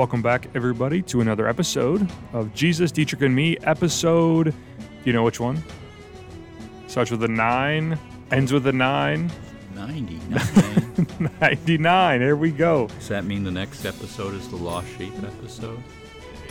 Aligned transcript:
Welcome 0.00 0.22
back, 0.22 0.48
everybody, 0.54 1.02
to 1.02 1.20
another 1.20 1.46
episode 1.46 2.10
of 2.32 2.54
Jesus, 2.54 2.90
Dietrich, 2.90 3.20
and 3.20 3.36
Me. 3.36 3.58
Episode, 3.64 4.46
do 4.46 4.54
you 5.04 5.12
know 5.12 5.22
which 5.22 5.40
one? 5.40 5.62
Starts 6.86 7.10
with 7.10 7.22
a 7.22 7.28
nine, 7.28 7.98
ends 8.30 8.50
with 8.50 8.66
a 8.66 8.72
nine. 8.72 9.30
99. 9.74 11.28
99. 11.42 12.18
There 12.18 12.34
we 12.34 12.50
go. 12.50 12.86
Does 12.86 13.08
that 13.08 13.26
mean 13.26 13.44
the 13.44 13.50
next 13.50 13.84
episode 13.84 14.32
is 14.32 14.48
the 14.48 14.56
Lost 14.56 14.88
Sheep 14.96 15.12
episode? 15.22 15.82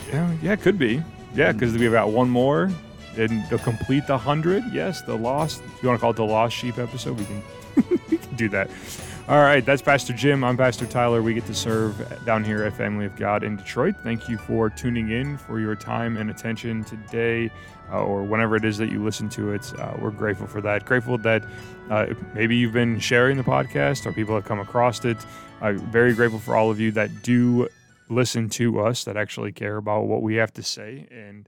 Yeah, 0.10 0.32
yeah, 0.44 0.52
it 0.54 0.62
could 0.62 0.78
be. 0.78 1.02
Yeah, 1.34 1.52
because 1.52 1.76
we've 1.76 1.92
got 1.92 2.12
one 2.12 2.30
more, 2.30 2.70
and 3.18 3.50
to 3.50 3.58
complete 3.58 4.06
the 4.06 4.20
hundred. 4.20 4.64
Yes, 4.72 5.02
the 5.02 5.16
lost. 5.16 5.64
If 5.76 5.82
you 5.82 5.90
want 5.90 5.98
to 5.98 6.02
call 6.02 6.12
it 6.12 6.18
the 6.18 6.24
lost 6.24 6.56
sheep 6.56 6.78
episode, 6.78 7.18
we 7.18 7.26
can, 7.26 7.44
we 8.12 8.18
can 8.20 8.36
do 8.36 8.48
that. 8.50 8.70
All 9.30 9.38
right, 9.38 9.64
that's 9.64 9.84
Pastor 9.84 10.12
Jim. 10.12 10.44
I'm 10.44 10.58
Pastor 10.58 10.88
Tyler. 10.88 11.22
We 11.22 11.36
get 11.36 11.46
to 11.46 11.54
serve 11.54 12.26
down 12.26 12.44
here 12.44 12.64
at 12.64 12.74
Family 12.74 13.06
of 13.06 13.16
God 13.16 13.44
in 13.44 13.58
Detroit. 13.58 13.94
Thank 14.02 14.28
you 14.28 14.40
for 14.40 14.72
tuning 14.72 15.12
in 15.12 15.38
for 15.38 15.60
your 15.60 15.76
time 15.76 16.18
and 16.18 16.32
attention 16.32 16.84
today, 16.84 17.52
uh, 17.92 18.04
or 18.04 18.24
whenever 18.24 18.56
it 18.56 18.66
is 18.66 18.80
that 18.80 18.92
you 18.92 19.04
listen 19.04 19.30
to 19.30 19.52
it. 19.52 19.72
Uh, 19.80 19.94
we're 20.00 20.10
grateful 20.10 20.48
for 20.48 20.62
that. 20.62 20.84
Grateful 20.84 21.20
that 21.20 21.44
uh, 21.92 22.08
maybe 22.34 22.56
you've 22.56 22.74
been 22.74 23.00
sharing 23.00 23.38
the 23.38 23.44
podcast 23.44 24.08
or 24.08 24.14
people 24.14 24.34
have 24.34 24.46
come 24.46 24.60
across 24.60 25.06
it. 25.06 25.18
Very 25.62 26.16
grateful 26.16 26.40
for 26.40 26.56
all 26.56 26.72
of 26.72 26.80
you 26.80 26.90
that 26.94 27.22
do 27.22 27.70
listen 28.10 28.50
to 28.50 28.80
us, 28.80 29.04
that 29.04 29.16
actually 29.16 29.52
care 29.52 29.78
about 29.78 30.06
what 30.06 30.24
we 30.24 30.38
have 30.38 30.52
to 30.54 30.64
say. 30.64 31.06
And 31.12 31.48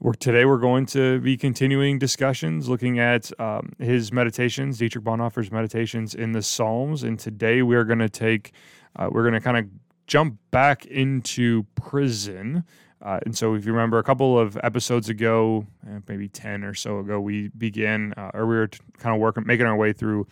we're, 0.00 0.12
today 0.12 0.44
we're 0.44 0.58
going 0.58 0.86
to 0.86 1.18
be 1.20 1.36
continuing 1.36 1.98
discussions 1.98 2.68
looking 2.68 2.98
at 2.98 3.30
um, 3.40 3.72
his 3.78 4.12
meditations, 4.12 4.78
Dietrich 4.78 5.04
Bonhoeffer's 5.04 5.50
meditations 5.50 6.14
in 6.14 6.32
the 6.32 6.42
Psalms. 6.42 7.02
And 7.02 7.18
today 7.18 7.62
we 7.62 7.74
are 7.74 7.84
going 7.84 7.98
to 7.98 8.08
take, 8.08 8.52
uh, 8.96 9.08
we're 9.10 9.22
going 9.22 9.34
to 9.34 9.40
kind 9.40 9.56
of 9.56 9.66
jump 10.06 10.38
back 10.50 10.86
into 10.86 11.64
prison. 11.74 12.64
Uh, 13.02 13.20
and 13.24 13.36
so, 13.36 13.54
if 13.54 13.64
you 13.64 13.72
remember 13.72 13.98
a 13.98 14.02
couple 14.02 14.38
of 14.38 14.58
episodes 14.64 15.08
ago, 15.08 15.64
eh, 15.88 16.00
maybe 16.08 16.28
10 16.28 16.64
or 16.64 16.74
so 16.74 16.98
ago, 16.98 17.20
we 17.20 17.48
began, 17.56 18.12
uh, 18.16 18.30
or 18.34 18.46
we 18.46 18.56
were 18.56 18.68
kind 18.98 19.14
of 19.14 19.20
working, 19.20 19.44
making 19.46 19.66
our 19.66 19.76
way 19.76 19.92
through 19.92 20.26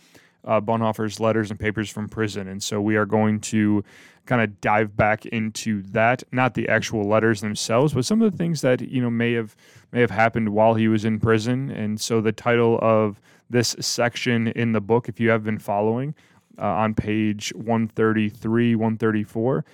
uh, 0.47 0.59
Bonhoeffer's 0.61 1.19
letters 1.19 1.51
and 1.51 1.59
papers 1.59 1.89
from 1.89 2.09
prison. 2.09 2.47
And 2.47 2.63
so, 2.63 2.81
we 2.81 2.95
are 2.95 3.05
going 3.05 3.39
to 3.41 3.83
kind 4.27 4.41
of 4.41 4.61
dive 4.61 4.95
back 4.95 5.25
into 5.27 5.81
that 5.83 6.21
not 6.31 6.53
the 6.53 6.67
actual 6.67 7.03
letters 7.03 7.41
themselves 7.41 7.93
but 7.93 8.05
some 8.05 8.21
of 8.21 8.31
the 8.31 8.37
things 8.37 8.61
that 8.61 8.81
you 8.81 9.01
know 9.01 9.09
may 9.09 9.33
have 9.33 9.55
may 9.91 10.01
have 10.01 10.11
happened 10.11 10.49
while 10.49 10.75
he 10.75 10.87
was 10.87 11.05
in 11.05 11.19
prison 11.19 11.71
and 11.71 11.99
so 11.99 12.21
the 12.21 12.31
title 12.31 12.77
of 12.81 13.19
this 13.49 13.75
section 13.79 14.49
in 14.49 14.73
the 14.73 14.81
book 14.81 15.09
if 15.09 15.19
you 15.19 15.29
have 15.29 15.43
been 15.43 15.57
following 15.57 16.13
uh, 16.59 16.65
on 16.65 16.93
page 16.93 17.53
133 17.55 18.75
134 18.75 19.65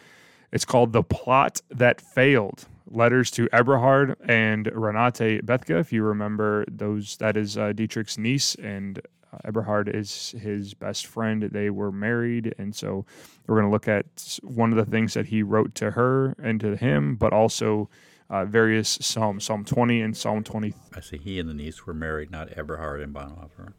it's 0.51 0.65
called 0.65 0.93
the 0.93 1.03
plot 1.03 1.59
that 1.69 1.99
failed 1.99 2.65
letters 2.89 3.31
to 3.31 3.49
eberhard 3.51 4.15
and 4.27 4.67
renate 4.67 5.43
Bethge 5.43 5.79
if 5.79 5.91
you 5.91 6.03
remember 6.03 6.63
those 6.69 7.17
that 7.17 7.35
is 7.35 7.57
uh, 7.57 7.73
dietrich's 7.73 8.19
niece 8.19 8.53
and 8.55 9.01
Eberhard 9.43 9.89
is 9.93 10.33
his 10.39 10.73
best 10.73 11.05
friend. 11.05 11.43
They 11.43 11.69
were 11.69 11.91
married, 11.91 12.53
and 12.57 12.75
so 12.75 13.05
we're 13.47 13.55
going 13.55 13.67
to 13.67 13.71
look 13.71 13.87
at 13.87 14.39
one 14.43 14.71
of 14.71 14.77
the 14.77 14.89
things 14.89 15.13
that 15.13 15.27
he 15.27 15.43
wrote 15.43 15.75
to 15.75 15.91
her 15.91 16.35
and 16.41 16.59
to 16.61 16.75
him, 16.75 17.15
but 17.15 17.33
also 17.33 17.89
uh, 18.29 18.45
various 18.45 18.97
psalms, 19.01 19.43
Psalm 19.43 19.65
20 19.65 20.01
and 20.01 20.15
Psalm 20.17 20.43
20. 20.43 20.73
I 20.95 20.99
see 21.01 21.17
he 21.17 21.39
and 21.39 21.49
the 21.49 21.53
niece 21.53 21.85
were 21.85 21.93
married, 21.93 22.31
not 22.31 22.49
Eberhard 22.57 23.01
and 23.01 23.13
Bonhoeffer. 23.13 23.73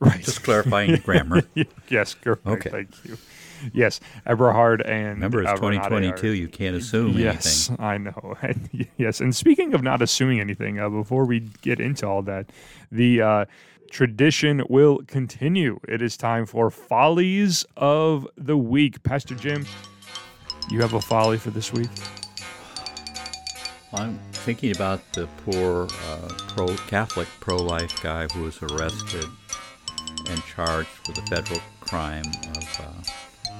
Right. 0.00 0.22
Just 0.22 0.42
clarifying 0.42 0.90
the 0.90 0.98
grammar. 0.98 1.42
yes, 1.88 2.14
correct. 2.14 2.44
Okay. 2.46 2.70
Thank 2.70 3.04
you. 3.04 3.16
Yes, 3.72 4.00
Eberhard 4.26 4.82
and 4.82 5.14
Remember, 5.14 5.42
it's 5.42 5.50
uh, 5.52 5.56
2022. 5.56 6.26
are- 6.30 6.34
You 6.34 6.48
can't 6.48 6.74
assume 6.74 7.12
yes, 7.12 7.68
anything. 7.68 7.84
I 7.84 7.98
know. 7.98 8.36
Yes, 8.96 9.20
and 9.20 9.34
speaking 9.34 9.74
of 9.74 9.82
not 9.82 10.02
assuming 10.02 10.40
anything, 10.40 10.78
uh, 10.78 10.88
before 10.88 11.24
we 11.24 11.40
get 11.60 11.80
into 11.80 12.06
all 12.06 12.22
that, 12.22 12.50
the 12.90 13.22
uh, 13.22 13.44
tradition 13.92 14.64
will 14.70 15.02
continue. 15.06 15.78
It 15.86 16.00
is 16.00 16.16
time 16.16 16.46
for 16.46 16.70
follies 16.70 17.64
of 17.76 18.26
the 18.36 18.56
week. 18.56 19.02
Pastor 19.02 19.34
Jim, 19.34 19.66
you 20.70 20.80
have 20.80 20.94
a 20.94 21.00
folly 21.00 21.36
for 21.36 21.50
this 21.50 21.72
week. 21.72 21.90
I'm 23.92 24.18
thinking 24.32 24.74
about 24.74 25.00
the 25.12 25.28
poor 25.44 25.86
uh, 26.08 26.28
pro 26.48 26.68
Catholic 26.88 27.28
pro 27.40 27.56
life 27.56 28.02
guy 28.02 28.26
who 28.32 28.44
was 28.44 28.62
arrested 28.62 29.26
and 30.30 30.42
charged 30.44 30.88
with 31.06 31.18
a 31.18 31.26
federal 31.26 31.60
crime 31.80 32.24
of 32.56 32.80
uh, 32.80 33.52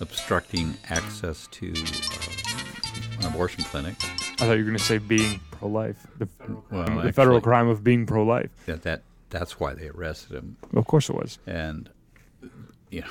obstructing 0.00 0.76
access 0.90 1.46
to 1.52 1.72
uh, 1.72 3.20
an 3.20 3.26
abortion 3.26 3.62
clinic. 3.62 3.94
I 4.02 4.46
thought 4.46 4.52
you 4.54 4.64
were 4.64 4.70
going 4.70 4.76
to 4.76 4.82
say 4.82 4.98
being 4.98 5.40
pro-life. 5.52 6.06
The, 6.18 6.28
Well, 6.70 7.02
the 7.02 7.12
federal 7.12 7.40
crime 7.40 7.68
of 7.68 7.84
being 7.84 8.04
pro-life. 8.04 8.50
That, 8.66 8.82
that 8.82 9.02
that's 9.38 9.58
why 9.60 9.74
they 9.74 9.88
arrested 9.88 10.36
him. 10.36 10.56
Of 10.74 10.86
course, 10.86 11.08
it 11.08 11.16
was. 11.16 11.38
and 11.46 11.90
you 12.90 13.00
know, 13.02 13.10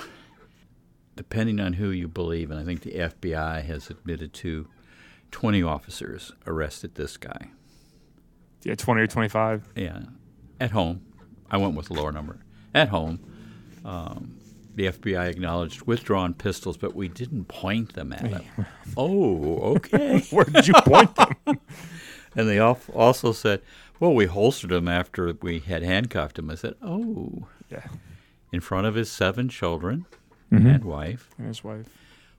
depending 1.15 1.59
on 1.59 1.73
who 1.73 1.89
you 1.89 2.07
believe, 2.07 2.51
and 2.51 2.59
I 2.59 2.63
think 2.63 2.81
the 2.81 2.91
FBI 2.91 3.63
has 3.65 3.89
admitted 3.89 4.33
to 4.33 4.67
20 5.31 5.63
officers 5.63 6.31
arrested 6.47 6.95
this 6.95 7.17
guy. 7.17 7.49
Yeah, 8.63 8.73
twenty 8.75 9.01
or 9.01 9.07
twenty-five. 9.07 9.67
Yeah, 9.75 9.99
at 10.59 10.71
home. 10.71 11.01
I 11.51 11.57
went 11.57 11.75
with 11.75 11.87
the 11.87 11.93
lower 11.93 12.11
number. 12.11 12.39
At 12.73 12.89
home, 12.89 13.19
um, 13.85 14.39
the 14.73 14.87
FBI 14.87 15.29
acknowledged 15.29 15.83
withdrawn 15.83 16.33
pistols, 16.33 16.75
but 16.75 16.95
we 16.95 17.07
didn't 17.07 17.45
point 17.45 17.93
them 17.93 18.11
at 18.11 18.25
him. 18.25 18.43
oh, 18.97 19.75
okay. 19.75 20.19
Where 20.31 20.45
did 20.45 20.67
you 20.67 20.73
point 20.73 21.15
them? 21.15 21.35
and 22.35 22.49
they 22.49 22.59
also 22.59 23.31
said, 23.31 23.61
well, 23.99 24.13
we 24.13 24.25
holstered 24.25 24.71
him 24.71 24.87
after 24.87 25.33
we 25.41 25.59
had 25.59 25.83
handcuffed 25.83 26.37
him. 26.39 26.49
I 26.49 26.55
said, 26.55 26.75
oh, 26.81 27.47
yeah, 27.69 27.85
in 28.51 28.61
front 28.61 28.87
of 28.87 28.95
his 28.95 29.11
seven 29.11 29.49
children 29.49 30.05
Mm-hmm. 30.51 30.67
and 30.67 30.83
wife. 30.85 31.29
and 31.39 31.47
his 31.47 31.63
wife. 31.63 31.87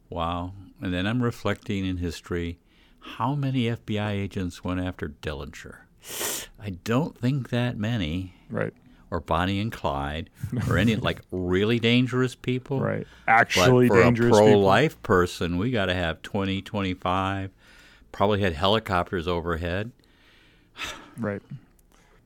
Wow. 0.08 0.52
And 0.80 0.94
then 0.94 1.06
I'm 1.08 1.22
reflecting 1.22 1.84
in 1.84 1.96
history 1.96 2.58
how 3.00 3.34
many 3.34 3.64
FBI 3.64 4.10
agents 4.12 4.62
went 4.62 4.80
after 4.80 5.08
Dillinger? 5.08 5.78
I 6.60 6.70
don't 6.84 7.18
think 7.18 7.50
that 7.50 7.76
many, 7.76 8.34
Right, 8.48 8.72
or 9.10 9.18
Bonnie 9.20 9.60
and 9.60 9.72
Clyde, 9.72 10.30
or 10.68 10.78
any 10.78 10.94
like 11.08 11.20
really 11.32 11.80
dangerous 11.80 12.36
people. 12.36 12.80
right. 12.80 13.06
Actually 13.26 13.64
But 13.66 13.66
Actually 13.66 13.88
for 13.88 14.02
dangerous 14.04 14.36
a 14.36 14.40
pro 14.40 14.58
life 14.58 15.02
person, 15.02 15.58
we 15.58 15.72
got 15.72 15.86
to 15.86 15.94
have 15.94 16.22
20, 16.22 16.62
25. 16.62 17.50
Probably 18.12 18.40
had 18.40 18.52
helicopters 18.54 19.26
overhead. 19.26 19.90
Right. 21.18 21.42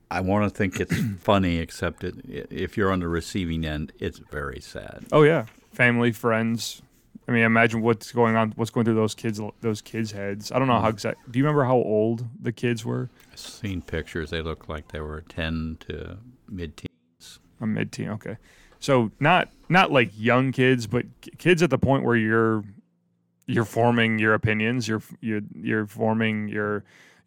I 0.09 0.19
want 0.21 0.43
to 0.43 0.49
think 0.55 0.79
it's 0.79 0.95
funny, 1.21 1.57
except 1.57 2.03
it, 2.03 2.15
if 2.49 2.75
you're 2.77 2.91
on 2.91 2.99
the 2.99 3.07
receiving 3.07 3.65
end, 3.65 3.93
it's 3.99 4.19
very 4.19 4.59
sad. 4.59 5.05
Oh 5.11 5.23
yeah, 5.23 5.45
family, 5.73 6.11
friends. 6.11 6.81
I 7.27 7.31
mean, 7.33 7.43
imagine 7.43 7.81
what's 7.81 8.11
going 8.11 8.35
on, 8.35 8.51
what's 8.57 8.71
going 8.71 8.83
through 8.83 8.95
those 8.95 9.15
kids, 9.15 9.39
those 9.61 9.81
kids' 9.81 10.11
heads. 10.11 10.51
I 10.51 10.59
don't 10.59 10.67
know 10.67 10.73
Mm-hmm. 10.73 10.83
how 10.83 10.89
exact. 10.89 11.31
Do 11.31 11.39
you 11.39 11.45
remember 11.45 11.63
how 11.63 11.75
old 11.77 12.25
the 12.41 12.51
kids 12.51 12.83
were? 12.83 13.09
I've 13.31 13.39
seen 13.39 13.81
pictures; 13.81 14.31
they 14.31 14.41
look 14.41 14.67
like 14.67 14.89
they 14.91 14.99
were 14.99 15.21
10 15.21 15.77
to 15.87 16.17
mid-teens. 16.49 17.39
A 17.61 17.67
mid-teen. 17.67 18.09
Okay, 18.09 18.35
so 18.79 19.11
not 19.21 19.49
not 19.69 19.91
like 19.93 20.11
young 20.17 20.51
kids, 20.51 20.87
but 20.87 21.05
kids 21.37 21.63
at 21.63 21.69
the 21.69 21.77
point 21.77 22.03
where 22.03 22.17
you're 22.17 22.65
you're 23.45 23.65
forming 23.65 24.19
your 24.19 24.33
opinions. 24.33 24.89
You're 24.89 25.03
you're 25.21 25.41
you're 25.55 25.85
forming 25.87 26.49
your 26.49 26.83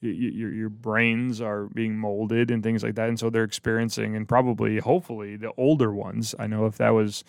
your 0.09 0.53
your 0.53 0.69
brains 0.69 1.41
are 1.41 1.67
being 1.67 1.97
molded 1.97 2.51
and 2.51 2.63
things 2.63 2.83
like 2.83 2.95
that, 2.97 3.09
and 3.09 3.19
so 3.19 3.31
they're 3.31 3.45
experiencing 3.45 4.17
and 4.17 4.29
probably, 4.29 4.79
hopefully, 4.79 5.37
the 5.37 5.53
older 5.57 5.93
ones. 5.93 6.35
I 6.39 6.47
know 6.47 6.67
if 6.67 6.77
that 6.79 6.91
was 6.91 7.25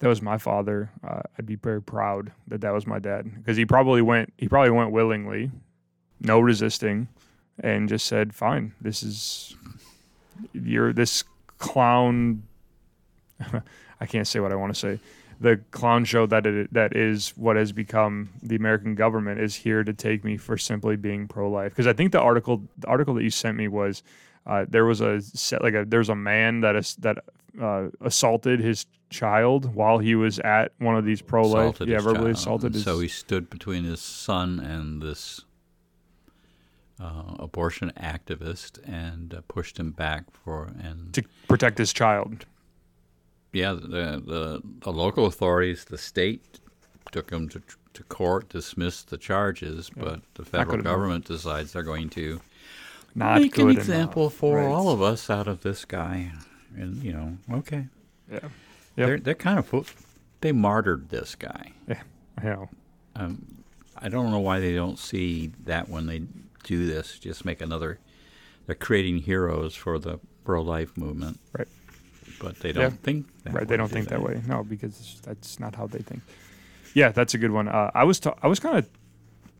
that 0.00 0.08
was 0.08 0.22
my 0.22 0.38
father, 0.38 0.90
uh, 1.06 1.22
I'd 1.38 1.46
be 1.46 1.56
very 1.56 1.82
proud 1.82 2.32
that 2.46 2.60
that 2.60 2.72
was 2.72 2.86
my 2.86 2.98
dad 2.98 3.30
because 3.34 3.56
he 3.56 3.66
probably 3.66 4.02
went 4.02 4.32
he 4.38 4.48
probably 4.48 4.70
went 4.70 4.92
willingly, 4.92 5.50
no 6.20 6.40
resisting, 6.40 7.08
and 7.58 7.88
just 7.88 8.06
said, 8.06 8.34
"Fine, 8.34 8.74
this 8.80 9.02
is 9.02 9.56
you're 10.52 10.92
this 10.92 11.24
clown." 11.58 12.44
I 14.00 14.06
can't 14.06 14.26
say 14.26 14.38
what 14.38 14.52
I 14.52 14.54
want 14.54 14.72
to 14.72 14.78
say. 14.78 15.00
The 15.40 15.60
clown 15.70 16.04
show 16.04 16.26
that 16.26 16.46
it 16.46 16.72
that 16.72 16.96
is 16.96 17.30
what 17.36 17.56
has 17.56 17.70
become 17.72 18.30
the 18.42 18.56
American 18.56 18.94
government 18.94 19.40
is 19.40 19.54
here 19.54 19.84
to 19.84 19.92
take 19.92 20.24
me 20.24 20.36
for 20.36 20.58
simply 20.58 20.96
being 20.96 21.28
pro 21.28 21.48
life. 21.50 21.72
Because 21.72 21.86
I 21.86 21.92
think 21.92 22.12
the 22.12 22.20
article 22.20 22.62
the 22.78 22.88
article 22.88 23.14
that 23.14 23.22
you 23.22 23.30
sent 23.30 23.56
me 23.56 23.68
was 23.68 24.02
uh, 24.46 24.66
there 24.68 24.84
was 24.84 25.00
a 25.00 25.20
set 25.20 25.62
like 25.62 25.74
a 25.74 25.84
there's 25.84 26.08
a 26.08 26.16
man 26.16 26.60
that 26.62 26.74
is 26.74 26.96
that 26.96 27.18
uh, 27.60 27.88
assaulted 28.00 28.60
his 28.60 28.86
child 29.10 29.74
while 29.74 29.98
he 29.98 30.14
was 30.14 30.38
at 30.40 30.72
one 30.78 30.96
of 30.96 31.04
these 31.04 31.22
pro 31.22 31.42
life 31.42 31.74
assaulted 31.76 31.88
yeah 31.88 31.94
his 31.96 32.04
verbally 32.04 32.24
child. 32.24 32.36
assaulted 32.36 32.74
his 32.74 32.84
So 32.84 33.00
he 33.00 33.08
stood 33.08 33.48
between 33.48 33.84
his 33.84 34.00
son 34.00 34.58
and 34.60 35.00
this 35.00 35.42
uh, 37.00 37.36
abortion 37.38 37.92
activist 37.96 38.78
and 38.86 39.32
uh, 39.32 39.40
pushed 39.48 39.78
him 39.78 39.92
back 39.92 40.24
for 40.32 40.72
and 40.82 41.12
to 41.14 41.22
protect 41.46 41.78
his 41.78 41.92
child. 41.92 42.44
Yeah 43.52 43.72
the, 43.72 44.22
the 44.24 44.62
the 44.80 44.92
local 44.92 45.26
authorities 45.26 45.84
the 45.84 45.98
state 45.98 46.60
took 47.12 47.30
him 47.30 47.48
to 47.48 47.62
to 47.94 48.02
court, 48.04 48.48
dismissed 48.50 49.10
the 49.10 49.16
charges, 49.16 49.90
but 49.96 50.20
the 50.34 50.44
federal 50.44 50.80
government 50.80 51.24
decides 51.24 51.72
they're 51.72 51.82
going 51.82 52.08
to 52.10 52.40
Not 53.16 53.40
make 53.40 53.58
an 53.58 53.70
example 53.70 54.24
enough. 54.24 54.34
for 54.34 54.58
Right. 54.58 54.66
all 54.66 54.90
of 54.90 55.02
us 55.02 55.28
out 55.28 55.48
of 55.48 55.62
this 55.62 55.84
guy. 55.84 56.30
And, 56.76 57.02
you 57.02 57.12
know, 57.12 57.38
okay. 57.54 57.88
Yeah. 58.30 58.38
Yep. 58.42 58.50
They're, 58.94 59.18
they're 59.18 59.34
kind 59.34 59.58
of, 59.58 59.66
fo- 59.66 59.84
they 60.42 60.52
martyred 60.52 61.08
this 61.08 61.34
guy. 61.34 61.72
Yeah. 61.88 62.02
Know. 62.40 62.68
Um, 63.16 63.64
I 63.96 64.08
don't 64.08 64.30
know 64.30 64.38
why 64.38 64.60
they 64.60 64.74
don't 64.76 64.98
see 64.98 65.50
that 65.64 65.88
when 65.88 66.06
they 66.06 66.22
do 66.62 66.86
this, 66.86 67.18
just 67.18 67.44
make 67.44 67.60
another, 67.60 67.98
they're 68.66 68.76
creating 68.76 69.22
heroes 69.22 69.74
for 69.74 69.98
the 69.98 70.20
pro 70.44 70.62
life 70.62 70.96
movement. 70.96 71.40
Right. 71.58 71.66
But 72.40 72.60
they 72.60 72.72
don't 72.72 73.00
think 73.02 73.26
that 73.44 73.52
right. 73.52 73.62
way. 73.62 73.66
They 73.66 73.76
don't 73.76 73.88
do 73.88 73.94
think 73.94 74.08
that 74.08 74.22
way. 74.22 74.40
No, 74.46 74.64
because 74.64 75.20
that's 75.24 75.58
not 75.58 75.74
how 75.74 75.86
they 75.86 76.00
think. 76.00 76.22
Yeah, 76.94 77.10
that's 77.10 77.34
a 77.34 77.38
good 77.38 77.50
one. 77.50 77.68
Uh, 77.68 77.90
I 77.94 78.04
was 78.04 78.20
ta- 78.20 78.36
I 78.42 78.46
was 78.48 78.60
kind 78.60 78.76
of 78.78 78.88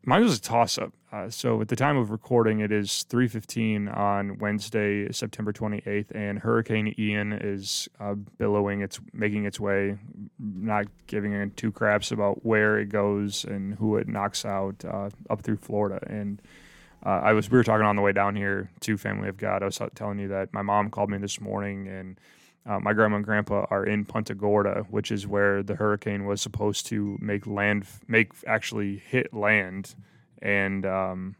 mine 0.04 0.22
was 0.22 0.38
a 0.38 0.40
toss 0.40 0.78
up. 0.78 0.92
Uh, 1.10 1.30
so 1.30 1.60
at 1.60 1.68
the 1.68 1.76
time 1.76 1.96
of 1.96 2.10
recording, 2.10 2.60
it 2.60 2.70
is 2.70 3.02
three 3.04 3.28
fifteen 3.28 3.88
on 3.88 4.38
Wednesday, 4.38 5.10
September 5.12 5.52
twenty 5.52 5.82
eighth, 5.86 6.12
and 6.14 6.38
Hurricane 6.38 6.94
Ian 6.98 7.32
is 7.32 7.88
uh, 8.00 8.14
billowing. 8.14 8.80
It's 8.80 9.00
making 9.12 9.44
its 9.44 9.58
way, 9.58 9.98
not 10.38 10.86
giving 11.06 11.34
a 11.34 11.48
two 11.48 11.72
craps 11.72 12.10
about 12.10 12.44
where 12.44 12.78
it 12.78 12.90
goes 12.90 13.44
and 13.44 13.74
who 13.74 13.96
it 13.96 14.08
knocks 14.08 14.44
out 14.44 14.84
uh, 14.84 15.10
up 15.30 15.42
through 15.42 15.56
Florida. 15.56 16.00
And 16.06 16.42
uh, 17.04 17.20
I 17.22 17.32
was 17.32 17.50
we 17.50 17.58
were 17.58 17.64
talking 17.64 17.86
on 17.86 17.96
the 17.96 18.02
way 18.02 18.12
down 18.12 18.36
here 18.36 18.70
to 18.80 18.96
Family 18.96 19.28
of 19.28 19.36
God. 19.36 19.62
I 19.62 19.66
was 19.66 19.80
telling 19.94 20.18
you 20.18 20.28
that 20.28 20.52
my 20.52 20.62
mom 20.62 20.90
called 20.90 21.10
me 21.10 21.18
this 21.18 21.40
morning 21.40 21.88
and. 21.88 22.18
Uh, 22.68 22.78
my 22.78 22.92
grandma 22.92 23.16
and 23.16 23.24
grandpa 23.24 23.66
are 23.70 23.84
in 23.86 24.04
Punta 24.04 24.34
Gorda, 24.34 24.84
which 24.90 25.10
is 25.10 25.26
where 25.26 25.62
the 25.62 25.74
hurricane 25.74 26.26
was 26.26 26.42
supposed 26.42 26.86
to 26.86 27.16
make 27.18 27.46
land, 27.46 27.86
make 28.06 28.32
actually 28.46 28.98
hit 28.98 29.32
land, 29.32 29.94
and 30.42 30.84
um, 30.84 31.34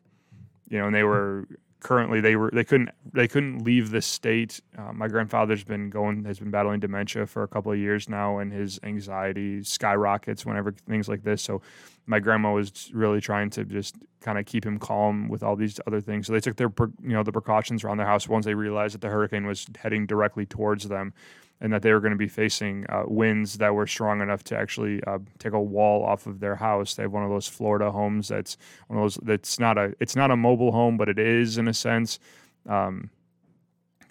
you 0.70 0.78
know, 0.78 0.86
and 0.86 0.94
they 0.94 1.04
were 1.04 1.46
currently 1.80 2.20
they 2.20 2.36
were 2.36 2.50
they 2.52 2.64
couldn't 2.64 2.90
they 3.12 3.28
couldn't 3.28 3.64
leave 3.64 3.90
the 3.90 4.02
state. 4.02 4.60
Uh, 4.76 4.92
my 4.92 5.08
grandfather's 5.08 5.64
been 5.64 5.90
going 5.90 6.24
has 6.24 6.38
been 6.38 6.50
battling 6.50 6.80
dementia 6.80 7.26
for 7.26 7.42
a 7.42 7.48
couple 7.48 7.72
of 7.72 7.78
years 7.78 8.08
now, 8.08 8.38
and 8.38 8.52
his 8.52 8.80
anxiety 8.82 9.62
skyrockets 9.62 10.44
whenever 10.44 10.72
things 10.72 11.08
like 11.08 11.22
this. 11.22 11.42
So 11.42 11.62
my 12.06 12.20
grandma 12.20 12.52
was 12.52 12.90
really 12.92 13.20
trying 13.20 13.50
to 13.50 13.64
just 13.64 13.96
kind 14.20 14.38
of 14.38 14.46
keep 14.46 14.64
him 14.64 14.78
calm 14.78 15.28
with 15.28 15.42
all 15.42 15.56
these 15.56 15.78
other 15.86 16.00
things. 16.00 16.26
So 16.26 16.32
they 16.32 16.40
took 16.40 16.56
their 16.56 16.72
you 17.02 17.10
know 17.10 17.22
the 17.22 17.32
precautions 17.32 17.84
around 17.84 17.98
their 17.98 18.06
house 18.06 18.28
once 18.28 18.44
they 18.44 18.54
realized 18.54 18.94
that 18.94 19.00
the 19.00 19.08
hurricane 19.08 19.46
was 19.46 19.66
heading 19.78 20.06
directly 20.06 20.46
towards 20.46 20.88
them. 20.88 21.12
And 21.60 21.72
that 21.72 21.82
they 21.82 21.92
were 21.92 21.98
going 21.98 22.12
to 22.12 22.16
be 22.16 22.28
facing 22.28 22.86
uh, 22.88 23.02
winds 23.06 23.58
that 23.58 23.74
were 23.74 23.86
strong 23.86 24.20
enough 24.20 24.44
to 24.44 24.56
actually 24.56 25.02
uh, 25.04 25.18
take 25.40 25.54
a 25.54 25.60
wall 25.60 26.04
off 26.04 26.28
of 26.28 26.38
their 26.38 26.54
house. 26.54 26.94
They 26.94 27.02
have 27.02 27.12
one 27.12 27.24
of 27.24 27.30
those 27.30 27.48
Florida 27.48 27.90
homes 27.90 28.28
that's 28.28 28.56
one 28.86 28.98
of 28.98 29.02
those 29.02 29.18
that's 29.22 29.58
not 29.58 29.76
a 29.76 29.92
it's 29.98 30.14
not 30.14 30.30
a 30.30 30.36
mobile 30.36 30.70
home, 30.70 30.96
but 30.96 31.08
it 31.08 31.18
is 31.18 31.58
in 31.58 31.66
a 31.66 31.74
sense. 31.74 32.20
Um, 32.68 33.10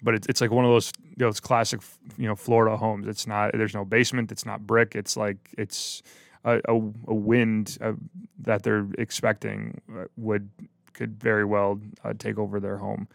but 0.02 0.14
it's 0.14 0.26
it's 0.26 0.40
like 0.40 0.50
one 0.50 0.64
of 0.64 0.70
those 0.70 0.92
those 1.16 1.40
classic 1.40 1.80
you 2.16 2.26
know 2.26 2.36
Florida 2.36 2.76
homes. 2.76 3.06
It's 3.06 3.26
not 3.26 3.52
there's 3.54 3.74
no 3.74 3.84
basement. 3.84 4.30
It's 4.30 4.46
not 4.46 4.66
brick. 4.66 4.94
It's 4.94 5.16
like 5.16 5.38
it's 5.56 6.02
a, 6.44 6.60
a, 6.68 6.74
a 6.74 7.14
wind 7.14 7.78
uh, 7.80 7.92
that 8.40 8.62
they're 8.62 8.86
expecting 8.98 9.80
uh, 9.90 10.04
would 10.16 10.50
could 10.92 11.20
very 11.20 11.44
well 11.44 11.80
uh, 12.04 12.12
take 12.18 12.38
over 12.38 12.60
their 12.60 12.76
home. 12.76 13.08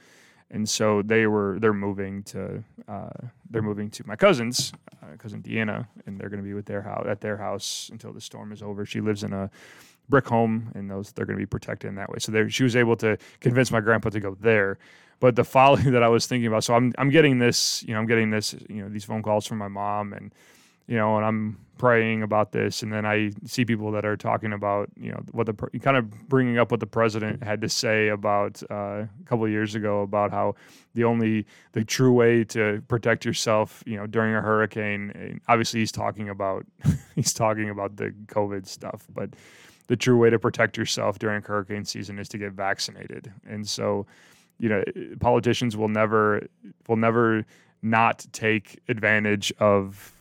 And 0.54 0.70
so 0.70 1.02
they 1.02 1.26
were 1.26 1.58
they're 1.60 1.74
moving 1.74 2.22
to 2.24 2.64
uh, 2.88 3.10
they're 3.50 3.64
moving 3.64 3.90
to 3.90 4.08
my 4.08 4.16
cousin's 4.16 4.72
uh, 5.02 5.18
cousin 5.18 5.42
Deanna, 5.42 5.88
and 6.06 6.20
they're 6.20 6.30
going 6.30 6.42
to 6.42 6.48
be 6.48 6.54
with 6.54 6.68
their 6.68 6.84
house 6.84 7.06
at 7.10 7.22
their 7.22 7.38
house 7.38 7.90
until 7.92 8.14
the 8.14 8.22
storm 8.22 8.52
is 8.52 8.62
over. 8.62 8.86
She 8.86 9.02
lives 9.02 9.24
in 9.24 9.34
a 9.34 9.50
brick 10.10 10.28
home, 10.28 10.72
and 10.76 10.90
those 10.90 11.12
they're 11.12 11.26
going 11.26 11.40
to 11.40 11.42
be 11.42 11.48
protected 11.48 11.90
in 11.90 11.96
that 11.96 12.10
way. 12.10 12.20
So 12.20 12.48
she 12.50 12.64
was 12.64 12.76
able 12.76 12.96
to 12.98 13.18
convince 13.40 13.72
my 13.72 13.82
grandpa 13.82 14.10
to 14.12 14.20
go 14.20 14.38
there. 14.40 14.78
But 15.20 15.36
the 15.36 15.44
folly 15.44 15.82
that 15.90 16.04
I 16.04 16.08
was 16.08 16.28
thinking 16.28 16.46
about, 16.46 16.64
so 16.64 16.76
I'm 16.76 16.94
I'm 17.00 17.10
getting 17.10 17.40
this, 17.40 17.84
you 17.84 17.96
know, 17.96 18.00
I'm 18.00 18.08
getting 18.08 18.30
this, 18.30 18.54
you 18.70 18.84
know, 18.84 18.90
these 18.90 19.06
phone 19.06 19.24
calls 19.24 19.48
from 19.48 19.58
my 19.58 19.68
mom, 19.70 20.14
and 20.14 20.32
you 20.88 20.98
know, 20.98 21.18
and 21.18 21.26
I'm 21.26 21.58
praying 21.78 22.24
about 22.24 22.52
this, 22.52 22.84
and 22.84 22.94
then 22.94 23.06
I 23.06 23.32
see 23.46 23.66
people 23.66 23.92
that 23.92 24.06
are 24.06 24.16
talking 24.16 24.54
about, 24.54 24.90
you 24.96 25.12
know, 25.12 25.22
what 25.32 25.48
the 25.48 25.80
kind 25.80 25.98
of 25.98 26.30
bringing 26.30 26.58
up 26.58 26.72
what 26.72 26.80
the 26.80 26.88
president 26.88 27.44
had 27.44 27.62
to 27.62 27.70
say 27.70 28.10
about 28.10 28.62
uh, 28.70 29.04
a 29.04 29.10
couple 29.26 29.46
of 29.46 29.52
years 29.52 29.76
ago 29.76 30.02
about 30.02 30.32
how 30.32 30.56
the 30.94 31.04
only 31.04 31.46
the 31.74 31.84
true 31.84 32.14
way 32.14 32.44
to 32.46 32.82
protect 32.88 33.26
yourself, 33.26 33.84
you 33.86 33.98
know, 33.98 34.08
during 34.08 34.34
a 34.36 34.42
hurricane. 34.42 35.42
Obviously, 35.48 35.80
he's 35.80 35.92
talking 35.92 36.30
about 36.30 36.66
he's 37.16 37.34
talking 37.34 37.70
about 37.70 37.98
the 37.98 38.14
COVID 38.28 38.68
stuff, 38.68 39.08
but 39.14 39.32
the 39.88 39.98
true 39.98 40.18
way 40.18 40.30
to 40.30 40.40
protect 40.40 40.78
yourself 40.78 41.20
during 41.20 41.42
hurricane 41.42 41.86
season 41.86 42.20
is 42.20 42.30
to 42.30 42.38
get 42.38 42.54
vaccinated. 42.54 43.32
And 43.46 43.68
so, 43.68 44.06
you 44.60 44.70
know, 44.70 44.84
politicians 45.20 45.76
will 45.76 45.90
never 45.90 46.48
will 46.88 46.98
never 46.98 47.46
not 47.82 48.26
take 48.32 48.80
advantage 48.88 49.52
of 49.60 50.14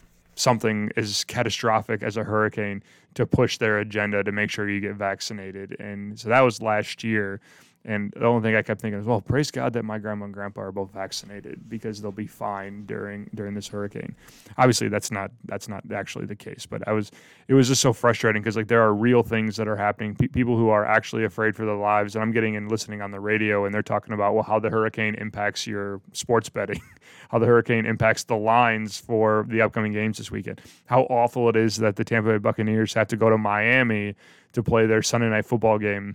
something 0.42 0.90
as 0.96 1.24
catastrophic 1.24 2.02
as 2.02 2.16
a 2.16 2.24
hurricane 2.24 2.82
to 3.14 3.26
push 3.26 3.58
their 3.58 3.78
agenda 3.78 4.24
to 4.24 4.32
make 4.32 4.50
sure 4.50 4.68
you 4.68 4.80
get 4.80 4.96
vaccinated. 4.96 5.76
And 5.80 6.18
so 6.18 6.28
that 6.28 6.40
was 6.40 6.60
last 6.60 7.04
year. 7.04 7.40
And 7.84 8.12
the 8.12 8.26
only 8.26 8.42
thing 8.42 8.54
I 8.54 8.62
kept 8.62 8.80
thinking 8.80 9.00
is, 9.00 9.06
well, 9.06 9.20
praise 9.20 9.50
God 9.50 9.72
that 9.72 9.84
my 9.84 9.98
grandma 9.98 10.26
and 10.26 10.34
grandpa 10.34 10.60
are 10.62 10.72
both 10.72 10.92
vaccinated 10.92 11.68
because 11.68 12.00
they'll 12.00 12.12
be 12.12 12.28
fine 12.28 12.86
during 12.86 13.28
during 13.34 13.54
this 13.54 13.66
hurricane. 13.66 14.14
Obviously, 14.56 14.88
that's 14.88 15.10
not 15.10 15.32
that's 15.46 15.68
not 15.68 15.82
actually 15.92 16.26
the 16.26 16.36
case, 16.36 16.64
but 16.64 16.86
I 16.86 16.92
was 16.92 17.10
it 17.48 17.54
was 17.54 17.66
just 17.66 17.80
so 17.80 17.92
frustrating 17.92 18.40
because 18.40 18.56
like 18.56 18.68
there 18.68 18.82
are 18.82 18.94
real 18.94 19.24
things 19.24 19.56
that 19.56 19.66
are 19.66 19.76
happening. 19.76 20.14
Pe- 20.14 20.28
people 20.28 20.56
who 20.56 20.68
are 20.68 20.84
actually 20.84 21.24
afraid 21.24 21.56
for 21.56 21.66
their 21.66 21.76
lives, 21.76 22.14
and 22.14 22.22
I'm 22.22 22.30
getting 22.30 22.54
and 22.54 22.70
listening 22.70 23.02
on 23.02 23.10
the 23.10 23.20
radio, 23.20 23.64
and 23.64 23.74
they're 23.74 23.82
talking 23.82 24.14
about 24.14 24.34
well 24.34 24.44
how 24.44 24.60
the 24.60 24.70
hurricane 24.70 25.16
impacts 25.16 25.66
your 25.66 26.00
sports 26.12 26.48
betting, 26.48 26.80
how 27.30 27.40
the 27.40 27.46
hurricane 27.46 27.84
impacts 27.84 28.22
the 28.24 28.36
lines 28.36 28.96
for 28.96 29.44
the 29.48 29.60
upcoming 29.60 29.92
games 29.92 30.18
this 30.18 30.30
weekend, 30.30 30.60
how 30.86 31.02
awful 31.02 31.48
it 31.48 31.56
is 31.56 31.78
that 31.78 31.96
the 31.96 32.04
Tampa 32.04 32.30
Bay 32.30 32.38
Buccaneers 32.38 32.94
have 32.94 33.08
to 33.08 33.16
go 33.16 33.28
to 33.28 33.38
Miami 33.38 34.14
to 34.52 34.62
play 34.62 34.86
their 34.86 35.02
Sunday 35.02 35.28
night 35.28 35.46
football 35.46 35.78
game 35.78 36.14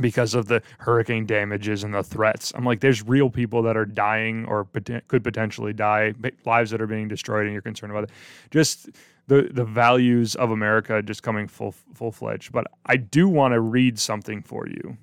because 0.00 0.34
of 0.34 0.46
the 0.46 0.62
hurricane 0.78 1.26
damages 1.26 1.84
and 1.84 1.94
the 1.94 2.02
threats. 2.02 2.52
I'm 2.54 2.64
like, 2.64 2.80
there's 2.80 3.02
real 3.06 3.30
people 3.30 3.62
that 3.62 3.76
are 3.76 3.84
dying 3.84 4.44
or 4.46 4.64
could 4.64 5.24
potentially 5.24 5.72
die, 5.72 6.14
lives 6.44 6.70
that 6.70 6.80
are 6.80 6.86
being 6.86 7.08
destroyed, 7.08 7.44
and 7.44 7.52
you're 7.52 7.62
concerned 7.62 7.92
about 7.92 8.04
it. 8.04 8.10
Just 8.50 8.90
the 9.28 9.48
the 9.52 9.64
values 9.64 10.34
of 10.34 10.50
America 10.50 11.02
just 11.02 11.22
coming 11.22 11.46
full 11.46 11.72
full 11.94 12.12
fledged. 12.12 12.52
But 12.52 12.66
I 12.86 12.96
do 12.96 13.28
want 13.28 13.52
to 13.52 13.60
read 13.60 13.98
something 13.98 14.42
for 14.42 14.66
you, 14.66 14.96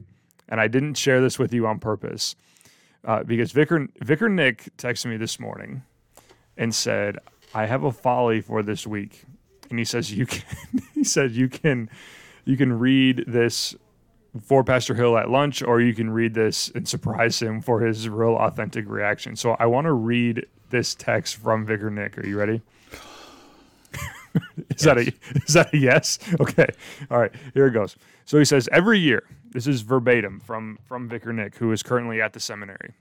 and 0.50 0.60
I 0.60 0.68
didn't 0.68 0.96
share 0.96 1.22
this 1.22 1.40
with 1.40 1.54
you 1.54 1.68
on 1.68 1.80
purpose 1.80 2.36
uh, 3.06 3.24
because 3.24 3.52
Vicar 3.52 3.88
Vicar 4.02 4.30
Nick 4.30 4.76
texted 4.78 5.08
me 5.08 5.18
this 5.18 5.40
morning 5.40 5.84
and 6.58 6.74
said, 6.74 7.20
"I 7.54 7.68
have 7.68 7.84
a 7.84 7.92
folly 7.92 8.42
for 8.42 8.64
this 8.64 8.86
week," 8.88 9.24
and 9.70 9.80
he 9.80 9.86
says 9.86 10.12
you 10.12 10.26
can. 10.26 10.44
he 10.94 11.04
said 11.04 11.32
you 11.32 11.48
can 11.48 11.90
you 12.46 12.58
can 12.58 12.78
read 12.78 13.24
this 13.28 13.76
for 14.44 14.64
Pastor 14.64 14.94
Hill 14.96 15.18
at 15.18 15.30
lunch, 15.30 15.62
or 15.62 15.82
you 15.82 15.94
can 15.94 16.10
read 16.10 16.34
this 16.34 16.70
and 16.76 16.88
surprise 16.88 17.42
him 17.42 17.62
for 17.62 17.82
his 17.82 18.10
real 18.10 18.36
authentic 18.36 18.88
reaction. 18.88 19.36
So 19.36 19.56
I 19.60 19.66
want 19.66 19.86
to 19.86 19.94
read 19.94 20.46
this 20.70 20.96
text 20.96 21.38
from 21.38 21.66
Vicar 21.66 21.90
Nick. 21.90 22.18
Are 22.18 22.26
you 22.26 22.38
ready? 22.38 22.62
is 24.70 24.82
that 24.82 24.98
a 24.98 25.14
is 25.46 25.54
that 25.54 25.74
a 25.74 25.78
yes? 25.78 26.20
Okay. 26.40 26.68
All 27.10 27.20
right. 27.20 27.32
Here 27.54 27.68
it 27.68 27.72
goes. 27.72 27.96
So 28.26 28.38
he 28.38 28.46
says 28.46 28.68
every 28.72 29.00
year. 29.00 29.24
This 29.52 29.68
is 29.68 29.82
verbatim 29.82 30.42
from 30.42 30.78
from 30.86 31.08
Vicar 31.08 31.32
Nick, 31.32 31.56
who 31.56 31.72
is 31.72 31.82
currently 31.82 32.22
at 32.22 32.34
the 32.34 32.42
seminary. 32.42 32.94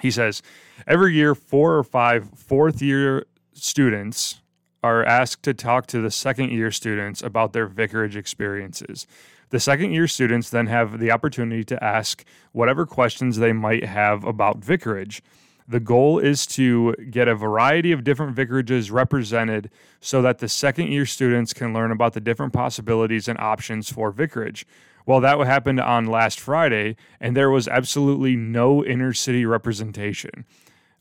He 0.00 0.10
says 0.10 0.42
every 0.88 1.14
year, 1.14 1.36
four 1.36 1.76
or 1.76 1.84
five 1.84 2.30
fourth 2.34 2.82
year 2.82 3.26
students 3.52 4.40
are 4.82 5.04
asked 5.04 5.44
to 5.44 5.54
talk 5.54 5.86
to 5.86 6.00
the 6.00 6.10
second 6.10 6.50
year 6.50 6.72
students 6.72 7.22
about 7.22 7.52
their 7.52 7.68
vicarage 7.68 8.16
experiences. 8.16 9.06
The 9.52 9.60
second 9.60 9.92
year 9.92 10.08
students 10.08 10.48
then 10.48 10.66
have 10.68 10.98
the 10.98 11.10
opportunity 11.10 11.62
to 11.64 11.84
ask 11.84 12.24
whatever 12.52 12.86
questions 12.86 13.36
they 13.36 13.52
might 13.52 13.84
have 13.84 14.24
about 14.24 14.64
vicarage. 14.64 15.22
The 15.68 15.78
goal 15.78 16.18
is 16.18 16.46
to 16.46 16.94
get 17.10 17.28
a 17.28 17.34
variety 17.34 17.92
of 17.92 18.02
different 18.02 18.34
vicarages 18.34 18.90
represented 18.90 19.68
so 20.00 20.22
that 20.22 20.38
the 20.38 20.48
second 20.48 20.88
year 20.88 21.04
students 21.04 21.52
can 21.52 21.74
learn 21.74 21.92
about 21.92 22.14
the 22.14 22.20
different 22.20 22.54
possibilities 22.54 23.28
and 23.28 23.38
options 23.38 23.92
for 23.92 24.10
vicarage. 24.10 24.66
Well, 25.04 25.20
that 25.20 25.38
happened 25.40 25.80
on 25.80 26.06
last 26.06 26.40
Friday, 26.40 26.96
and 27.20 27.36
there 27.36 27.50
was 27.50 27.68
absolutely 27.68 28.36
no 28.36 28.82
inner 28.82 29.12
city 29.12 29.44
representation. 29.44 30.46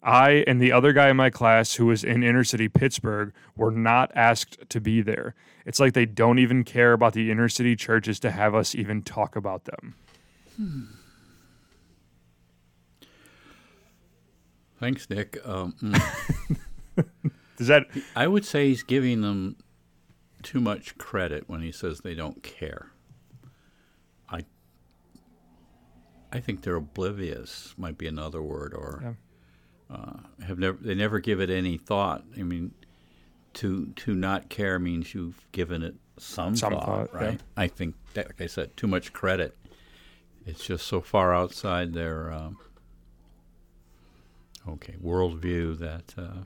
I 0.03 0.43
and 0.47 0.59
the 0.59 0.71
other 0.71 0.93
guy 0.93 1.09
in 1.09 1.17
my 1.17 1.29
class 1.29 1.75
who 1.75 1.85
was 1.87 2.03
in 2.03 2.23
inner 2.23 2.43
city 2.43 2.67
Pittsburgh 2.67 3.33
were 3.55 3.71
not 3.71 4.11
asked 4.15 4.57
to 4.69 4.81
be 4.81 5.01
there. 5.01 5.35
It's 5.65 5.79
like 5.79 5.93
they 5.93 6.05
don't 6.05 6.39
even 6.39 6.63
care 6.63 6.93
about 6.93 7.13
the 7.13 7.29
inner 7.29 7.49
city 7.49 7.75
churches 7.75 8.19
to 8.21 8.31
have 8.31 8.55
us 8.55 8.73
even 8.73 9.03
talk 9.03 9.35
about 9.35 9.65
them. 9.65 9.95
Thanks, 14.79 15.07
Nick. 15.09 15.37
Um, 15.45 15.75
mm, 15.83 17.05
Does 17.57 17.67
that 17.67 17.85
I 18.15 18.27
would 18.27 18.43
say 18.43 18.69
he's 18.69 18.81
giving 18.81 19.21
them 19.21 19.57
too 20.41 20.59
much 20.59 20.97
credit 20.97 21.43
when 21.47 21.61
he 21.61 21.71
says 21.71 21.99
they 22.01 22.15
don't 22.15 22.41
care. 22.43 22.91
I 24.29 24.45
I 26.31 26.39
think 26.39 26.61
they're 26.63 26.75
oblivious. 26.75 27.73
Might 27.77 27.97
be 27.97 28.07
another 28.07 28.41
word, 28.41 28.73
or 28.73 28.99
Yeah. 29.03 29.13
Uh, 29.91 30.43
have 30.45 30.57
never 30.57 30.77
they 30.79 30.95
never 30.95 31.19
give 31.19 31.41
it 31.41 31.49
any 31.49 31.77
thought. 31.77 32.23
I 32.37 32.43
mean, 32.43 32.71
to 33.55 33.87
to 33.87 34.13
not 34.13 34.49
care 34.49 34.79
means 34.79 35.13
you've 35.13 35.45
given 35.51 35.83
it 35.83 35.95
some, 36.17 36.55
Some 36.55 36.73
thought, 36.73 36.85
thought, 36.85 37.09
yeah. 37.13 37.27
right? 37.27 37.39
I 37.57 37.67
think 37.67 37.95
that, 38.13 38.27
like 38.27 38.41
I 38.41 38.47
said, 38.47 38.77
too 38.77 38.87
much 38.87 39.11
credit. 39.11 39.57
It's 40.45 40.63
just 40.65 40.87
so 40.87 41.01
far 41.01 41.33
outside 41.33 41.93
their 41.93 42.31
um, 42.31 42.57
okay 44.67 44.95
worldview 45.03 45.77
that 45.79 46.13
uh, 46.17 46.43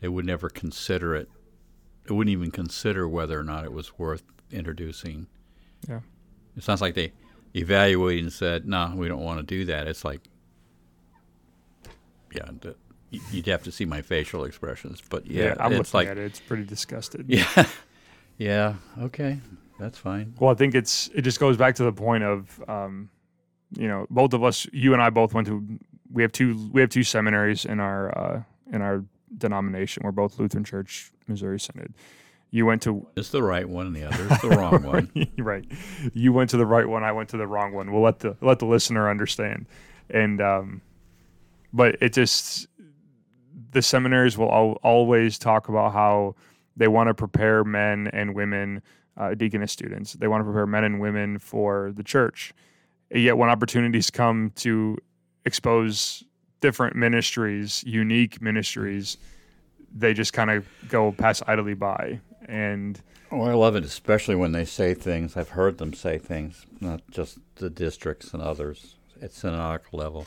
they 0.00 0.08
would 0.08 0.24
never 0.24 0.48
consider 0.48 1.14
it. 1.14 1.28
They 2.06 2.14
wouldn't 2.14 2.32
even 2.32 2.50
consider 2.50 3.08
whether 3.08 3.38
or 3.38 3.44
not 3.44 3.64
it 3.64 3.72
was 3.72 3.98
worth 3.98 4.22
introducing. 4.50 5.26
Yeah. 5.88 6.00
It 6.56 6.62
sounds 6.62 6.80
like 6.80 6.94
they 6.94 7.12
evaluated 7.54 8.24
and 8.24 8.32
said, 8.32 8.66
"No, 8.66 8.92
we 8.94 9.08
don't 9.08 9.22
want 9.22 9.40
to 9.40 9.44
do 9.44 9.64
that." 9.66 9.88
It's 9.88 10.04
like, 10.04 10.28
yeah, 12.34 12.72
you'd 13.30 13.46
have 13.46 13.62
to 13.64 13.72
see 13.72 13.84
my 13.84 14.02
facial 14.02 14.44
expressions, 14.44 15.02
but 15.08 15.26
yeah, 15.26 15.54
I'm 15.58 15.72
it's 15.72 15.94
looking 15.94 16.08
like, 16.08 16.16
at 16.16 16.18
it. 16.18 16.24
It's 16.26 16.40
pretty 16.40 16.64
disgusted. 16.64 17.26
yeah, 17.28 17.66
yeah, 18.38 18.74
okay, 19.00 19.40
that's 19.78 19.98
fine. 19.98 20.34
Well, 20.38 20.50
I 20.50 20.54
think 20.54 20.74
it's 20.74 21.08
it 21.14 21.22
just 21.22 21.40
goes 21.40 21.56
back 21.56 21.74
to 21.76 21.84
the 21.84 21.92
point 21.92 22.24
of, 22.24 22.62
um, 22.68 23.10
you 23.76 23.88
know, 23.88 24.06
both 24.10 24.32
of 24.32 24.44
us, 24.44 24.66
you 24.72 24.92
and 24.92 25.02
I 25.02 25.10
both 25.10 25.34
went 25.34 25.46
to. 25.48 25.64
We 26.12 26.22
have 26.22 26.32
two. 26.32 26.70
We 26.72 26.80
have 26.80 26.90
two 26.90 27.02
seminaries 27.02 27.64
in 27.64 27.80
our 27.80 28.16
uh, 28.16 28.42
in 28.72 28.82
our 28.82 29.04
denomination. 29.36 30.02
We're 30.04 30.12
both 30.12 30.38
Lutheran 30.38 30.64
Church, 30.64 31.10
Missouri 31.26 31.58
Synod. 31.58 31.94
You 32.50 32.66
went 32.66 32.82
to 32.82 33.06
It's 33.16 33.30
the 33.30 33.42
right 33.42 33.68
one, 33.68 33.86
and 33.88 33.96
the 33.96 34.04
other 34.04 34.32
is 34.32 34.40
the 34.40 34.50
wrong 34.50 34.82
one. 34.84 35.10
right. 35.38 35.64
You 36.12 36.32
went 36.32 36.50
to 36.50 36.56
the 36.56 36.66
right 36.66 36.88
one. 36.88 37.02
I 37.02 37.10
went 37.10 37.28
to 37.30 37.36
the 37.36 37.48
wrong 37.48 37.72
one. 37.72 37.92
We'll 37.92 38.02
let 38.02 38.20
the 38.20 38.36
let 38.40 38.60
the 38.60 38.66
listener 38.66 39.10
understand. 39.10 39.66
And 40.08 40.40
um, 40.40 40.82
but 41.74 41.96
it 42.00 42.12
just 42.14 42.68
the 43.72 43.82
seminaries 43.82 44.38
will 44.38 44.50
al- 44.50 44.78
always 44.82 45.38
talk 45.38 45.68
about 45.68 45.92
how 45.92 46.36
they 46.76 46.88
want 46.88 47.08
to 47.08 47.14
prepare 47.14 47.64
men 47.64 48.08
and 48.12 48.34
women, 48.34 48.80
uh, 49.16 49.34
deaconess 49.34 49.72
students. 49.72 50.12
They 50.14 50.28
want 50.28 50.40
to 50.40 50.44
prepare 50.44 50.66
men 50.66 50.84
and 50.84 51.00
women 51.00 51.38
for 51.38 51.92
the 51.94 52.04
church. 52.04 52.54
Yet 53.10 53.36
when 53.36 53.50
opportunities 53.50 54.10
come 54.10 54.52
to 54.56 54.96
expose 55.44 56.24
different 56.60 56.96
ministries, 56.96 57.82
unique 57.86 58.40
ministries, 58.40 59.18
they 59.94 60.14
just 60.14 60.32
kind 60.32 60.50
of 60.50 60.66
go 60.88 61.12
pass 61.12 61.42
idly 61.46 61.74
by. 61.74 62.20
And 62.46 63.00
Oh, 63.30 63.42
I 63.42 63.54
love 63.54 63.74
it, 63.74 63.84
especially 63.84 64.36
when 64.36 64.52
they 64.52 64.64
say 64.64 64.94
things. 64.94 65.36
I've 65.36 65.50
heard 65.50 65.78
them 65.78 65.92
say 65.92 66.18
things, 66.18 66.66
not 66.80 67.02
just 67.10 67.38
the 67.56 67.68
districts 67.68 68.32
and 68.32 68.40
others 68.40 68.94
at 69.20 69.32
synodical 69.32 69.98
level. 69.98 70.26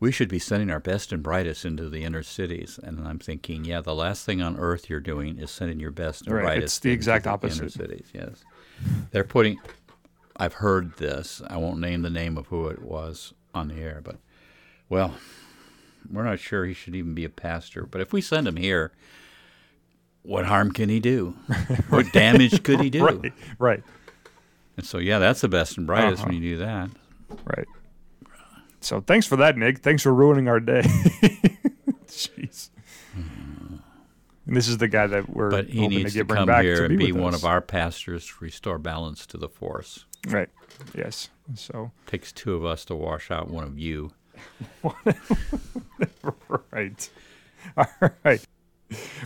We 0.00 0.12
should 0.12 0.28
be 0.28 0.38
sending 0.38 0.70
our 0.70 0.78
best 0.80 1.12
and 1.12 1.22
brightest 1.22 1.64
into 1.64 1.88
the 1.88 2.04
inner 2.04 2.22
cities. 2.22 2.78
And 2.82 3.06
I'm 3.06 3.18
thinking, 3.18 3.64
yeah, 3.64 3.80
the 3.80 3.94
last 3.94 4.24
thing 4.24 4.40
on 4.40 4.56
earth 4.56 4.88
you're 4.88 5.00
doing 5.00 5.38
is 5.38 5.50
sending 5.50 5.80
your 5.80 5.90
best 5.90 6.26
and 6.26 6.34
Right, 6.36 6.42
it's 6.44 6.46
brightest. 6.78 6.82
the 6.82 6.88
into 6.90 6.94
exact 6.94 7.26
Inner 7.26 7.32
opposite. 7.34 7.72
cities, 7.72 8.06
yes. 8.14 8.44
They're 9.10 9.24
putting. 9.24 9.58
I've 10.36 10.54
heard 10.54 10.96
this. 10.98 11.42
I 11.48 11.56
won't 11.56 11.80
name 11.80 12.02
the 12.02 12.10
name 12.10 12.38
of 12.38 12.46
who 12.46 12.68
it 12.68 12.80
was 12.80 13.34
on 13.54 13.68
the 13.68 13.74
air, 13.74 14.00
but 14.04 14.16
well, 14.88 15.14
we're 16.12 16.22
not 16.22 16.38
sure 16.38 16.64
he 16.64 16.74
should 16.74 16.94
even 16.94 17.12
be 17.14 17.24
a 17.24 17.28
pastor. 17.28 17.82
But 17.84 18.00
if 18.00 18.12
we 18.12 18.20
send 18.20 18.46
him 18.46 18.54
here, 18.56 18.92
what 20.22 20.44
harm 20.46 20.70
can 20.70 20.88
he 20.88 21.00
do? 21.00 21.34
What 21.88 22.12
damage 22.12 22.62
could 22.62 22.80
he 22.80 22.88
do? 22.90 23.04
right, 23.04 23.32
right. 23.58 23.82
And 24.76 24.86
so, 24.86 24.98
yeah, 24.98 25.18
that's 25.18 25.40
the 25.40 25.48
best 25.48 25.76
and 25.76 25.88
brightest 25.88 26.20
Uh-huh. 26.22 26.28
when 26.30 26.40
you 26.40 26.50
do 26.52 26.58
that. 26.58 26.90
Right. 27.44 27.66
So 28.80 29.00
thanks 29.00 29.26
for 29.26 29.36
that, 29.36 29.56
Nick. 29.56 29.78
Thanks 29.80 30.02
for 30.02 30.14
ruining 30.14 30.48
our 30.48 30.60
day. 30.60 30.82
Jeez. 32.06 32.70
And 33.14 34.56
this 34.56 34.66
is 34.66 34.78
the 34.78 34.88
guy 34.88 35.06
that 35.06 35.28
we're 35.28 35.50
But 35.50 35.66
he 35.68 35.80
hoping 35.82 35.98
needs 35.98 36.14
to 36.14 36.20
to 36.24 36.34
come 36.34 36.46
back 36.46 36.62
here 36.64 36.76
to 36.76 36.84
and 36.86 36.98
be, 36.98 37.06
be 37.06 37.12
one 37.12 37.34
us. 37.34 37.42
of 37.42 37.46
our 37.46 37.60
pastors 37.60 38.26
to 38.26 38.32
restore 38.40 38.78
balance 38.78 39.26
to 39.26 39.36
the 39.36 39.48
force. 39.48 40.06
Right. 40.28 40.48
Yes. 40.94 41.28
So 41.54 41.90
Takes 42.06 42.32
two 42.32 42.54
of 42.54 42.64
us 42.64 42.84
to 42.86 42.94
wash 42.94 43.30
out 43.30 43.50
one 43.50 43.64
of 43.64 43.78
you. 43.78 44.12
right. 46.70 47.10
All 47.76 47.86
right. 48.24 48.42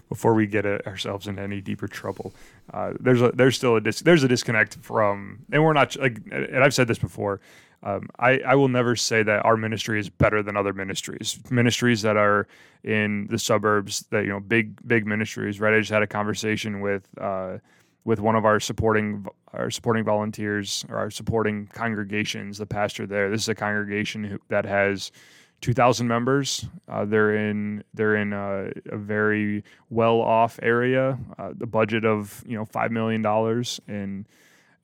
Before 0.08 0.34
we 0.34 0.48
get 0.48 0.66
uh, 0.66 0.78
ourselves 0.86 1.28
into 1.28 1.40
any 1.40 1.60
deeper 1.60 1.86
trouble, 1.86 2.34
uh, 2.74 2.94
there's 2.98 3.22
a 3.22 3.30
there's 3.30 3.54
still 3.56 3.76
a 3.76 3.80
dis- 3.80 4.00
there's 4.00 4.24
a 4.24 4.28
disconnect 4.28 4.76
from, 4.82 5.44
and 5.52 5.62
we're 5.62 5.72
not 5.72 5.94
like, 5.96 6.18
and 6.32 6.64
I've 6.64 6.74
said 6.74 6.88
this 6.88 6.98
before. 6.98 7.40
Um, 7.82 8.08
I 8.18 8.38
I 8.40 8.54
will 8.54 8.68
never 8.68 8.94
say 8.96 9.22
that 9.22 9.44
our 9.44 9.56
ministry 9.56 9.98
is 9.98 10.08
better 10.08 10.42
than 10.42 10.56
other 10.56 10.72
ministries. 10.72 11.38
Ministries 11.50 12.02
that 12.02 12.16
are 12.16 12.46
in 12.84 13.26
the 13.28 13.38
suburbs, 13.38 14.06
that 14.10 14.24
you 14.24 14.30
know, 14.30 14.40
big 14.40 14.86
big 14.86 15.06
ministries. 15.06 15.60
Right. 15.60 15.74
I 15.74 15.78
just 15.80 15.90
had 15.90 16.02
a 16.02 16.06
conversation 16.06 16.80
with. 16.80 17.08
Uh, 17.18 17.58
with 18.04 18.18
one 18.18 18.34
of 18.34 18.44
our 18.44 18.58
supporting 18.58 19.24
our 19.52 19.70
supporting 19.70 20.04
volunteers 20.04 20.84
or 20.88 20.96
our 20.96 21.10
supporting 21.10 21.68
congregations, 21.68 22.58
the 22.58 22.66
pastor 22.66 23.06
there. 23.06 23.30
This 23.30 23.42
is 23.42 23.48
a 23.48 23.54
congregation 23.54 24.24
who, 24.24 24.40
that 24.48 24.64
has 24.64 25.12
2,000 25.60 26.08
members. 26.08 26.66
Uh, 26.88 27.04
they're 27.04 27.36
in 27.36 27.84
they're 27.94 28.16
in 28.16 28.32
a, 28.32 28.70
a 28.90 28.96
very 28.96 29.62
well 29.90 30.20
off 30.20 30.58
area. 30.62 31.18
Uh, 31.38 31.52
the 31.56 31.66
budget 31.66 32.04
of 32.04 32.42
you 32.46 32.56
know 32.56 32.64
five 32.64 32.90
million 32.90 33.22
dollars, 33.22 33.80
and 33.86 34.26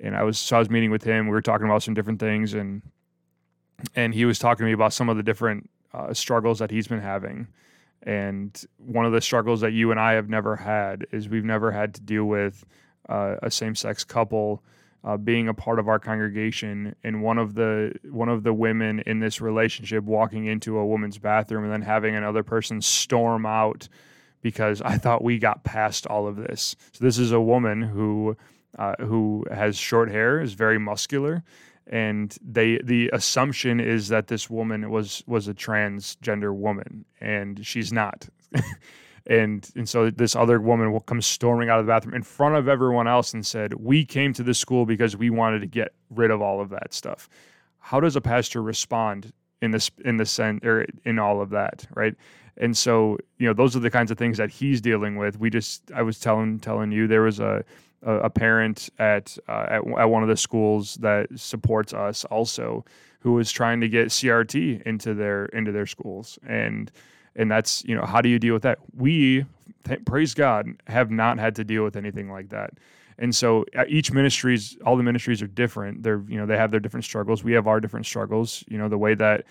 and 0.00 0.16
I 0.16 0.22
was 0.22 0.38
so 0.38 0.56
I 0.56 0.58
was 0.58 0.70
meeting 0.70 0.90
with 0.90 1.02
him. 1.02 1.26
We 1.26 1.32
were 1.32 1.42
talking 1.42 1.66
about 1.66 1.82
some 1.82 1.94
different 1.94 2.20
things, 2.20 2.54
and 2.54 2.82
and 3.94 4.14
he 4.14 4.24
was 4.24 4.38
talking 4.38 4.64
to 4.64 4.66
me 4.66 4.72
about 4.72 4.92
some 4.92 5.08
of 5.08 5.16
the 5.16 5.22
different 5.22 5.70
uh, 5.92 6.12
struggles 6.14 6.58
that 6.58 6.70
he's 6.70 6.88
been 6.88 7.00
having. 7.00 7.48
And 8.02 8.64
one 8.78 9.04
of 9.06 9.12
the 9.12 9.20
struggles 9.20 9.60
that 9.60 9.72
you 9.72 9.90
and 9.90 9.98
I 9.98 10.12
have 10.12 10.28
never 10.28 10.56
had 10.56 11.06
is 11.10 11.28
we've 11.28 11.44
never 11.44 11.72
had 11.72 11.94
to 11.94 12.00
deal 12.00 12.24
with 12.24 12.64
uh, 13.08 13.36
a 13.42 13.50
same-sex 13.50 14.04
couple 14.04 14.62
uh, 15.04 15.16
being 15.16 15.48
a 15.48 15.54
part 15.54 15.78
of 15.78 15.88
our 15.88 15.98
congregation, 15.98 16.94
and 17.04 17.22
one 17.22 17.38
of 17.38 17.54
the 17.54 17.94
one 18.10 18.28
of 18.28 18.42
the 18.42 18.52
women 18.52 19.00
in 19.00 19.20
this 19.20 19.40
relationship 19.40 20.04
walking 20.04 20.46
into 20.46 20.78
a 20.78 20.86
woman's 20.86 21.18
bathroom 21.18 21.64
and 21.64 21.72
then 21.72 21.82
having 21.82 22.14
another 22.14 22.42
person 22.42 22.80
storm 22.80 23.46
out 23.46 23.88
because 24.42 24.80
I 24.82 24.98
thought 24.98 25.22
we 25.22 25.38
got 25.38 25.64
past 25.64 26.06
all 26.06 26.26
of 26.26 26.36
this. 26.36 26.76
So 26.92 27.04
this 27.04 27.18
is 27.18 27.32
a 27.32 27.40
woman 27.40 27.82
who 27.82 28.36
uh, 28.78 28.94
who 29.00 29.44
has 29.50 29.76
short 29.76 30.10
hair, 30.10 30.40
is 30.40 30.54
very 30.54 30.78
muscular, 30.78 31.42
and 31.86 32.36
they 32.42 32.78
the 32.84 33.10
assumption 33.12 33.80
is 33.80 34.08
that 34.08 34.26
this 34.28 34.50
woman 34.50 34.90
was 34.90 35.22
was 35.26 35.48
a 35.48 35.54
transgender 35.54 36.54
woman, 36.54 37.04
and 37.20 37.66
she's 37.66 37.92
not. 37.92 38.28
and 39.26 39.70
and 39.76 39.88
so 39.88 40.10
this 40.10 40.34
other 40.34 40.60
woman 40.60 40.92
will 40.92 41.00
come 41.00 41.22
storming 41.22 41.68
out 41.68 41.78
of 41.78 41.86
the 41.86 41.90
bathroom 41.90 42.14
in 42.14 42.22
front 42.22 42.56
of 42.56 42.68
everyone 42.68 43.06
else 43.06 43.32
and 43.32 43.46
said, 43.46 43.74
"We 43.74 44.04
came 44.04 44.32
to 44.34 44.42
this 44.42 44.58
school 44.58 44.86
because 44.86 45.16
we 45.16 45.30
wanted 45.30 45.60
to 45.60 45.66
get 45.66 45.92
rid 46.10 46.30
of 46.30 46.42
all 46.42 46.60
of 46.60 46.70
that 46.70 46.92
stuff." 46.92 47.28
How 47.78 48.00
does 48.00 48.16
a 48.16 48.20
pastor 48.20 48.62
respond 48.62 49.32
in 49.62 49.70
this 49.70 49.90
in 50.04 50.16
the 50.16 50.26
sense 50.26 50.64
or 50.64 50.86
in 51.04 51.18
all 51.18 51.40
of 51.40 51.50
that, 51.50 51.86
right? 51.94 52.14
And 52.56 52.76
so 52.76 53.18
you 53.38 53.46
know 53.46 53.52
those 53.52 53.76
are 53.76 53.80
the 53.80 53.90
kinds 53.90 54.10
of 54.10 54.18
things 54.18 54.38
that 54.38 54.50
he's 54.50 54.80
dealing 54.80 55.16
with. 55.16 55.38
We 55.38 55.50
just 55.50 55.90
I 55.92 56.02
was 56.02 56.18
telling 56.18 56.58
telling 56.58 56.92
you 56.92 57.06
there 57.06 57.22
was 57.22 57.40
a 57.40 57.64
a, 58.02 58.12
a 58.14 58.30
parent 58.30 58.90
at, 58.98 59.36
uh, 59.48 59.66
at 59.68 59.86
at 59.98 60.10
one 60.10 60.22
of 60.22 60.28
the 60.28 60.36
schools 60.36 60.94
that 60.96 61.28
supports 61.36 61.92
us 61.92 62.24
also 62.26 62.84
who 63.20 63.32
was 63.32 63.50
trying 63.50 63.80
to 63.80 63.88
get 63.88 64.08
CRT 64.08 64.82
into 64.82 65.14
their 65.14 65.46
into 65.46 65.72
their 65.72 65.86
schools. 65.86 66.38
And 66.46 66.90
and 67.36 67.50
that's 67.50 67.84
you 67.84 67.94
know 67.94 68.04
how 68.04 68.20
do 68.20 68.28
you 68.28 68.38
deal 68.38 68.54
with 68.54 68.62
that? 68.62 68.78
We 68.96 69.44
th- 69.84 70.04
praise 70.04 70.34
god 70.34 70.68
have 70.86 71.10
not 71.10 71.38
had 71.38 71.56
to 71.56 71.64
deal 71.64 71.84
with 71.84 71.96
anything 71.96 72.30
like 72.30 72.50
that. 72.50 72.74
And 73.18 73.34
so 73.34 73.64
uh, 73.76 73.84
each 73.88 74.12
ministries 74.12 74.76
all 74.86 74.96
the 74.96 75.02
ministries 75.02 75.42
are 75.42 75.48
different. 75.48 76.02
They're 76.02 76.22
you 76.28 76.38
know 76.38 76.46
they 76.46 76.56
have 76.56 76.70
their 76.70 76.80
different 76.80 77.04
struggles. 77.04 77.42
We 77.42 77.52
have 77.52 77.66
our 77.66 77.80
different 77.80 78.06
struggles. 78.06 78.64
You 78.68 78.78
know 78.78 78.88
the 78.88 78.98
way 78.98 79.14
that 79.14 79.44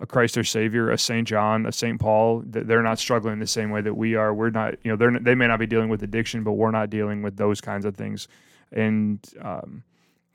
a 0.00 0.06
christ 0.06 0.36
our 0.36 0.44
savior 0.44 0.90
a 0.90 0.98
saint 0.98 1.28
john 1.28 1.66
a 1.66 1.72
saint 1.72 2.00
paul 2.00 2.42
th- 2.42 2.66
they're 2.66 2.82
not 2.82 2.98
struggling 2.98 3.38
the 3.38 3.46
same 3.46 3.70
way 3.70 3.80
that 3.80 3.94
we 3.94 4.14
are 4.14 4.34
we're 4.34 4.50
not 4.50 4.74
you 4.82 4.90
know 4.90 4.96
they're 4.96 5.18
they 5.20 5.34
may 5.34 5.46
not 5.46 5.58
be 5.58 5.66
dealing 5.66 5.88
with 5.88 6.02
addiction 6.02 6.42
but 6.42 6.52
we're 6.52 6.70
not 6.70 6.90
dealing 6.90 7.22
with 7.22 7.36
those 7.36 7.60
kinds 7.60 7.84
of 7.84 7.94
things 7.96 8.26
and 8.72 9.20
um 9.40 9.82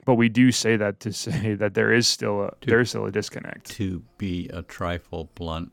but 0.06 0.14
we 0.14 0.28
do 0.30 0.50
say 0.50 0.76
that 0.76 0.98
to 1.00 1.12
say 1.26 1.54
that 1.54 1.74
there 1.74 1.92
is 1.92 2.08
still 2.08 2.42
a 2.44 2.52
there 2.66 2.80
is 2.80 2.88
still 2.88 3.04
a 3.06 3.10
disconnect 3.12 3.70
To 3.76 4.02
be 4.18 4.48
a 4.48 4.62
trifle 4.62 5.30
blunt, 5.34 5.72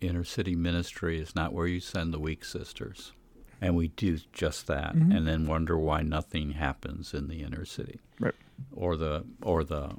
inner 0.00 0.24
city 0.24 0.54
ministry 0.54 1.18
is 1.20 1.34
not 1.34 1.52
where 1.52 1.66
you 1.66 1.80
send 1.80 2.14
the 2.14 2.20
weak 2.20 2.44
sisters. 2.44 3.12
And 3.60 3.74
we 3.74 3.88
do 3.88 4.18
just 4.32 4.66
that 4.68 4.94
Mm-hmm. 4.94 5.12
and 5.12 5.26
then 5.26 5.46
wonder 5.46 5.76
why 5.78 6.02
nothing 6.02 6.52
happens 6.52 7.12
in 7.14 7.28
the 7.28 7.42
inner 7.42 7.64
city. 7.64 7.98
Right. 8.20 8.34
Or 8.72 8.96
the 8.96 9.24
or 9.42 9.64
the 9.64 9.96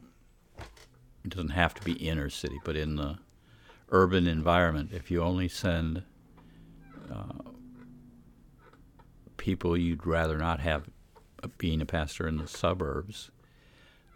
it 1.27 1.35
doesn't 1.35 1.49
have 1.51 1.73
to 1.75 1.83
be 1.83 1.93
inner 1.93 2.29
city, 2.29 2.59
but 2.63 2.75
in 2.75 2.95
the 2.95 3.17
urban 3.89 4.27
environment, 4.27 4.91
if 4.93 5.11
you 5.11 5.21
only 5.21 5.47
send 5.47 6.03
uh, 7.11 7.33
people 9.37 9.77
you'd 9.77 10.05
rather 10.05 10.37
not 10.37 10.59
have 10.59 10.89
being 11.57 11.81
a 11.81 11.85
pastor 11.85 12.27
in 12.27 12.37
the 12.37 12.47
suburbs, 12.47 13.29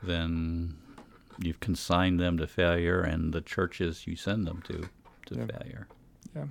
then 0.01 0.75
you've 1.39 1.60
consigned 1.60 2.20
them 2.20 2.38
to 2.38 2.48
failure, 2.48 3.01
and 3.01 3.34
the 3.34 3.41
churches 3.41 4.08
you 4.08 4.15
send 4.15 4.48
them 4.48 4.62
to 4.68 4.89
to 5.27 5.36
Yeah. 5.36 5.46
failure. 5.46 5.88
Yeah. 6.36 6.46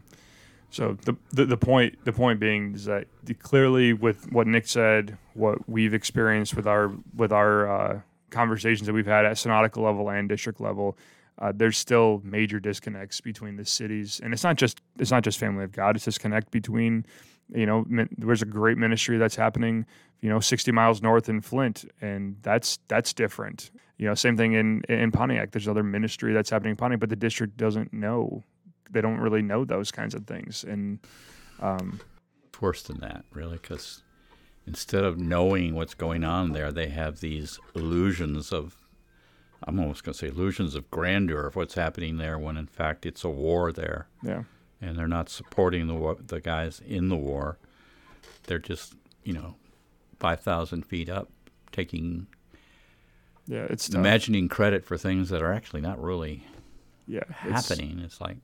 So 0.70 0.96
the, 1.04 1.16
the 1.32 1.46
the 1.46 1.56
point 1.56 1.98
the 2.04 2.12
point 2.12 2.38
being 2.38 2.74
is 2.74 2.84
that 2.84 3.06
clearly 3.40 3.92
with 3.92 4.30
what 4.30 4.46
Nick 4.46 4.68
said, 4.68 5.18
what 5.34 5.68
we've 5.68 5.92
experienced 5.92 6.54
with 6.54 6.66
our 6.66 6.92
with 7.14 7.32
our 7.32 7.68
uh, 7.68 8.00
conversations 8.30 8.86
that 8.86 8.92
we've 8.92 9.06
had 9.06 9.24
at 9.24 9.36
synodical 9.36 9.82
level 9.82 10.10
and 10.10 10.28
district 10.28 10.60
level, 10.60 10.96
uh, 11.38 11.52
there's 11.54 11.78
still 11.78 12.20
major 12.24 12.60
disconnects 12.60 13.20
between 13.20 13.56
the 13.56 13.64
cities, 13.64 14.20
and 14.22 14.32
it's 14.32 14.44
not 14.44 14.56
just 14.56 14.80
it's 14.98 15.10
not 15.10 15.22
just 15.22 15.38
Family 15.38 15.64
of 15.64 15.72
God. 15.72 15.96
It's 15.96 16.04
disconnect 16.04 16.50
between, 16.50 17.06
you 17.52 17.66
know, 17.66 17.84
min- 17.88 18.10
there's 18.16 18.42
a 18.42 18.46
great 18.46 18.76
ministry 18.76 19.16
that's 19.16 19.36
happening, 19.36 19.86
you 20.20 20.28
know, 20.28 20.40
60 20.40 20.70
miles 20.72 21.00
north 21.00 21.28
in 21.28 21.40
Flint, 21.40 21.84
and 22.00 22.36
that's 22.42 22.78
that's 22.88 23.12
different. 23.12 23.70
You 23.96 24.06
know, 24.06 24.14
same 24.14 24.36
thing 24.36 24.52
in 24.52 24.82
in 24.88 25.10
Pontiac. 25.12 25.52
There's 25.52 25.68
other 25.68 25.82
ministry 25.82 26.32
that's 26.32 26.50
happening 26.50 26.70
in 26.72 26.76
Pontiac, 26.76 27.00
but 27.00 27.08
the 27.08 27.16
district 27.16 27.56
doesn't 27.56 27.92
know 27.92 28.44
they 28.90 29.00
don't 29.00 29.18
really 29.18 29.42
know 29.42 29.64
those 29.64 29.90
kinds 29.90 30.14
of 30.14 30.26
things. 30.26 30.64
And 30.64 30.98
um, 31.60 32.00
It's 32.48 32.60
worse 32.60 32.82
than 32.82 32.98
that, 33.00 33.24
really, 33.32 33.56
because 33.56 34.02
instead 34.66 35.04
of 35.04 35.18
knowing 35.18 35.74
what's 35.74 35.94
going 35.94 36.24
on 36.24 36.52
there, 36.52 36.70
they 36.72 36.88
have 36.88 37.20
these 37.20 37.58
illusions 37.74 38.52
of, 38.52 38.76
I'm 39.64 39.78
almost 39.80 40.04
going 40.04 40.12
to 40.12 40.18
say 40.18 40.28
illusions 40.28 40.74
of 40.74 40.90
grandeur 40.90 41.46
of 41.46 41.56
what's 41.56 41.74
happening 41.74 42.16
there 42.18 42.38
when 42.38 42.56
in 42.56 42.66
fact 42.66 43.04
it's 43.06 43.24
a 43.24 43.28
war 43.30 43.72
there. 43.72 44.06
yeah, 44.22 44.44
And 44.80 44.98
they're 44.98 45.08
not 45.08 45.28
supporting 45.28 45.86
the, 45.86 46.16
the 46.26 46.40
guys 46.40 46.80
in 46.86 47.08
the 47.08 47.16
war. 47.16 47.58
They're 48.46 48.58
just, 48.58 48.94
you 49.24 49.32
know, 49.32 49.56
5,000 50.18 50.84
feet 50.84 51.08
up, 51.08 51.28
taking, 51.72 52.26
yeah, 53.46 53.66
it's 53.70 53.88
tough. 53.88 53.98
imagining 53.98 54.48
credit 54.48 54.84
for 54.84 54.96
things 54.98 55.30
that 55.30 55.42
are 55.42 55.52
actually 55.52 55.80
not 55.80 56.00
really 56.02 56.46
yeah, 57.06 57.20
it's- 57.46 57.68
happening. 57.68 57.98
It's 58.00 58.20
like 58.20 58.36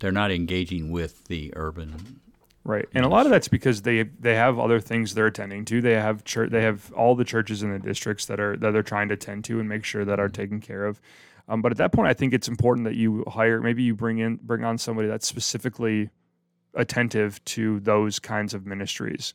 they're 0.00 0.12
not 0.12 0.30
engaging 0.32 0.90
with 0.90 1.24
the 1.26 1.52
urban 1.56 2.20
right? 2.64 2.88
And 2.94 3.04
a 3.04 3.08
lot 3.08 3.26
of 3.26 3.30
that's 3.30 3.48
because 3.48 3.82
they 3.82 4.02
they 4.02 4.34
have 4.34 4.58
other 4.58 4.80
things 4.80 5.14
they're 5.14 5.26
attending 5.26 5.64
to. 5.66 5.80
They 5.80 5.94
have 5.94 6.24
church, 6.24 6.50
they 6.50 6.62
have 6.62 6.92
all 6.92 7.14
the 7.14 7.24
churches 7.24 7.62
in 7.62 7.70
the 7.72 7.78
districts 7.78 8.26
that 8.26 8.40
are 8.40 8.56
that 8.56 8.72
they're 8.72 8.82
trying 8.82 9.08
to 9.08 9.16
tend 9.16 9.44
to 9.44 9.60
and 9.60 9.68
make 9.68 9.84
sure 9.84 10.04
that 10.04 10.18
are 10.18 10.28
taken 10.28 10.60
care 10.60 10.86
of. 10.86 11.00
Um, 11.48 11.60
but 11.60 11.72
at 11.72 11.78
that 11.78 11.92
point, 11.92 12.08
I 12.08 12.14
think 12.14 12.32
it's 12.32 12.48
important 12.48 12.86
that 12.86 12.94
you 12.94 13.24
hire 13.28 13.60
maybe 13.60 13.82
you 13.82 13.94
bring 13.94 14.18
in 14.18 14.36
bring 14.36 14.64
on 14.64 14.78
somebody 14.78 15.08
that's 15.08 15.26
specifically 15.26 16.10
attentive 16.74 17.44
to 17.44 17.80
those 17.80 18.18
kinds 18.18 18.54
of 18.54 18.66
ministries. 18.66 19.34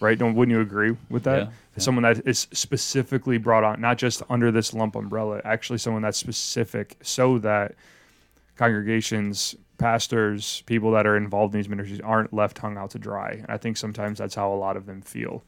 Right? 0.00 0.16
Don't 0.16 0.34
wouldn't 0.34 0.56
you 0.56 0.62
agree 0.62 0.96
with 1.10 1.24
that? 1.24 1.38
Yeah, 1.38 1.44
yeah. 1.44 1.50
Someone 1.76 2.04
that 2.04 2.26
is 2.26 2.46
specifically 2.52 3.36
brought 3.36 3.64
on, 3.64 3.82
not 3.82 3.98
just 3.98 4.22
under 4.30 4.50
this 4.50 4.72
lump 4.72 4.96
umbrella, 4.96 5.42
actually 5.44 5.78
someone 5.78 6.00
that's 6.00 6.16
specific 6.16 6.96
so 7.02 7.36
that 7.38 7.74
congregations, 8.60 9.56
pastors, 9.78 10.62
people 10.66 10.90
that 10.92 11.06
are 11.06 11.16
involved 11.16 11.54
in 11.54 11.60
these 11.60 11.68
ministries 11.68 12.00
aren't 12.00 12.32
left 12.32 12.58
hung 12.58 12.76
out 12.76 12.90
to 12.90 12.98
dry. 12.98 13.30
And 13.32 13.46
I 13.48 13.56
think 13.56 13.76
sometimes 13.76 14.18
that's 14.18 14.34
how 14.34 14.52
a 14.52 14.54
lot 14.56 14.76
of 14.76 14.86
them 14.86 15.00
feel. 15.00 15.42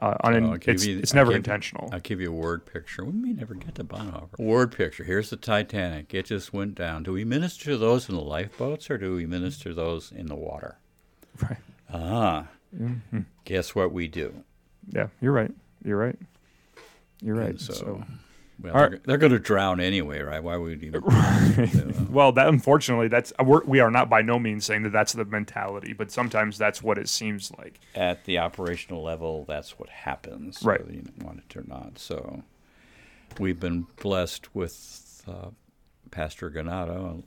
Uh, 0.00 0.14
I'll 0.20 0.54
it's, 0.66 0.86
you- 0.86 0.98
it's 0.98 1.12
I'll 1.12 1.16
never 1.20 1.30
give- 1.32 1.36
intentional. 1.38 1.88
I'll 1.92 2.00
give 2.00 2.20
you 2.20 2.30
a 2.30 2.34
word 2.34 2.64
picture. 2.66 3.04
We 3.04 3.12
may 3.12 3.32
never 3.32 3.54
get 3.54 3.74
to 3.76 3.84
Bonhoeffer. 3.84 4.38
Word 4.38 4.72
picture. 4.74 5.04
Here's 5.04 5.30
the 5.30 5.36
Titanic. 5.36 6.14
It 6.14 6.26
just 6.26 6.52
went 6.52 6.74
down. 6.74 7.02
Do 7.02 7.12
we 7.12 7.24
minister 7.24 7.64
to 7.72 7.76
those 7.78 8.08
in 8.08 8.14
the 8.14 8.22
lifeboats 8.22 8.90
or 8.90 8.96
do 8.98 9.14
we 9.14 9.26
minister 9.26 9.70
to 9.70 9.74
those 9.74 10.12
in 10.12 10.26
the 10.26 10.36
water? 10.36 10.76
Right. 11.42 11.56
Ah, 11.92 12.48
Mm-hmm. 12.78 13.20
guess 13.44 13.74
what 13.74 13.92
we 13.92 14.08
do? 14.08 14.44
Yeah, 14.88 15.08
you're 15.20 15.32
right. 15.32 15.50
You're 15.84 15.98
right. 15.98 16.18
You're 17.20 17.34
right. 17.36 17.50
And 17.50 17.60
so, 17.60 17.72
so 17.74 18.04
well, 18.62 18.72
they're, 18.74 19.00
they're 19.04 19.16
going 19.18 19.32
to 19.32 19.38
drown 19.38 19.80
anyway, 19.80 20.20
right? 20.20 20.42
Why 20.42 20.56
would 20.56 20.82
you? 20.82 20.88
even? 20.88 22.08
well, 22.12 22.32
that 22.32 22.48
unfortunately, 22.48 23.08
that's 23.08 23.32
we're, 23.42 23.64
we 23.64 23.80
are 23.80 23.90
not 23.90 24.08
by 24.08 24.22
no 24.22 24.38
means 24.38 24.64
saying 24.64 24.82
that 24.84 24.92
that's 24.92 25.12
the 25.12 25.24
mentality, 25.24 25.92
but 25.92 26.10
sometimes 26.10 26.58
that's 26.58 26.82
what 26.82 26.98
it 26.98 27.08
seems 27.08 27.52
like. 27.58 27.80
At 27.94 28.24
the 28.24 28.38
operational 28.38 29.02
level, 29.02 29.44
that's 29.46 29.78
what 29.78 29.88
happens, 29.88 30.62
Right. 30.62 30.80
whether 30.80 30.92
you 30.92 31.04
want 31.22 31.40
it 31.48 31.56
or 31.56 31.64
not. 31.66 31.98
So, 31.98 32.42
we've 33.38 33.58
been 33.60 33.86
blessed 34.00 34.54
with 34.54 35.22
uh, 35.26 35.48
Pastor 36.10 36.50
Granado. 36.50 37.24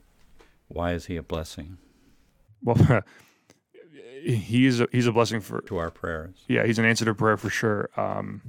Why 0.68 0.92
is 0.92 1.06
he 1.06 1.16
a 1.16 1.22
blessing 1.22 1.78
Well, 2.62 2.76
he 4.22 4.66
is 4.66 4.80
a, 4.80 4.88
he's 4.92 5.06
a 5.06 5.12
blessing 5.12 5.40
for 5.40 5.60
to 5.62 5.76
our 5.76 5.90
prayers? 5.90 6.44
yeah, 6.48 6.64
he's 6.66 6.78
an 6.78 6.84
answer 6.84 7.04
to 7.04 7.14
prayer 7.14 7.36
for 7.36 7.50
sure. 7.50 7.90
Um, 7.96 8.42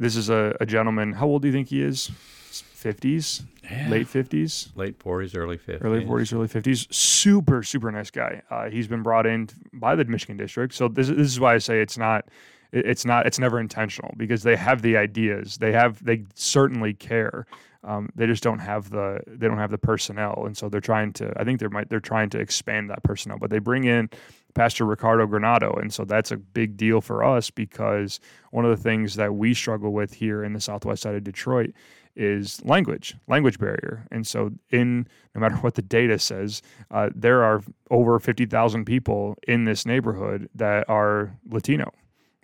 this 0.00 0.16
is 0.16 0.30
a, 0.30 0.56
a 0.60 0.66
gentleman. 0.66 1.12
How 1.12 1.26
old 1.26 1.42
do 1.42 1.48
you 1.48 1.52
think 1.52 1.68
he 1.68 1.82
is? 1.82 2.10
Fifties, 2.10 3.42
late 3.90 4.08
fifties, 4.08 4.70
late 4.74 4.98
40s, 4.98 5.36
early 5.36 5.58
50s. 5.58 5.84
early 5.84 6.06
forties, 6.06 6.32
early 6.32 6.48
fifties. 6.48 6.88
Super, 6.90 7.62
super 7.62 7.92
nice 7.92 8.10
guy. 8.10 8.40
Uh, 8.50 8.70
he's 8.70 8.88
been 8.88 9.02
brought 9.02 9.26
in 9.26 9.50
by 9.74 9.94
the 9.94 10.06
Michigan 10.06 10.38
district. 10.38 10.72
So 10.74 10.88
this, 10.88 11.08
this 11.08 11.18
is 11.18 11.38
why 11.38 11.54
I 11.54 11.58
say 11.58 11.82
it's 11.82 11.98
not, 11.98 12.24
it's 12.72 13.04
not, 13.04 13.26
it's 13.26 13.38
never 13.38 13.60
intentional 13.60 14.14
because 14.16 14.42
they 14.42 14.56
have 14.56 14.80
the 14.80 14.96
ideas. 14.96 15.58
They 15.58 15.72
have, 15.72 16.02
they 16.02 16.24
certainly 16.34 16.94
care. 16.94 17.44
Um, 17.84 18.08
they 18.14 18.26
just 18.26 18.42
don't 18.42 18.60
have 18.60 18.88
the, 18.88 19.20
they 19.26 19.46
don't 19.46 19.58
have 19.58 19.70
the 19.70 19.78
personnel, 19.78 20.44
and 20.46 20.56
so 20.56 20.68
they're 20.70 20.80
trying 20.80 21.12
to. 21.14 21.32
I 21.36 21.44
think 21.44 21.60
they're 21.60 21.70
might, 21.70 21.88
they're 21.90 22.00
trying 22.00 22.30
to 22.30 22.38
expand 22.38 22.88
that 22.90 23.02
personnel, 23.02 23.38
but 23.38 23.50
they 23.50 23.58
bring 23.58 23.84
in 23.84 24.08
Pastor 24.54 24.84
Ricardo 24.84 25.26
Granado, 25.26 25.80
and 25.80 25.92
so 25.92 26.04
that's 26.04 26.30
a 26.30 26.36
big 26.36 26.76
deal 26.76 27.00
for 27.00 27.22
us 27.24 27.50
because 27.50 28.20
one 28.50 28.64
of 28.64 28.70
the 28.70 28.82
things 28.82 29.14
that 29.16 29.34
we 29.34 29.54
struggle 29.54 29.92
with 29.92 30.14
here 30.14 30.42
in 30.42 30.52
the 30.52 30.60
southwest 30.60 31.02
side 31.02 31.14
of 31.14 31.24
Detroit 31.24 31.72
is 32.16 32.60
language, 32.64 33.14
language 33.28 33.58
barrier. 33.58 34.06
And 34.10 34.26
so, 34.26 34.50
in 34.70 35.06
no 35.34 35.40
matter 35.40 35.54
what 35.56 35.74
the 35.74 35.82
data 35.82 36.18
says, 36.18 36.60
uh, 36.90 37.10
there 37.14 37.44
are 37.44 37.62
over 37.90 38.18
50,000 38.18 38.84
people 38.84 39.36
in 39.46 39.64
this 39.64 39.86
neighborhood 39.86 40.48
that 40.56 40.88
are 40.90 41.36
Latino, 41.48 41.92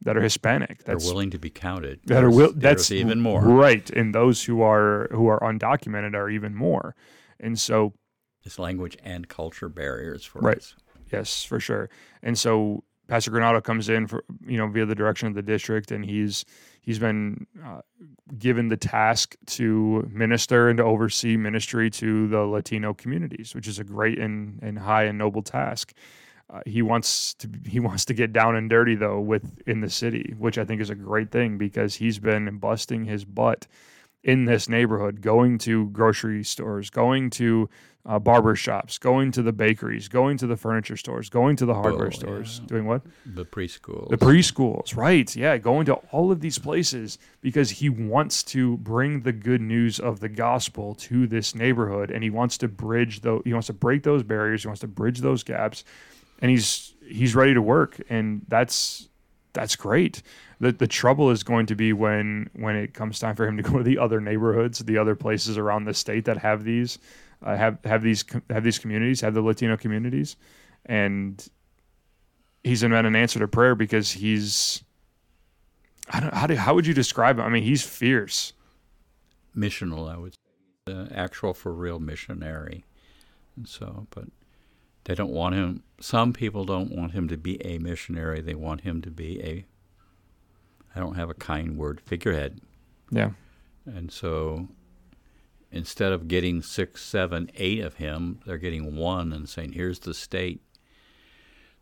that 0.03 0.17
are 0.17 0.23
Hispanic, 0.23 0.85
They're 0.85 0.97
willing 0.99 1.31
to 1.31 1.39
be 1.39 1.51
counted. 1.51 1.99
that 2.05 2.23
are 2.23 2.31
will, 2.31 2.53
that's 2.55 2.93
even 2.93 3.21
more. 3.21 3.43
right, 3.43 3.91
and 3.91 4.15
those 4.15 4.45
who 4.45 4.63
are 4.63 5.09
who 5.11 5.27
are 5.27 5.41
undocumented 5.41 6.15
are 6.15 6.31
even 6.31 6.55
more. 6.55 6.95
And 7.41 7.59
so, 7.59 7.93
It's 8.45 8.59
language 8.61 8.97
and 9.03 9.27
culture 9.29 9.69
barriers 9.69 10.25
for 10.25 10.39
Right. 10.39 10.59
us. 10.59 10.77
Yes, 11.13 11.45
for 11.45 11.61
sure. 11.61 11.89
And 12.23 12.39
so 12.39 12.83
Pastor 13.09 13.31
Granado 13.31 13.63
comes 13.63 13.89
in 13.89 14.07
for 14.07 14.25
you 14.47 14.57
know 14.57 14.67
via 14.69 14.85
the 14.85 14.95
direction 14.95 15.29
of 15.29 15.35
the 15.35 15.43
district, 15.43 15.91
and 15.91 16.05
he's 16.05 16.45
he's 16.81 16.99
been 16.99 17.47
uh, 17.65 17.81
given 18.39 18.69
the 18.69 18.77
task 18.77 19.37
to 19.47 20.09
minister 20.13 20.69
and 20.69 20.79
to 20.79 20.85
oversee 20.85 21.37
ministry 21.37 21.91
to 21.91 22.27
the 22.29 22.41
Latino 22.41 22.95
communities, 22.95 23.55
which 23.55 23.69
is 23.69 23.79
a 23.79 23.85
great 23.85 24.19
and, 24.19 24.59
and 24.63 24.79
high 24.79 25.05
and 25.05 25.19
noble 25.19 25.43
task. 25.43 25.93
Uh, 26.49 26.61
he 26.67 26.83
wants 26.83 27.35
to 27.35 27.49
he 27.67 27.81
wants 27.81 28.05
to 28.05 28.15
get 28.15 28.33
down 28.33 28.57
and 28.57 28.71
dirty 28.71 28.95
though 28.95 29.21
with 29.21 29.61
in 29.67 29.81
the 29.81 29.91
city, 29.91 30.35
which 30.39 30.59
I 30.59 30.65
think 30.65 30.81
is 30.81 30.91
a 30.91 30.95
great 30.95 31.31
thing 31.31 31.59
because 31.59 31.97
he's 31.97 32.19
been 32.19 32.59
busting 32.59 33.05
his 33.05 33.25
butt 33.25 33.67
in 34.23 34.45
this 34.45 34.69
neighborhood, 34.69 35.21
going 35.21 35.59
to 35.59 35.89
grocery 35.91 36.43
stores, 36.43 36.91
going 36.91 37.31
to 37.31 37.69
uh, 38.07 38.19
barber 38.21 38.55
shops, 38.55 38.99
going 38.99 39.33
to 39.33 39.43
the 39.43 39.53
bakeries, 39.53 40.07
going 40.07 40.37
to 40.39 40.47
the 40.47 40.57
furniture 40.57 40.97
stores, 40.97 41.29
going 41.29 41.57
to 41.57 41.67
the 41.67 41.75
hardware 41.75 42.07
Oh, 42.07 42.11
stores, 42.11 42.61
yeah. 42.63 42.69
doing 42.69 42.87
what? 42.87 43.03
The 43.27 43.45
preschool. 43.45 44.09
The 44.09 44.17
preschools, 44.17 44.97
right? 44.97 45.35
Yeah, 45.35 45.59
going 45.59 45.87
to 45.87 45.95
all 46.13 46.31
of 46.31 46.41
these 46.41 46.57
places 46.59 47.19
because 47.41 47.71
he 47.71 47.89
wants 47.89 48.45
to 48.45 48.77
bring 48.77 49.23
the 49.23 49.33
good 49.33 49.61
news 49.61 49.99
of 49.99 50.21
the 50.21 50.29
gospel 50.29 50.95
to 50.95 51.27
this 51.27 51.55
neighborhood, 51.55 52.11
and 52.13 52.23
he 52.23 52.31
wants 52.31 52.57
to 52.59 52.69
bridge 52.69 53.23
though 53.23 53.43
he 53.45 53.53
wants 53.53 53.67
to 53.67 53.73
break 53.73 54.05
those 54.05 54.23
barriers, 54.23 54.63
he 54.63 54.69
wants 54.69 54.81
to 54.83 54.89
bridge 54.89 55.19
those 55.21 55.43
gaps, 55.43 55.83
and 56.41 56.51
he's 56.51 56.95
he's 57.09 57.35
ready 57.35 57.55
to 57.55 57.63
work, 57.63 58.01
and 58.09 58.43
that's 58.47 59.09
that's 59.53 59.75
great. 59.75 60.23
The 60.61 60.71
the 60.71 60.87
trouble 60.87 61.31
is 61.33 61.43
going 61.43 61.67
to 61.67 61.75
be 61.75 61.93
when 61.93 62.51
when 62.53 62.77
it 62.77 62.95
comes 62.95 63.19
time 63.19 63.35
for 63.35 63.49
him 63.49 63.57
to 63.57 63.63
go 63.65 63.79
to 63.79 63.83
the 63.83 63.99
other 63.99 64.21
neighborhoods, 64.21 64.79
the 64.79 64.97
other 64.99 65.17
places 65.17 65.59
around 65.59 65.87
the 65.87 65.95
state 65.95 66.25
that 66.27 66.39
have 66.39 66.63
these 66.63 66.99
uh, 67.47 67.57
have 67.57 67.79
have 67.85 68.03
these 68.03 68.25
have 68.51 68.65
these 68.65 68.79
communities, 68.79 69.21
have 69.21 69.35
the 69.35 69.41
Latino 69.41 69.77
communities, 69.77 70.37
and 70.85 71.49
he's 72.65 72.83
been 72.83 72.93
an 72.93 73.17
answer 73.17 73.39
to 73.39 73.49
prayer 73.49 73.75
because 73.75 74.11
he's 74.11 74.83
I 76.11 76.21
don't 76.21 76.35
how 76.35 76.47
do 76.47 76.57
how 76.57 76.75
would 76.75 76.87
you 76.87 76.95
describe 76.95 77.39
him? 77.39 77.45
I 77.45 77.49
mean, 77.49 77.63
he's 77.63 77.83
fierce. 77.83 78.53
missional, 79.57 80.13
I 80.13 80.19
would 80.19 80.35
say. 80.35 80.39
Uh, 80.89 81.07
actual 81.13 81.53
for 81.53 81.73
real 81.73 81.99
missionary. 81.99 82.85
And 83.57 83.69
so, 83.69 84.07
but 84.11 84.27
they 85.05 85.15
don't 85.15 85.33
want 85.33 85.55
him, 85.55 85.83
some 86.01 86.33
people 86.33 86.65
don't 86.65 86.93
want 86.93 87.13
him 87.13 87.27
to 87.29 87.37
be 87.37 87.65
a 87.65 87.79
missionary. 87.79 88.41
They 88.41 88.55
want 88.55 88.83
him 88.83 89.03
to 89.03 89.11
be 89.11 89.43
a, 89.43 89.65
I 90.95 91.01
don't 91.01 91.17
have 91.17 91.31
a 91.31 91.35
kind 91.35 91.77
word, 91.77 92.01
figurehead. 92.05 92.61
Yeah. 93.11 93.31
And 93.85 94.13
so 94.13 94.69
instead 95.71 96.13
of 96.13 96.29
getting 96.29 96.63
six, 96.63 97.03
seven, 97.03 97.51
eight 97.57 97.81
of 97.81 97.95
him, 97.95 98.41
they're 98.47 98.59
getting 98.59 98.97
one 98.97 99.33
and 99.33 99.49
saying, 99.49 99.73
here's 99.73 100.01
the 100.01 100.15
state. 100.15 100.61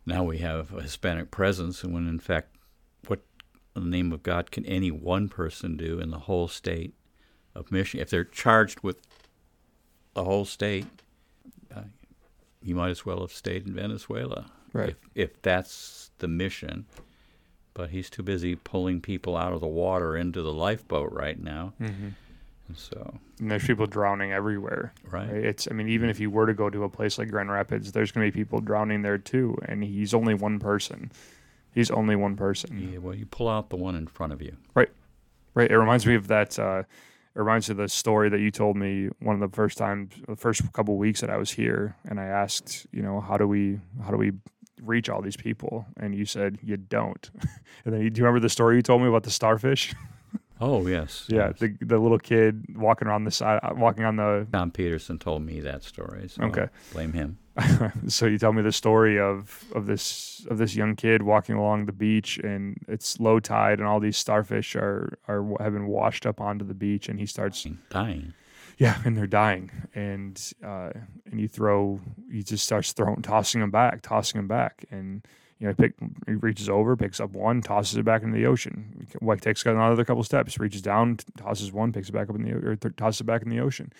now 0.05 0.23
we 0.23 0.37
have 0.39 0.73
a 0.73 0.81
Hispanic 0.81 1.31
presence, 1.31 1.83
and 1.83 1.93
when 1.93 2.07
in 2.07 2.19
fact, 2.19 2.55
what 3.07 3.21
in 3.75 3.83
the 3.83 3.89
name 3.89 4.11
of 4.11 4.23
God 4.23 4.51
can 4.51 4.65
any 4.65 4.91
one 4.91 5.29
person 5.29 5.77
do 5.77 5.99
in 5.99 6.11
the 6.11 6.19
whole 6.19 6.47
state 6.47 6.93
of 7.55 7.71
Michigan? 7.71 8.01
If 8.01 8.09
they're 8.09 8.23
charged 8.23 8.81
with 8.81 8.97
the 10.13 10.23
whole 10.23 10.45
state, 10.45 10.85
uh, 11.75 11.81
you 12.61 12.75
might 12.75 12.89
as 12.89 13.05
well 13.05 13.21
have 13.21 13.31
stayed 13.31 13.67
in 13.67 13.73
Venezuela. 13.73 14.51
Right. 14.73 14.89
If, 14.89 14.97
if 15.15 15.41
that's 15.41 16.11
the 16.19 16.27
mission. 16.27 16.85
But 17.73 17.89
he's 17.89 18.09
too 18.09 18.23
busy 18.23 18.55
pulling 18.55 19.01
people 19.01 19.35
out 19.35 19.51
of 19.51 19.59
the 19.59 19.67
water 19.67 20.15
into 20.15 20.41
the 20.41 20.53
lifeboat 20.53 21.11
right 21.11 21.37
now. 21.37 21.73
Mm-hmm. 21.81 22.09
And 22.67 22.77
so, 22.77 23.19
And 23.39 23.51
there's 23.51 23.65
people 23.65 23.85
drowning 23.85 24.31
everywhere. 24.31 24.93
right. 25.11 25.31
Right? 25.31 25.43
It's, 25.43 25.67
I 25.69 25.73
mean, 25.73 25.87
even 25.87 26.09
if 26.09 26.19
you 26.19 26.29
were 26.31 26.47
to 26.47 26.53
go 26.53 26.69
to 26.69 26.83
a 26.83 26.89
place 26.89 27.17
like 27.17 27.29
Grand 27.29 27.51
Rapids, 27.51 27.91
there's 27.91 28.11
going 28.11 28.25
to 28.25 28.31
be 28.31 28.43
people 28.43 28.59
drowning 28.59 29.01
there 29.03 29.17
too. 29.19 29.57
And 29.67 29.83
he's 29.83 30.13
only 30.13 30.33
one 30.33 30.59
person. 30.59 31.11
He's 31.73 31.91
only 31.91 32.15
one 32.15 32.35
person. 32.35 32.89
Yeah, 32.91 32.99
well, 32.99 33.13
you 33.13 33.25
pull 33.25 33.49
out 33.49 33.69
the 33.69 33.75
one 33.75 33.95
in 33.95 34.07
front 34.07 34.33
of 34.33 34.41
you. 34.41 34.55
Right. 34.73 34.89
Right. 35.53 35.69
It 35.69 35.77
reminds 35.77 36.05
me 36.05 36.15
of 36.15 36.27
that. 36.27 36.57
Uh, 36.57 36.83
it 37.35 37.39
reminds 37.39 37.67
me 37.69 37.73
of 37.73 37.77
the 37.77 37.89
story 37.89 38.29
that 38.29 38.39
you 38.39 38.49
told 38.49 38.77
me 38.77 39.09
one 39.19 39.35
of 39.35 39.41
the 39.41 39.53
first 39.53 39.77
times, 39.77 40.13
the 40.27 40.37
first 40.37 40.71
couple 40.73 40.97
weeks 40.97 41.19
that 41.21 41.29
I 41.29 41.35
was 41.37 41.51
here, 41.51 41.97
and 42.05 42.17
I 42.19 42.25
asked, 42.25 42.87
you 42.93 43.01
know, 43.01 43.19
how 43.19 43.37
do 43.37 43.45
we, 43.45 43.79
how 44.03 44.09
do 44.11 44.15
we 44.17 44.31
reach 44.81 45.09
all 45.09 45.21
these 45.21 45.35
people? 45.35 45.85
And 45.97 46.15
you 46.15 46.25
said 46.25 46.59
you 46.63 46.77
don't. 46.77 47.29
and 47.85 47.93
then 47.93 48.01
you, 48.01 48.09
do 48.09 48.19
you 48.19 48.25
remember 48.25 48.39
the 48.39 48.49
story 48.49 48.77
you 48.77 48.81
told 48.81 49.01
me 49.01 49.07
about 49.09 49.23
the 49.23 49.31
starfish? 49.31 49.93
Oh, 50.61 50.87
yes. 50.87 51.25
yeah, 51.27 51.47
yes. 51.47 51.59
the 51.59 51.77
the 51.81 51.97
little 51.97 52.19
kid 52.19 52.65
walking 52.75 53.07
around 53.07 53.25
the 53.25 53.31
side, 53.31 53.59
uh, 53.61 53.73
walking 53.75 54.05
on 54.05 54.15
the. 54.15 54.47
Tom 54.51 54.71
Peterson 54.71 55.19
told 55.19 55.41
me 55.41 55.59
that 55.61 55.83
story. 55.83 56.27
So 56.29 56.43
Okay. 56.43 56.67
Blame 56.93 57.13
him. 57.13 57.37
so 58.07 58.25
you 58.25 58.37
tell 58.37 58.51
me 58.53 58.61
the 58.61 58.71
story 58.71 59.19
of 59.19 59.63
of 59.73 59.85
this 59.85 60.45
of 60.49 60.57
this 60.57 60.75
young 60.75 60.95
kid 60.95 61.21
walking 61.21 61.55
along 61.55 61.85
the 61.85 61.93
beach, 61.93 62.37
and 62.37 62.77
it's 62.87 63.19
low 63.19 63.39
tide, 63.39 63.79
and 63.79 63.87
all 63.87 63.99
these 63.99 64.17
starfish 64.17 64.75
are 64.75 65.17
are 65.27 65.45
have 65.59 65.73
been 65.73 65.87
washed 65.87 66.25
up 66.25 66.41
onto 66.41 66.65
the 66.65 66.73
beach, 66.73 67.07
and 67.07 67.19
he 67.19 67.25
starts 67.25 67.65
Dying. 67.89 68.33
Yeah, 68.77 68.97
and 69.05 69.15
they're 69.15 69.25
dying, 69.27 69.71
and 69.93 70.41
uh, 70.63 70.91
and 71.25 71.39
you 71.39 71.47
throw, 71.47 72.01
he 72.29 72.43
just 72.43 72.65
starts 72.65 72.91
throwing, 72.91 73.21
tossing 73.21 73.61
them 73.61 73.71
back, 73.71 74.01
tossing 74.01 74.39
them 74.39 74.49
back, 74.49 74.83
and 74.91 75.25
you 75.59 75.67
know, 75.67 75.73
he, 75.77 75.83
pick, 75.83 75.93
he 76.25 76.33
reaches 76.33 76.69
over, 76.69 76.95
picks 76.95 77.19
up 77.19 77.31
one, 77.31 77.61
tosses 77.61 77.97
it 77.97 78.03
back 78.03 78.23
into 78.23 78.35
the 78.35 78.45
ocean. 78.45 79.07
Like 79.21 79.41
takes 79.41 79.65
another 79.65 80.03
couple 80.03 80.23
steps, 80.23 80.59
reaches 80.59 80.81
down, 80.81 81.17
tosses 81.37 81.71
one, 81.71 81.93
picks 81.93 82.09
it 82.09 82.11
back 82.11 82.29
up 82.29 82.35
in 82.35 82.43
the 82.43 82.53
or 82.53 82.75
tosses 82.75 83.21
it 83.21 83.25
back 83.25 83.41
in 83.41 83.49
the 83.49 83.59
ocean. 83.59 83.91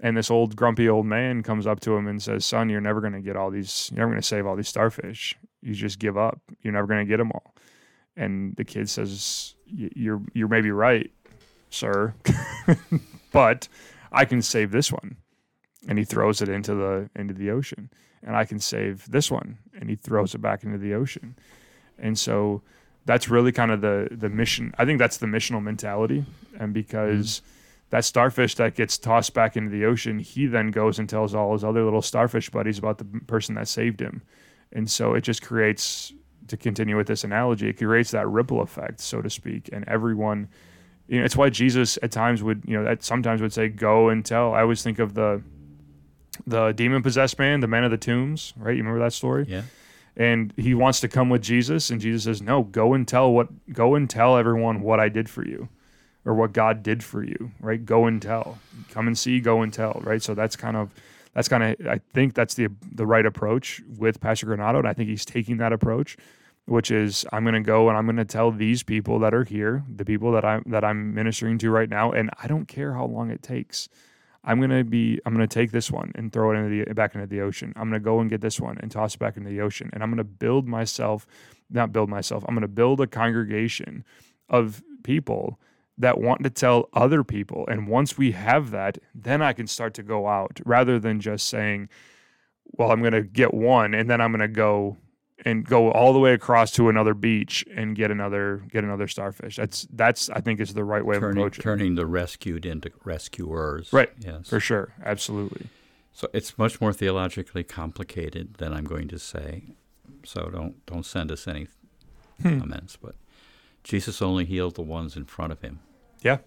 And 0.00 0.16
this 0.16 0.30
old 0.30 0.54
grumpy 0.54 0.88
old 0.88 1.06
man 1.06 1.42
comes 1.42 1.66
up 1.66 1.80
to 1.80 1.96
him 1.96 2.06
and 2.06 2.22
says, 2.22 2.44
"Son, 2.44 2.68
you're 2.68 2.80
never 2.80 3.00
going 3.00 3.14
to 3.14 3.20
get 3.20 3.36
all 3.36 3.50
these. 3.50 3.90
You're 3.92 4.00
never 4.00 4.12
going 4.12 4.22
to 4.22 4.26
save 4.26 4.46
all 4.46 4.56
these 4.56 4.68
starfish. 4.68 5.36
You 5.60 5.74
just 5.74 5.98
give 5.98 6.16
up. 6.16 6.40
You're 6.62 6.72
never 6.72 6.86
going 6.86 7.04
to 7.04 7.08
get 7.08 7.16
them 7.16 7.32
all." 7.32 7.54
And 8.16 8.54
the 8.56 8.64
kid 8.64 8.88
says, 8.88 9.54
"You're 9.66 10.22
you're 10.34 10.48
maybe 10.48 10.70
right, 10.70 11.10
sir, 11.70 12.14
but." 13.32 13.68
I 14.12 14.24
can 14.24 14.42
save 14.42 14.70
this 14.70 14.92
one. 14.92 15.16
And 15.86 15.98
he 15.98 16.04
throws 16.04 16.42
it 16.42 16.48
into 16.48 16.74
the 16.74 17.08
into 17.14 17.34
the 17.34 17.50
ocean. 17.50 17.90
And 18.26 18.36
I 18.36 18.44
can 18.44 18.58
save 18.58 19.10
this 19.10 19.30
one. 19.30 19.58
And 19.78 19.88
he 19.88 19.96
throws 19.96 20.34
it 20.34 20.38
back 20.38 20.64
into 20.64 20.78
the 20.78 20.94
ocean. 20.94 21.36
And 21.98 22.18
so 22.18 22.62
that's 23.04 23.28
really 23.28 23.52
kind 23.52 23.70
of 23.70 23.80
the 23.80 24.08
the 24.10 24.28
mission. 24.28 24.74
I 24.78 24.84
think 24.84 24.98
that's 24.98 25.18
the 25.18 25.26
missional 25.26 25.62
mentality. 25.62 26.24
And 26.58 26.74
because 26.74 27.42
that 27.90 28.04
starfish 28.04 28.54
that 28.56 28.74
gets 28.74 28.98
tossed 28.98 29.32
back 29.34 29.56
into 29.56 29.70
the 29.70 29.84
ocean, 29.84 30.18
he 30.18 30.46
then 30.46 30.70
goes 30.70 30.98
and 30.98 31.08
tells 31.08 31.34
all 31.34 31.52
his 31.52 31.64
other 31.64 31.84
little 31.84 32.02
starfish 32.02 32.50
buddies 32.50 32.78
about 32.78 32.98
the 32.98 33.04
person 33.26 33.54
that 33.54 33.68
saved 33.68 34.00
him. 34.00 34.22
And 34.72 34.90
so 34.90 35.14
it 35.14 35.22
just 35.22 35.42
creates 35.42 36.12
to 36.48 36.56
continue 36.56 36.96
with 36.96 37.06
this 37.06 37.24
analogy, 37.24 37.68
it 37.68 37.78
creates 37.78 38.10
that 38.10 38.26
ripple 38.26 38.62
effect, 38.62 39.00
so 39.00 39.20
to 39.20 39.28
speak, 39.28 39.68
and 39.70 39.86
everyone 39.86 40.48
you 41.08 41.18
know, 41.18 41.24
it's 41.24 41.36
why 41.36 41.48
Jesus 41.48 41.98
at 42.02 42.12
times 42.12 42.42
would, 42.42 42.62
you 42.66 42.80
know, 42.80 42.88
at 42.88 43.02
sometimes 43.02 43.40
would 43.40 43.52
say, 43.52 43.68
"Go 43.68 44.10
and 44.10 44.24
tell." 44.24 44.54
I 44.54 44.60
always 44.60 44.82
think 44.82 44.98
of 44.98 45.14
the 45.14 45.42
the 46.46 46.72
demon 46.72 47.02
possessed 47.02 47.38
man, 47.38 47.60
the 47.60 47.66
man 47.66 47.84
of 47.84 47.90
the 47.90 47.98
tombs, 47.98 48.52
right? 48.56 48.72
You 48.72 48.82
remember 48.82 49.00
that 49.00 49.12
story? 49.12 49.46
Yeah. 49.48 49.62
And 50.16 50.52
he 50.56 50.74
wants 50.74 51.00
to 51.00 51.08
come 51.08 51.28
with 51.28 51.42
Jesus, 51.42 51.90
and 51.90 52.00
Jesus 52.00 52.24
says, 52.24 52.42
"No, 52.42 52.64
go 52.64 52.94
and 52.94 53.06
tell 53.06 53.32
what, 53.32 53.48
go 53.72 53.94
and 53.94 54.10
tell 54.10 54.36
everyone 54.36 54.80
what 54.80 54.98
I 54.98 55.08
did 55.08 55.30
for 55.30 55.46
you, 55.46 55.68
or 56.24 56.34
what 56.34 56.52
God 56.52 56.82
did 56.82 57.04
for 57.04 57.22
you, 57.22 57.52
right? 57.60 57.84
Go 57.84 58.06
and 58.06 58.20
tell, 58.20 58.58
come 58.90 59.06
and 59.06 59.16
see, 59.16 59.38
go 59.38 59.62
and 59.62 59.72
tell, 59.72 60.00
right? 60.02 60.20
So 60.22 60.34
that's 60.34 60.56
kind 60.56 60.76
of, 60.76 60.90
that's 61.34 61.48
kind 61.48 61.62
of, 61.62 61.86
I 61.86 62.00
think 62.12 62.34
that's 62.34 62.54
the 62.54 62.68
the 62.92 63.06
right 63.06 63.24
approach 63.24 63.80
with 63.96 64.20
Pastor 64.20 64.46
Granado, 64.46 64.80
and 64.80 64.88
I 64.88 64.92
think 64.92 65.08
he's 65.08 65.24
taking 65.24 65.58
that 65.58 65.72
approach 65.72 66.16
which 66.68 66.90
is 66.90 67.24
I'm 67.32 67.44
going 67.44 67.54
to 67.54 67.60
go 67.60 67.88
and 67.88 67.96
I'm 67.96 68.04
going 68.04 68.16
to 68.16 68.24
tell 68.24 68.50
these 68.50 68.82
people 68.82 69.18
that 69.20 69.32
are 69.32 69.44
here, 69.44 69.84
the 69.88 70.04
people 70.04 70.32
that 70.32 70.44
I'm 70.44 70.62
that 70.66 70.84
I'm 70.84 71.14
ministering 71.14 71.58
to 71.58 71.70
right 71.70 71.88
now, 71.88 72.12
and 72.12 72.30
I 72.42 72.46
don't 72.46 72.66
care 72.66 72.92
how 72.92 73.06
long 73.06 73.30
it 73.30 73.42
takes. 73.42 73.88
I'm 74.48 74.66
to 74.70 74.82
be 74.82 75.20
I'm 75.26 75.36
to 75.36 75.46
take 75.46 75.72
this 75.72 75.90
one 75.90 76.10
and 76.14 76.32
throw 76.32 76.50
it 76.50 76.56
into 76.56 76.84
the 76.86 76.94
back 76.94 77.14
into 77.14 77.26
the 77.26 77.42
ocean. 77.42 77.74
I'm 77.76 77.92
to 77.92 78.00
go 78.00 78.18
and 78.18 78.30
get 78.30 78.40
this 78.40 78.58
one 78.58 78.78
and 78.80 78.90
toss 78.90 79.14
it 79.14 79.20
back 79.20 79.36
into 79.36 79.50
the 79.50 79.60
ocean, 79.60 79.90
and 79.92 80.02
I'm 80.02 80.16
to 80.16 80.24
build 80.24 80.66
myself, 80.66 81.26
not 81.68 81.92
build 81.92 82.08
myself. 82.08 82.44
I'm 82.48 82.58
to 82.58 82.66
build 82.66 83.02
a 83.02 83.06
congregation 83.06 84.04
of 84.48 84.82
people 85.02 85.60
that 85.98 86.18
want 86.18 86.44
to 86.44 86.50
tell 86.50 86.88
other 86.94 87.22
people, 87.22 87.66
and 87.68 87.88
once 87.88 88.16
we 88.16 88.32
have 88.32 88.70
that, 88.70 88.96
then 89.14 89.42
I 89.42 89.52
can 89.52 89.66
start 89.66 89.92
to 89.94 90.02
go 90.02 90.26
out 90.26 90.60
rather 90.64 90.98
than 90.98 91.20
just 91.20 91.46
saying, 91.48 91.90
"Well, 92.72 92.90
I'm 92.90 93.00
going 93.00 93.12
to 93.12 93.22
get 93.22 93.52
one, 93.52 93.92
and 93.92 94.08
then 94.08 94.20
I'm 94.22 94.32
going 94.32 94.40
to 94.40 94.48
go." 94.48 94.96
And 95.44 95.64
go 95.64 95.90
all 95.92 96.12
the 96.12 96.18
way 96.18 96.32
across 96.32 96.72
to 96.72 96.88
another 96.88 97.14
beach 97.14 97.64
and 97.74 97.94
get 97.96 98.10
another 98.10 98.62
get 98.70 98.84
another 98.84 99.06
starfish. 99.08 99.56
That's 99.56 99.86
that's 99.92 100.28
I 100.30 100.40
think 100.40 100.60
is 100.60 100.74
the 100.74 100.84
right 100.84 101.04
way 101.04 101.16
of 101.16 101.22
Turning, 101.22 101.38
approaching. 101.38 101.62
turning 101.62 101.94
the 101.94 102.06
rescued 102.06 102.66
into 102.66 102.90
rescuers. 103.04 103.92
Right. 103.92 104.10
Yes. 104.18 104.48
For 104.48 104.60
sure, 104.60 104.94
absolutely. 105.04 105.68
So 106.12 106.28
it's 106.32 106.58
much 106.58 106.80
more 106.80 106.92
theologically 106.92 107.62
complicated 107.62 108.54
than 108.54 108.72
I'm 108.72 108.84
going 108.84 109.06
to 109.08 109.18
say. 109.18 109.74
So 110.24 110.50
don't 110.50 110.84
don't 110.86 111.06
send 111.06 111.30
us 111.30 111.46
any 111.46 111.68
Hmm. 112.42 112.60
comments. 112.60 112.96
But 112.96 113.14
Jesus 113.84 114.20
only 114.22 114.44
healed 114.44 114.74
the 114.76 114.82
ones 114.82 115.16
in 115.16 115.24
front 115.24 115.52
of 115.52 115.60
him. 115.60 115.80
Yeah. 116.22 116.38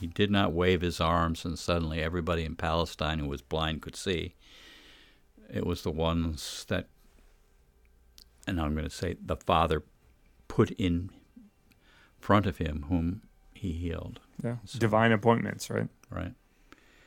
He 0.00 0.06
did 0.06 0.30
not 0.30 0.52
wave 0.52 0.80
his 0.80 1.00
arms 1.00 1.44
and 1.44 1.58
suddenly 1.58 2.00
everybody 2.00 2.44
in 2.44 2.54
Palestine 2.56 3.18
who 3.18 3.28
was 3.28 3.42
blind 3.42 3.82
could 3.82 3.96
see. 3.96 4.34
It 5.52 5.66
was 5.66 5.82
the 5.82 5.90
ones 5.90 6.64
that, 6.68 6.86
and 8.50 8.60
I'm 8.60 8.72
going 8.74 8.84
to 8.84 8.90
say, 8.94 9.16
the 9.24 9.36
Father 9.36 9.82
put 10.48 10.70
in 10.72 11.10
front 12.18 12.44
of 12.46 12.58
him 12.58 12.84
whom 12.88 13.22
he 13.54 13.72
healed. 13.72 14.20
Yeah, 14.42 14.56
So- 14.64 14.78
divine 14.78 15.12
appointments, 15.12 15.70
right? 15.70 15.88
Right. 16.10 16.32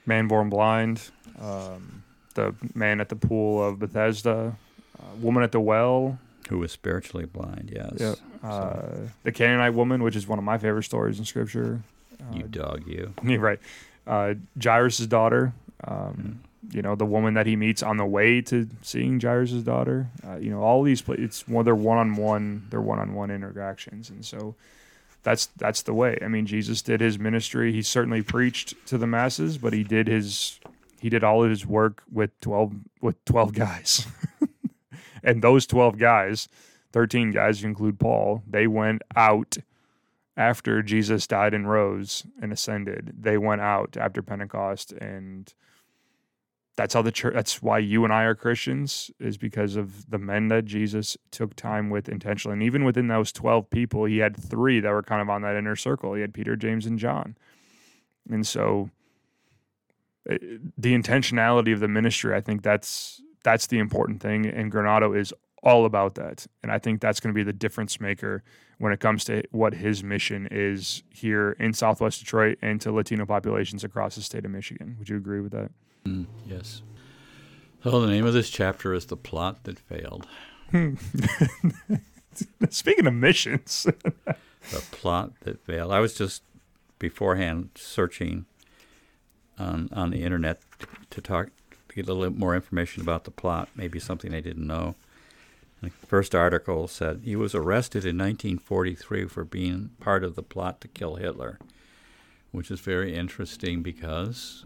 Man 0.05 0.27
born 0.27 0.49
blind, 0.49 1.11
um, 1.39 2.03
the 2.35 2.55
man 2.73 2.99
at 3.01 3.09
the 3.09 3.15
pool 3.15 3.63
of 3.63 3.79
Bethesda, 3.79 4.55
uh, 4.99 5.15
woman 5.21 5.43
at 5.43 5.51
the 5.51 5.59
well, 5.61 6.17
Who 6.49 6.59
was 6.59 6.71
spiritually 6.71 7.25
blind? 7.25 7.71
Yes. 7.73 7.93
yeah, 8.43 8.49
uh, 8.49 9.07
the 9.23 9.31
Canaanite 9.31 9.73
woman, 9.73 10.03
which 10.03 10.15
is 10.15 10.27
one 10.27 10.39
of 10.39 10.43
my 10.45 10.57
favorite 10.57 10.83
stories 10.83 11.19
in 11.19 11.25
Scripture. 11.25 11.81
Uh, 12.19 12.35
You 12.37 12.43
dog, 12.43 12.83
you. 12.87 13.13
Right. 13.39 13.59
Uh, 14.05 14.33
Jairus' 14.61 15.05
daughter, 15.07 15.53
um, 15.85 16.41
you 16.71 16.81
know, 16.81 16.95
the 16.95 17.05
woman 17.05 17.33
that 17.33 17.45
he 17.45 17.55
meets 17.55 17.83
on 17.83 17.97
the 17.97 18.05
way 18.05 18.41
to 18.41 18.67
seeing 18.81 19.19
Jairus' 19.19 19.63
daughter. 19.63 20.09
Uh, 20.25 20.37
you 20.37 20.49
know, 20.49 20.61
all 20.61 20.83
these, 20.83 21.01
pla- 21.01 21.15
it's 21.17 21.47
one, 21.47 21.65
they're 21.65 21.75
one-on-one, 21.75 22.67
they're 22.69 22.81
one-on-one 22.81 23.31
interactions. 23.31 24.09
And 24.09 24.25
so 24.25 24.55
that's, 25.23 25.47
that's 25.57 25.83
the 25.83 25.93
way. 25.93 26.17
I 26.21 26.27
mean, 26.27 26.45
Jesus 26.45 26.81
did 26.81 27.01
his 27.01 27.19
ministry. 27.19 27.71
He 27.71 27.81
certainly 27.81 28.21
preached 28.21 28.75
to 28.87 28.97
the 28.97 29.07
masses, 29.07 29.57
but 29.57 29.73
he 29.73 29.83
did 29.83 30.07
his, 30.07 30.59
he 30.99 31.09
did 31.09 31.23
all 31.23 31.43
of 31.43 31.49
his 31.49 31.65
work 31.65 32.03
with 32.11 32.39
12, 32.41 32.73
with 33.01 33.23
12 33.25 33.53
guys. 33.53 34.07
and 35.23 35.41
those 35.41 35.65
12 35.65 35.97
guys, 35.97 36.47
13 36.91 37.31
guys, 37.31 37.63
include 37.63 37.99
Paul, 37.99 38.43
they 38.47 38.67
went 38.67 39.01
out 39.15 39.57
after 40.35 40.81
Jesus 40.81 41.27
died 41.27 41.53
and 41.53 41.69
rose 41.69 42.25
and 42.41 42.51
ascended, 42.51 43.13
they 43.19 43.37
went 43.37 43.61
out 43.61 43.97
after 43.97 44.21
Pentecost 44.21 44.91
and 44.93 45.53
that's 46.75 46.93
how 46.93 47.01
the 47.01 47.11
church 47.11 47.33
that's 47.33 47.61
why 47.61 47.77
you 47.77 48.03
and 48.03 48.11
I 48.11 48.23
are 48.23 48.35
Christians 48.35 49.11
is 49.19 49.37
because 49.37 49.75
of 49.75 50.09
the 50.09 50.17
men 50.17 50.47
that 50.47 50.65
Jesus 50.65 51.17
took 51.31 51.55
time 51.55 51.89
with 51.89 52.09
intentionally. 52.09 52.53
And 52.53 52.63
even 52.63 52.83
within 52.83 53.07
those 53.07 53.31
12 53.31 53.69
people, 53.69 54.05
he 54.05 54.17
had 54.17 54.35
3 54.35 54.79
that 54.79 54.91
were 54.91 55.03
kind 55.03 55.21
of 55.21 55.29
on 55.29 55.43
that 55.43 55.55
inner 55.55 55.75
circle. 55.75 56.13
He 56.15 56.21
had 56.21 56.33
Peter, 56.33 56.55
James 56.55 56.85
and 56.85 56.97
John. 56.97 57.37
And 58.29 58.45
so 58.47 58.89
eh, 60.29 60.37
the 60.77 60.97
intentionality 60.97 61.73
of 61.73 61.79
the 61.79 61.87
ministry, 61.87 62.35
I 62.35 62.41
think 62.41 62.63
that's 62.63 63.21
that's 63.43 63.67
the 63.67 63.77
important 63.77 64.21
thing 64.21 64.45
and 64.45 64.71
Granado 64.71 65.17
is 65.17 65.33
all 65.63 65.85
about 65.85 66.15
that. 66.15 66.45
And 66.61 66.71
I 66.71 66.77
think 66.77 67.01
that's 67.01 67.19
going 67.19 67.33
to 67.33 67.37
be 67.37 67.43
the 67.43 67.53
difference 67.53 67.99
maker 67.99 68.43
when 68.79 68.91
it 68.91 68.99
comes 68.99 69.23
to 69.25 69.43
what 69.51 69.75
his 69.75 70.03
mission 70.03 70.47
is 70.51 71.03
here 71.09 71.55
in 71.59 71.73
Southwest 71.73 72.19
Detroit 72.19 72.57
and 72.61 72.81
to 72.81 72.91
Latino 72.91 73.25
populations 73.25 73.83
across 73.83 74.15
the 74.15 74.21
state 74.21 74.43
of 74.43 74.51
Michigan. 74.51 74.95
Would 74.99 75.09
you 75.09 75.17
agree 75.17 75.39
with 75.39 75.53
that? 75.53 75.71
Mm, 76.05 76.25
yes. 76.47 76.81
So 77.83 78.01
the 78.01 78.07
name 78.07 78.25
of 78.25 78.33
this 78.33 78.49
chapter 78.49 78.93
is 78.93 79.05
The 79.07 79.17
Plot 79.17 79.63
That 79.63 79.79
Failed. 79.79 80.27
Speaking 82.69 83.07
of 83.07 83.13
missions, 83.13 83.85
the 84.71 84.83
plot 84.91 85.33
that 85.41 85.63
failed. 85.63 85.91
I 85.91 85.99
was 85.99 86.13
just 86.15 86.41
beforehand 86.99 87.69
searching 87.75 88.45
on 89.59 89.89
on 89.91 90.09
the 90.09 90.23
internet 90.23 90.61
to 91.11 91.21
talk 91.21 91.49
to 91.89 91.95
get 91.95 92.09
a 92.09 92.13
little 92.13 92.33
more 92.33 92.55
information 92.55 93.01
about 93.01 93.25
the 93.25 93.31
plot, 93.31 93.69
maybe 93.75 93.99
something 93.99 94.33
I 94.33 94.39
didn't 94.39 94.65
know. 94.65 94.95
The 95.81 95.89
first 95.89 96.33
article 96.33 96.87
said 96.87 97.21
he 97.23 97.35
was 97.35 97.53
arrested 97.53 98.05
in 98.05 98.17
1943 98.17 99.25
for 99.25 99.43
being 99.43 99.91
part 99.99 100.23
of 100.23 100.35
the 100.35 100.41
plot 100.41 100.79
to 100.81 100.87
kill 100.87 101.15
Hitler, 101.15 101.59
which 102.51 102.71
is 102.71 102.79
very 102.79 103.13
interesting 103.13 103.83
because 103.83 104.65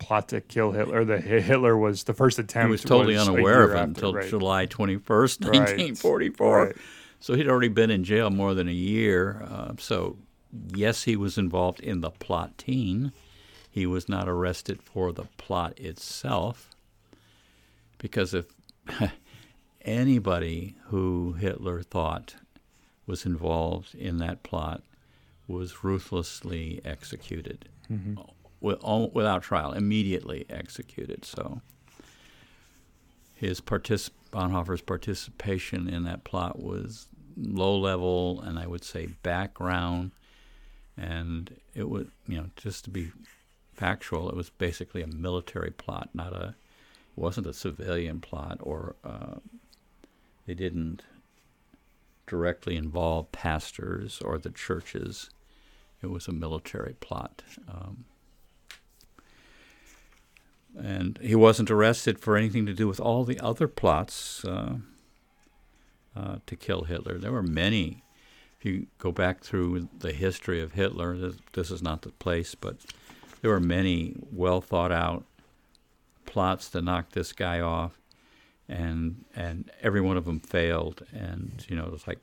plot 0.00 0.28
to 0.30 0.40
kill 0.40 0.72
Hitler, 0.72 1.04
the 1.04 1.20
Hitler 1.20 1.76
was 1.76 2.04
the 2.04 2.14
first 2.14 2.38
attempt. 2.38 2.66
He 2.66 2.70
was 2.72 2.82
totally 2.82 3.14
was 3.14 3.28
unaware 3.28 3.62
of 3.62 3.72
it 3.72 3.82
until 3.82 4.14
right. 4.14 4.28
July 4.28 4.66
21st, 4.66 5.46
1944. 5.46 6.64
Right. 6.66 6.76
So 7.20 7.34
he'd 7.34 7.48
already 7.48 7.68
been 7.68 7.90
in 7.90 8.02
jail 8.02 8.30
more 8.30 8.54
than 8.54 8.66
a 8.66 8.72
year. 8.72 9.46
Uh, 9.48 9.72
so, 9.78 10.16
yes, 10.74 11.04
he 11.04 11.16
was 11.16 11.36
involved 11.36 11.80
in 11.80 12.00
the 12.00 12.10
plotting. 12.10 13.12
He 13.70 13.86
was 13.86 14.08
not 14.08 14.28
arrested 14.28 14.82
for 14.82 15.12
the 15.12 15.24
plot 15.36 15.78
itself. 15.78 16.70
Because 17.98 18.32
if 18.32 18.46
anybody 19.82 20.76
who 20.86 21.34
Hitler 21.34 21.82
thought 21.82 22.36
was 23.06 23.26
involved 23.26 23.94
in 23.94 24.16
that 24.18 24.42
plot 24.42 24.82
was 25.46 25.84
ruthlessly 25.84 26.80
executed 26.84 27.68
with, 27.88 28.16
all, 28.16 28.34
without 28.60 29.42
trial, 29.42 29.72
immediately 29.72 30.46
executed. 30.50 31.24
So 31.24 31.60
his 33.34 33.60
partic- 33.60 34.10
Bonhoeffer's 34.32 34.82
participation 34.82 35.88
in 35.88 36.04
that 36.04 36.24
plot 36.24 36.60
was 36.60 37.08
low 37.36 37.76
level 37.76 38.40
and 38.40 38.58
I 38.58 38.66
would 38.66 38.84
say 38.84 39.06
background. 39.22 40.12
And 40.96 41.56
it 41.74 41.88
was, 41.88 42.06
you 42.28 42.36
know, 42.36 42.50
just 42.56 42.84
to 42.84 42.90
be 42.90 43.12
factual, 43.72 44.28
it 44.28 44.36
was 44.36 44.50
basically 44.50 45.02
a 45.02 45.06
military 45.06 45.70
plot, 45.70 46.10
not 46.12 46.34
a, 46.34 46.48
it 46.48 47.20
wasn't 47.20 47.46
a 47.46 47.54
civilian 47.54 48.20
plot 48.20 48.58
or 48.60 48.94
uh, 49.02 49.36
they 50.46 50.54
didn't 50.54 51.02
directly 52.26 52.76
involve 52.76 53.32
pastors 53.32 54.20
or 54.22 54.38
the 54.38 54.50
churches. 54.50 55.30
It 56.02 56.10
was 56.10 56.28
a 56.28 56.32
military 56.32 56.94
plot. 57.00 57.42
Um, 57.68 58.04
and 60.78 61.18
he 61.20 61.34
wasn't 61.34 61.70
arrested 61.70 62.18
for 62.18 62.36
anything 62.36 62.66
to 62.66 62.72
do 62.72 62.86
with 62.86 63.00
all 63.00 63.24
the 63.24 63.40
other 63.40 63.68
plots 63.68 64.44
uh, 64.44 64.76
uh, 66.16 66.36
to 66.46 66.56
kill 66.56 66.84
Hitler. 66.84 67.18
There 67.18 67.32
were 67.32 67.42
many. 67.42 68.04
If 68.58 68.64
you 68.64 68.86
go 68.98 69.10
back 69.10 69.42
through 69.42 69.88
the 69.98 70.12
history 70.12 70.60
of 70.60 70.72
Hitler, 70.72 71.16
this, 71.16 71.36
this 71.52 71.70
is 71.70 71.82
not 71.82 72.02
the 72.02 72.10
place, 72.10 72.54
but 72.54 72.76
there 73.40 73.50
were 73.50 73.60
many 73.60 74.16
well 74.30 74.60
thought 74.60 74.92
out 74.92 75.24
plots 76.26 76.68
to 76.70 76.80
knock 76.80 77.10
this 77.10 77.32
guy 77.32 77.60
off, 77.60 77.98
and 78.68 79.24
and 79.34 79.70
every 79.82 80.00
one 80.00 80.16
of 80.16 80.24
them 80.26 80.40
failed. 80.40 81.04
And 81.12 81.64
you 81.68 81.76
know, 81.76 81.90
it's 81.94 82.06
like, 82.06 82.18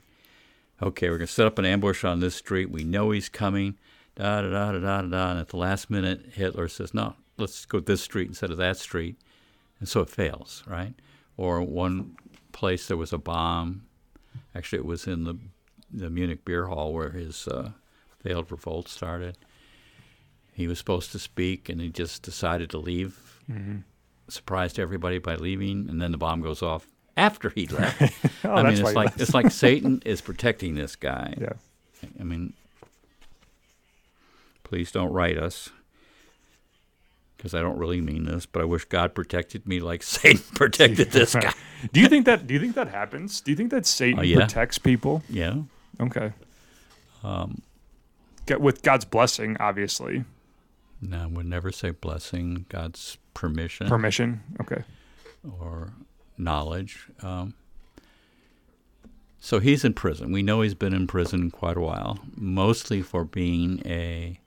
okay, 0.82 1.10
we're 1.10 1.18
gonna 1.18 1.28
set 1.28 1.48
up 1.48 1.58
an 1.60 1.66
ambush 1.66 2.04
on 2.04 2.20
this 2.20 2.36
street. 2.36 2.70
We 2.70 2.84
know 2.84 3.12
he's 3.12 3.30
coming. 3.30 3.78
Da 4.16 4.42
da 4.42 4.50
da 4.50 4.72
da 4.72 4.80
da. 4.80 5.02
da. 5.02 5.32
And 5.32 5.40
at 5.40 5.50
the 5.50 5.58
last 5.58 5.90
minute, 5.90 6.34
Hitler 6.34 6.68
says, 6.68 6.94
"No, 6.94 7.16
let's 7.38 7.66
go 7.66 7.80
this 7.80 8.02
street 8.02 8.28
instead 8.28 8.52
of 8.52 8.58
that 8.58 8.78
street," 8.78 9.18
and 9.80 9.88
so 9.88 10.02
it 10.02 10.10
fails, 10.10 10.64
right? 10.68 10.94
Or 11.38 11.62
one 11.62 12.18
place 12.52 12.88
there 12.88 12.98
was 12.98 13.14
a 13.14 13.18
bomb. 13.18 13.84
Actually, 14.56 14.80
it 14.80 14.86
was 14.86 15.08
in 15.08 15.24
the 15.24 15.38
the 15.92 16.10
Munich 16.10 16.44
beer 16.44 16.68
hall 16.68 16.94
where 16.94 17.12
his 17.12 17.48
uh, 17.48 17.72
failed 18.22 18.52
revolt 18.52 18.88
started. 18.90 19.38
He 20.54 20.68
was 20.68 20.80
supposed 20.80 21.12
to 21.12 21.20
speak, 21.20 21.70
and 21.70 21.80
he 21.80 21.90
just 21.90 22.24
decided 22.24 22.70
to 22.72 22.78
leave. 22.78 23.40
Mm-hmm. 23.50 23.78
Surprised 24.28 24.80
everybody 24.80 25.20
by 25.20 25.36
leaving, 25.36 25.88
and 25.90 26.02
then 26.02 26.12
the 26.12 26.18
bomb 26.18 26.42
goes 26.42 26.62
off 26.62 26.88
after 27.16 27.50
he 27.50 27.68
left. 27.68 28.02
Oh, 28.44 28.52
I 28.54 28.64
mean, 28.64 28.74
it's 28.74 28.94
like 28.94 29.12
it's 29.18 29.34
like 29.40 29.52
Satan 29.52 30.02
is 30.06 30.22
protecting 30.22 30.76
this 30.76 30.96
guy. 30.96 31.34
yeah. 31.38 31.54
I 32.20 32.24
mean, 32.24 32.54
please 34.64 34.92
don't 34.92 35.12
write 35.12 35.38
us 35.38 35.70
because 37.38 37.54
I 37.54 37.62
don't 37.62 37.78
really 37.78 38.02
mean 38.02 38.26
this, 38.26 38.46
but 38.46 38.62
I 38.62 38.66
wish 38.66 38.86
God 38.86 39.14
protected 39.16 39.68
me 39.68 39.80
like 39.80 40.02
Satan 40.04 40.42
protected 40.56 41.12
this 41.12 41.36
guy. 41.36 41.54
Do 41.94 42.00
you 42.00 42.08
think 42.08 42.26
that? 42.26 42.48
Do 42.48 42.54
you 42.54 42.60
think 42.60 42.76
that 42.76 42.88
happens? 42.90 43.40
Do 43.42 43.52
you 43.52 43.58
think 43.58 43.70
that 43.72 43.86
Satan 43.86 44.20
Oh, 44.20 44.24
yeah. 44.24 44.38
protects 44.38 44.78
people? 44.78 45.24
Yeah. 45.30 45.58
Okay. 46.00 46.34
Um, 47.24 47.62
Get 48.46 48.62
with 48.62 48.82
God's 48.82 49.06
blessing, 49.06 49.58
obviously. 49.60 50.24
No, 51.02 51.24
I 51.24 51.26
would 51.28 51.46
never 51.46 51.72
say 51.72 51.92
blessing, 51.92 52.66
God's 52.70 53.18
permission 53.34 53.88
Permission. 53.88 54.42
Okay. 54.62 54.84
or 55.60 55.92
knowledge. 56.38 57.08
Um, 57.22 57.54
so 59.40 59.60
he's 59.60 59.84
in 59.86 59.94
prison. 59.94 60.32
We 60.32 60.42
know 60.44 60.62
he's 60.62 60.74
been 60.74 60.94
in 60.94 61.06
prison 61.08 61.52
quite 61.52 61.78
a 61.78 61.82
while, 61.82 62.20
mostly 62.36 63.02
for 63.02 63.24
being 63.24 63.82
a 63.86 64.40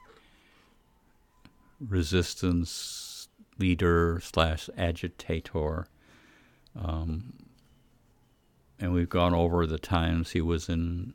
resistance 1.80 3.28
leader 3.58 4.20
slash 4.22 4.68
agitator. 4.76 5.86
Um, 6.80 7.32
and 8.78 8.92
we've 8.92 9.08
gone 9.08 9.34
over 9.34 9.66
the 9.66 9.78
times 9.78 10.30
he 10.30 10.40
was 10.40 10.68
in 10.68 11.12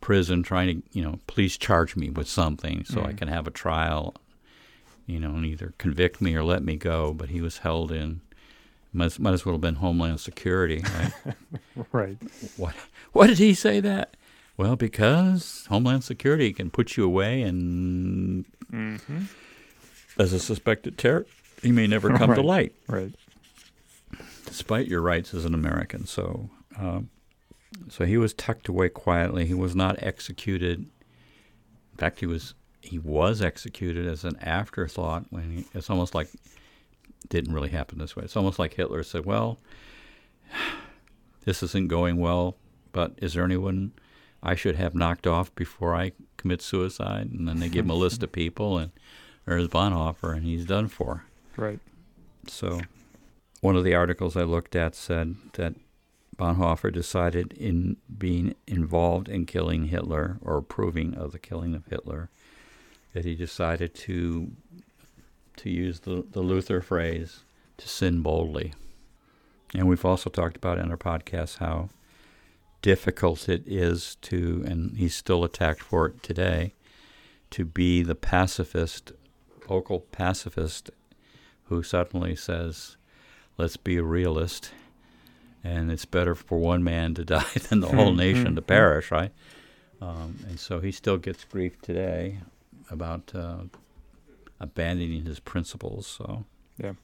prison 0.00 0.42
trying 0.42 0.82
to, 0.82 0.88
you 0.92 1.02
know, 1.02 1.18
please 1.26 1.56
charge 1.56 1.96
me 1.96 2.10
with 2.10 2.28
something 2.28 2.84
so 2.84 3.02
I 3.02 3.12
Mhm. 3.12 3.18
can 3.18 3.28
have 3.28 3.46
a 3.46 3.50
trial, 3.50 4.14
you 5.06 5.18
know, 5.20 5.30
and 5.34 5.44
either 5.44 5.74
convict 5.78 6.20
me 6.20 6.34
or 6.34 6.44
let 6.44 6.62
me 6.62 6.76
go. 6.76 7.12
But 7.12 7.30
he 7.30 7.40
was 7.40 7.58
held 7.58 7.90
in, 7.90 8.20
might, 8.92 9.18
might 9.18 9.34
as 9.34 9.44
well 9.44 9.54
have 9.54 9.60
been 9.60 9.76
Homeland 9.76 10.20
Security, 10.20 10.82
right? 10.94 11.12
Right. 11.92 12.18
What? 12.56 12.74
What 13.12 13.28
did 13.28 13.38
he 13.38 13.54
say 13.54 13.80
that? 13.80 14.14
Well, 14.56 14.76
because 14.76 15.64
Homeland 15.70 16.04
Security 16.04 16.52
can 16.52 16.70
put 16.70 16.96
you 16.96 17.04
away, 17.04 17.42
and 17.42 18.44
Mm-hmm. 18.72 19.22
As 20.20 20.32
a 20.32 20.38
suspected 20.38 20.98
terrorist, 20.98 21.30
he 21.62 21.72
may 21.72 21.86
never 21.86 22.10
come 22.16 22.34
to 22.34 22.42
light, 22.42 22.74
Right. 22.86 23.14
despite 24.46 24.86
your 24.86 25.00
rights 25.00 25.34
as 25.34 25.44
an 25.44 25.54
American. 25.54 26.06
So, 26.06 26.50
um, 26.78 27.10
so 27.88 28.04
he 28.04 28.16
was 28.16 28.34
tucked 28.34 28.68
away 28.68 28.88
quietly. 28.88 29.46
He 29.46 29.54
was 29.54 29.74
not 29.74 29.96
executed. 30.02 30.80
In 30.80 31.98
fact, 31.98 32.20
he 32.20 32.26
was 32.26 32.54
he 32.82 32.98
was 32.98 33.42
executed 33.42 34.06
as 34.06 34.24
an 34.24 34.36
afterthought. 34.40 35.26
When 35.30 35.50
he, 35.50 35.64
it's 35.74 35.90
almost 35.90 36.14
like 36.14 36.28
it 36.34 37.28
didn't 37.28 37.52
really 37.54 37.68
happen 37.70 37.98
this 37.98 38.16
way. 38.16 38.24
It's 38.24 38.36
almost 38.36 38.58
like 38.58 38.74
Hitler 38.74 39.02
said, 39.02 39.24
"Well, 39.26 39.58
this 41.44 41.62
isn't 41.62 41.88
going 41.88 42.16
well, 42.18 42.56
but 42.92 43.12
is 43.18 43.34
there 43.34 43.44
anyone 43.44 43.92
I 44.42 44.54
should 44.54 44.76
have 44.76 44.94
knocked 44.94 45.26
off 45.26 45.54
before 45.54 45.94
I 45.94 46.12
commit 46.36 46.62
suicide?" 46.62 47.30
And 47.32 47.46
then 47.48 47.60
they 47.60 47.68
give 47.68 47.84
him 47.84 47.90
a 47.90 47.94
list 47.94 48.22
of 48.22 48.32
people, 48.42 48.78
and 48.78 48.90
there's 49.50 49.68
Bonhoeffer, 49.68 50.34
and 50.34 50.44
he's 50.44 50.64
done 50.64 50.88
for. 50.88 51.24
Right. 51.56 51.80
So, 52.46 52.80
one 53.60 53.76
of 53.76 53.84
the 53.84 53.94
articles 53.94 54.36
I 54.36 54.42
looked 54.42 54.76
at 54.76 54.94
said 54.94 55.34
that 55.54 55.74
Bonhoeffer 56.36 56.92
decided 56.92 57.52
in 57.54 57.96
being 58.16 58.54
involved 58.66 59.28
in 59.28 59.46
killing 59.46 59.86
Hitler 59.86 60.38
or 60.40 60.56
approving 60.56 61.14
of 61.14 61.32
the 61.32 61.38
killing 61.38 61.74
of 61.74 61.86
Hitler, 61.86 62.30
that 63.12 63.24
he 63.24 63.34
decided 63.34 63.94
to 63.96 64.52
to 65.56 65.68
use 65.68 66.00
the, 66.00 66.24
the 66.30 66.40
Luther 66.40 66.80
phrase 66.80 67.40
to 67.76 67.88
sin 67.88 68.22
boldly. 68.22 68.72
And 69.74 69.88
we've 69.88 70.04
also 70.04 70.30
talked 70.30 70.56
about 70.56 70.78
in 70.78 70.90
our 70.90 70.96
podcast 70.96 71.58
how 71.58 71.90
difficult 72.82 73.48
it 73.48 73.64
is 73.66 74.16
to, 74.22 74.64
and 74.66 74.96
he's 74.96 75.14
still 75.14 75.44
attacked 75.44 75.82
for 75.82 76.06
it 76.06 76.22
today, 76.22 76.72
to 77.50 77.64
be 77.64 78.02
the 78.02 78.14
pacifist, 78.14 79.12
vocal 79.70 80.00
pacifist 80.00 80.90
who 81.66 81.80
suddenly 81.80 82.34
says, 82.34 82.96
let's 83.56 83.76
be 83.76 83.96
a 83.98 84.02
realist, 84.02 84.72
and 85.62 85.92
it's 85.92 86.04
better 86.04 86.34
for 86.34 86.58
one 86.58 86.82
man 86.82 87.14
to 87.14 87.24
die 87.36 87.44
than 87.68 87.78
the 87.78 87.86
whole 87.86 88.12
nation 88.12 88.56
to 88.56 88.62
perish, 88.62 89.12
right? 89.12 89.30
Um, 90.02 90.40
and 90.48 90.58
so 90.58 90.80
he 90.80 90.90
still 90.90 91.18
gets 91.18 91.44
grief 91.44 91.80
today 91.82 92.38
about 92.90 93.30
uh, 93.32 93.58
abandoning 94.58 95.24
his 95.24 95.38
principles. 95.38 96.04
So, 96.08 96.44
Yeah. 96.76 96.94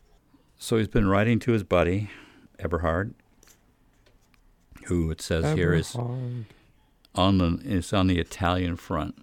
so 0.59 0.77
he's 0.77 0.89
been 0.89 1.07
writing 1.07 1.39
to 1.41 1.53
his 1.53 1.63
buddy 1.63 2.11
Eberhard, 2.59 3.15
who 4.87 5.09
it 5.13 5.21
says 5.21 5.55
here 5.57 5.73
is 5.73 5.95
on 7.15 7.39
the 7.39 7.61
it's 7.65 7.93
on 7.93 8.09
the 8.09 8.19
Italian 8.19 8.75
front, 8.75 9.15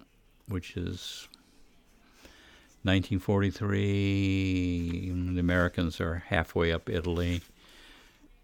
which 0.48 0.78
is 0.78 1.28
1943. 2.84 5.10
The 5.32 5.40
Americans 5.40 6.00
are 6.00 6.24
halfway 6.28 6.72
up 6.72 6.88
Italy, 6.88 7.40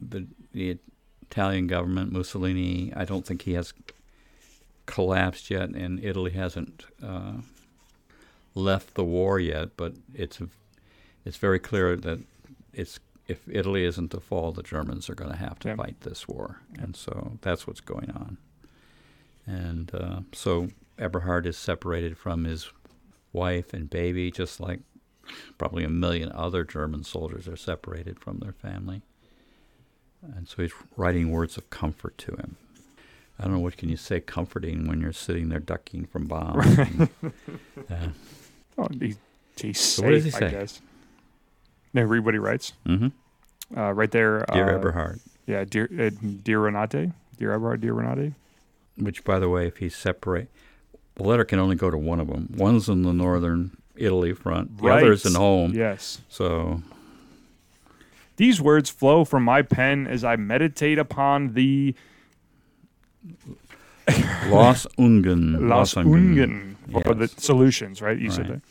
but 0.00 0.22
the 0.52 0.78
Italian 1.22 1.66
government. 1.66 2.12
Mussolini, 2.12 2.92
I 2.96 3.04
don't 3.04 3.26
think 3.26 3.42
he 3.42 3.52
has 3.52 3.72
collapsed 4.86 5.50
yet, 5.50 5.68
and 5.68 6.02
Italy 6.02 6.32
hasn't 6.32 6.84
uh, 7.02 7.34
left 8.54 8.94
the 8.94 9.04
war 9.04 9.38
yet. 9.38 9.76
But 9.76 9.94
it's 10.14 10.40
it's 11.24 11.36
very 11.36 11.58
clear 11.58 11.96
that 11.96 12.20
it's 12.72 12.98
if 13.28 13.48
Italy 13.48 13.84
isn't 13.84 14.10
to 14.10 14.20
fall, 14.20 14.52
the 14.52 14.62
Germans 14.62 15.08
are 15.08 15.14
going 15.14 15.30
to 15.30 15.36
have 15.36 15.58
to 15.60 15.76
fight 15.76 16.00
this 16.00 16.26
war, 16.26 16.60
and 16.78 16.96
so 16.96 17.38
that's 17.42 17.66
what's 17.66 17.80
going 17.80 18.10
on. 18.10 18.38
And 19.46 19.94
uh, 19.94 20.20
so 20.32 20.68
Eberhard 20.98 21.46
is 21.46 21.56
separated 21.56 22.18
from 22.18 22.44
his 22.44 22.70
wife 23.32 23.72
and 23.72 23.88
baby, 23.90 24.30
just 24.30 24.60
like 24.60 24.80
probably 25.58 25.84
a 25.84 25.88
million 25.88 26.30
other 26.32 26.64
German 26.64 27.04
soldiers 27.04 27.46
are 27.48 27.56
separated 27.56 28.18
from 28.20 28.38
their 28.38 28.52
family. 28.52 29.02
And 30.36 30.48
so 30.48 30.62
he's 30.62 30.72
writing 30.96 31.30
words 31.30 31.56
of 31.56 31.70
comfort 31.70 32.18
to 32.18 32.32
him. 32.32 32.56
I 33.38 33.44
don't 33.44 33.54
know 33.54 33.58
what 33.60 33.76
can 33.78 33.88
you 33.88 33.96
say 33.96 34.20
comforting 34.20 34.86
when 34.86 35.00
you're 35.00 35.12
sitting 35.14 35.48
there 35.48 35.60
ducking 35.60 36.04
from 36.06 36.26
bombs. 36.26 36.66
and, 36.78 37.08
uh, 37.90 38.08
Oh, 38.76 38.88
he, 38.98 39.16
he's 39.60 39.80
So 39.80 40.02
safe, 40.02 40.04
what 40.04 40.10
does 40.12 40.24
he 40.24 40.32
I 40.32 40.38
say? 40.38 40.50
guess. 40.50 40.80
Now, 41.94 42.02
read 42.02 42.24
what 42.24 42.34
he 42.34 42.38
writes. 42.38 42.72
mhm. 42.86 43.12
Uh, 43.76 43.92
right 43.92 44.10
there. 44.10 44.44
Dear 44.52 44.68
uh, 44.70 44.78
Eberhard, 44.78 45.20
Yeah, 45.46 45.64
dear, 45.64 45.84
uh, 45.84 46.10
dear 46.42 46.58
Renate. 46.60 47.12
Dear 47.38 47.52
Eberhard, 47.52 47.80
dear 47.80 47.94
Renate. 47.94 48.34
which, 48.96 49.22
by 49.24 49.38
the 49.38 49.48
way, 49.48 49.66
if 49.68 49.76
he's 49.78 49.94
separate, 49.96 50.48
the 51.20 51.28
letter 51.28 51.44
can 51.44 51.58
only 51.58 51.76
go 51.76 51.90
to 51.90 51.98
one 51.98 52.18
of 52.18 52.28
them. 52.28 52.48
One's 52.56 52.88
in 52.88 53.02
the 53.02 53.12
northern 53.12 53.76
Italy 53.94 54.32
front, 54.32 54.78
the 54.78 54.84
Right. 54.84 55.02
other's 55.02 55.26
in 55.26 55.34
home. 55.34 55.72
Yes. 55.74 56.22
So 56.28 56.82
These 58.36 58.58
words 58.60 58.88
flow 58.88 59.26
from 59.26 59.42
my 59.44 59.60
pen 59.60 60.06
as 60.06 60.24
I 60.24 60.36
meditate 60.36 60.98
upon 60.98 61.52
the 61.52 61.94
Los 64.48 64.86
Ungen. 64.98 65.58
Losungen 65.58 66.76
for 67.02 67.12
the 67.14 67.28
solutions, 67.28 68.00
right? 68.00 68.18
You 68.18 68.30
said 68.30 68.48
that. 68.48 68.62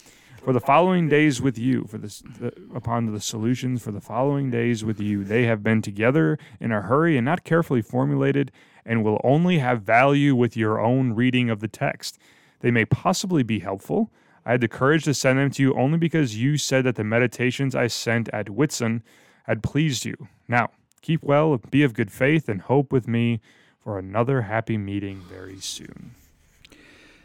For 0.44 0.54
the 0.54 0.60
following 0.60 1.08
days 1.08 1.40
with 1.42 1.60
you, 1.60 1.86
for 1.88 2.00
this, 2.00 2.22
the, 2.40 2.52
upon 2.74 3.14
the 3.14 3.20
solutions 3.20 3.84
for 3.84 3.92
the 3.92 4.02
following 4.02 4.50
days 4.50 4.84
with 4.84 5.00
you, 5.00 5.24
they 5.24 5.44
have 5.44 5.62
been 5.62 5.82
together 5.84 6.40
in 6.60 6.72
a 6.72 6.82
hurry 6.82 7.16
and 7.18 7.26
not 7.26 7.44
carefully 7.44 7.84
formulated, 7.84 8.52
and 8.86 9.04
will 9.04 9.22
only 9.24 9.60
have 9.60 9.84
value 9.84 10.34
with 10.36 10.58
your 10.58 10.80
own 10.80 11.14
reading 11.14 11.52
of 11.52 11.60
the 11.60 11.68
text. 11.68 12.18
They 12.60 12.72
may 12.72 12.86
possibly 12.86 13.44
be 13.44 13.60
helpful. 13.60 14.12
I 14.46 14.52
had 14.52 14.62
the 14.62 14.68
courage 14.68 15.04
to 15.04 15.14
send 15.14 15.40
them 15.40 15.52
to 15.52 15.62
you 15.62 15.74
only 15.76 15.98
because 15.98 16.38
you 16.38 16.58
said 16.58 16.86
that 16.86 16.96
the 16.96 17.04
meditations 17.04 17.76
I 17.76 17.88
sent 17.88 18.30
at 18.30 18.48
Whitsun 18.48 19.02
had 19.44 19.64
pleased 19.64 20.06
you. 20.06 20.28
Now, 20.48 20.70
keep 21.02 21.24
well, 21.24 21.58
be 21.70 21.84
of 21.84 21.94
good 21.94 22.12
faith, 22.12 22.50
and 22.50 22.62
hope 22.62 22.92
with 22.92 23.08
me 23.08 23.42
for 23.80 23.98
another 23.98 24.44
happy 24.44 24.78
meeting 24.78 25.22
very 25.30 25.60
soon. 25.60 26.16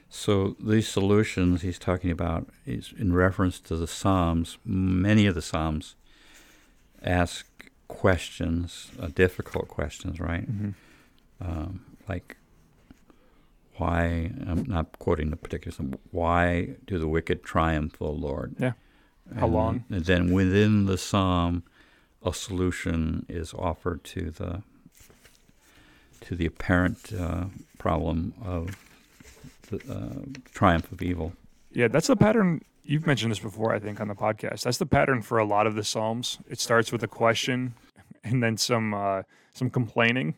So 0.09 0.55
these 0.61 0.87
solutions 0.87 1.63
he's 1.63 1.79
talking 1.79 2.11
about 2.11 2.49
is 2.65 2.95
in 2.97 3.13
reference 3.13 3.59
to 3.61 3.77
the 3.77 3.89
Psalms. 3.89 4.59
Many 4.65 5.27
of 5.27 5.35
the 5.35 5.43
Psalms 5.43 5.97
ask 7.03 7.47
questions, 7.89 8.93
uh, 9.01 9.09
difficult 9.09 9.69
questions, 9.69 10.21
right? 10.21 10.47
Um, 11.41 11.85
like, 12.09 12.37
why? 13.77 14.31
I'm 14.47 14.65
not 14.69 14.99
quoting 14.99 15.31
the 15.31 15.37
particular 15.37 15.75
psalm. 15.75 15.95
Why 16.11 16.77
do 16.87 16.99
the 16.99 17.09
wicked 17.09 17.43
triumph, 17.43 17.97
O 18.01 18.11
Lord? 18.11 18.55
Yeah. 18.59 18.73
How 19.37 19.47
And 19.47 19.55
long? 19.55 19.85
then- 19.89 19.97
And 19.99 20.05
then 20.07 20.33
within 20.33 20.87
the 20.87 20.99
psalm, 20.99 21.63
a 22.25 22.33
solution 22.33 23.27
is 23.29 23.53
offered 23.55 24.05
to 24.05 24.31
the 24.31 24.63
to 26.23 26.35
the 26.35 26.47
apparent 26.47 27.13
uh, 27.13 27.47
problem 27.79 28.33
of 28.43 28.77
the 29.69 29.77
uh, 29.93 30.25
triumph 30.55 30.91
of 30.91 31.03
evil. 31.03 31.35
Yeah, 31.73 31.89
that's 31.89 32.07
the 32.07 32.17
pattern. 32.17 32.63
You've 32.83 33.07
mentioned 33.07 33.31
this 33.31 33.39
before, 33.41 33.75
I 33.75 33.79
think, 33.79 34.01
on 34.01 34.09
the 34.09 34.15
podcast. 34.15 34.63
That's 34.63 34.79
the 34.79 34.87
pattern 34.87 35.21
for 35.23 35.37
a 35.39 35.45
lot 35.45 35.67
of 35.67 35.75
the 35.75 35.85
Psalms. 35.85 36.39
It 36.49 36.61
starts 36.61 36.93
with 36.93 37.03
a 37.03 37.09
question 37.09 37.75
and 38.23 38.43
then 38.43 38.57
some 38.57 38.95
uh, 38.95 39.23
some 39.53 39.69
complaining, 39.71 40.35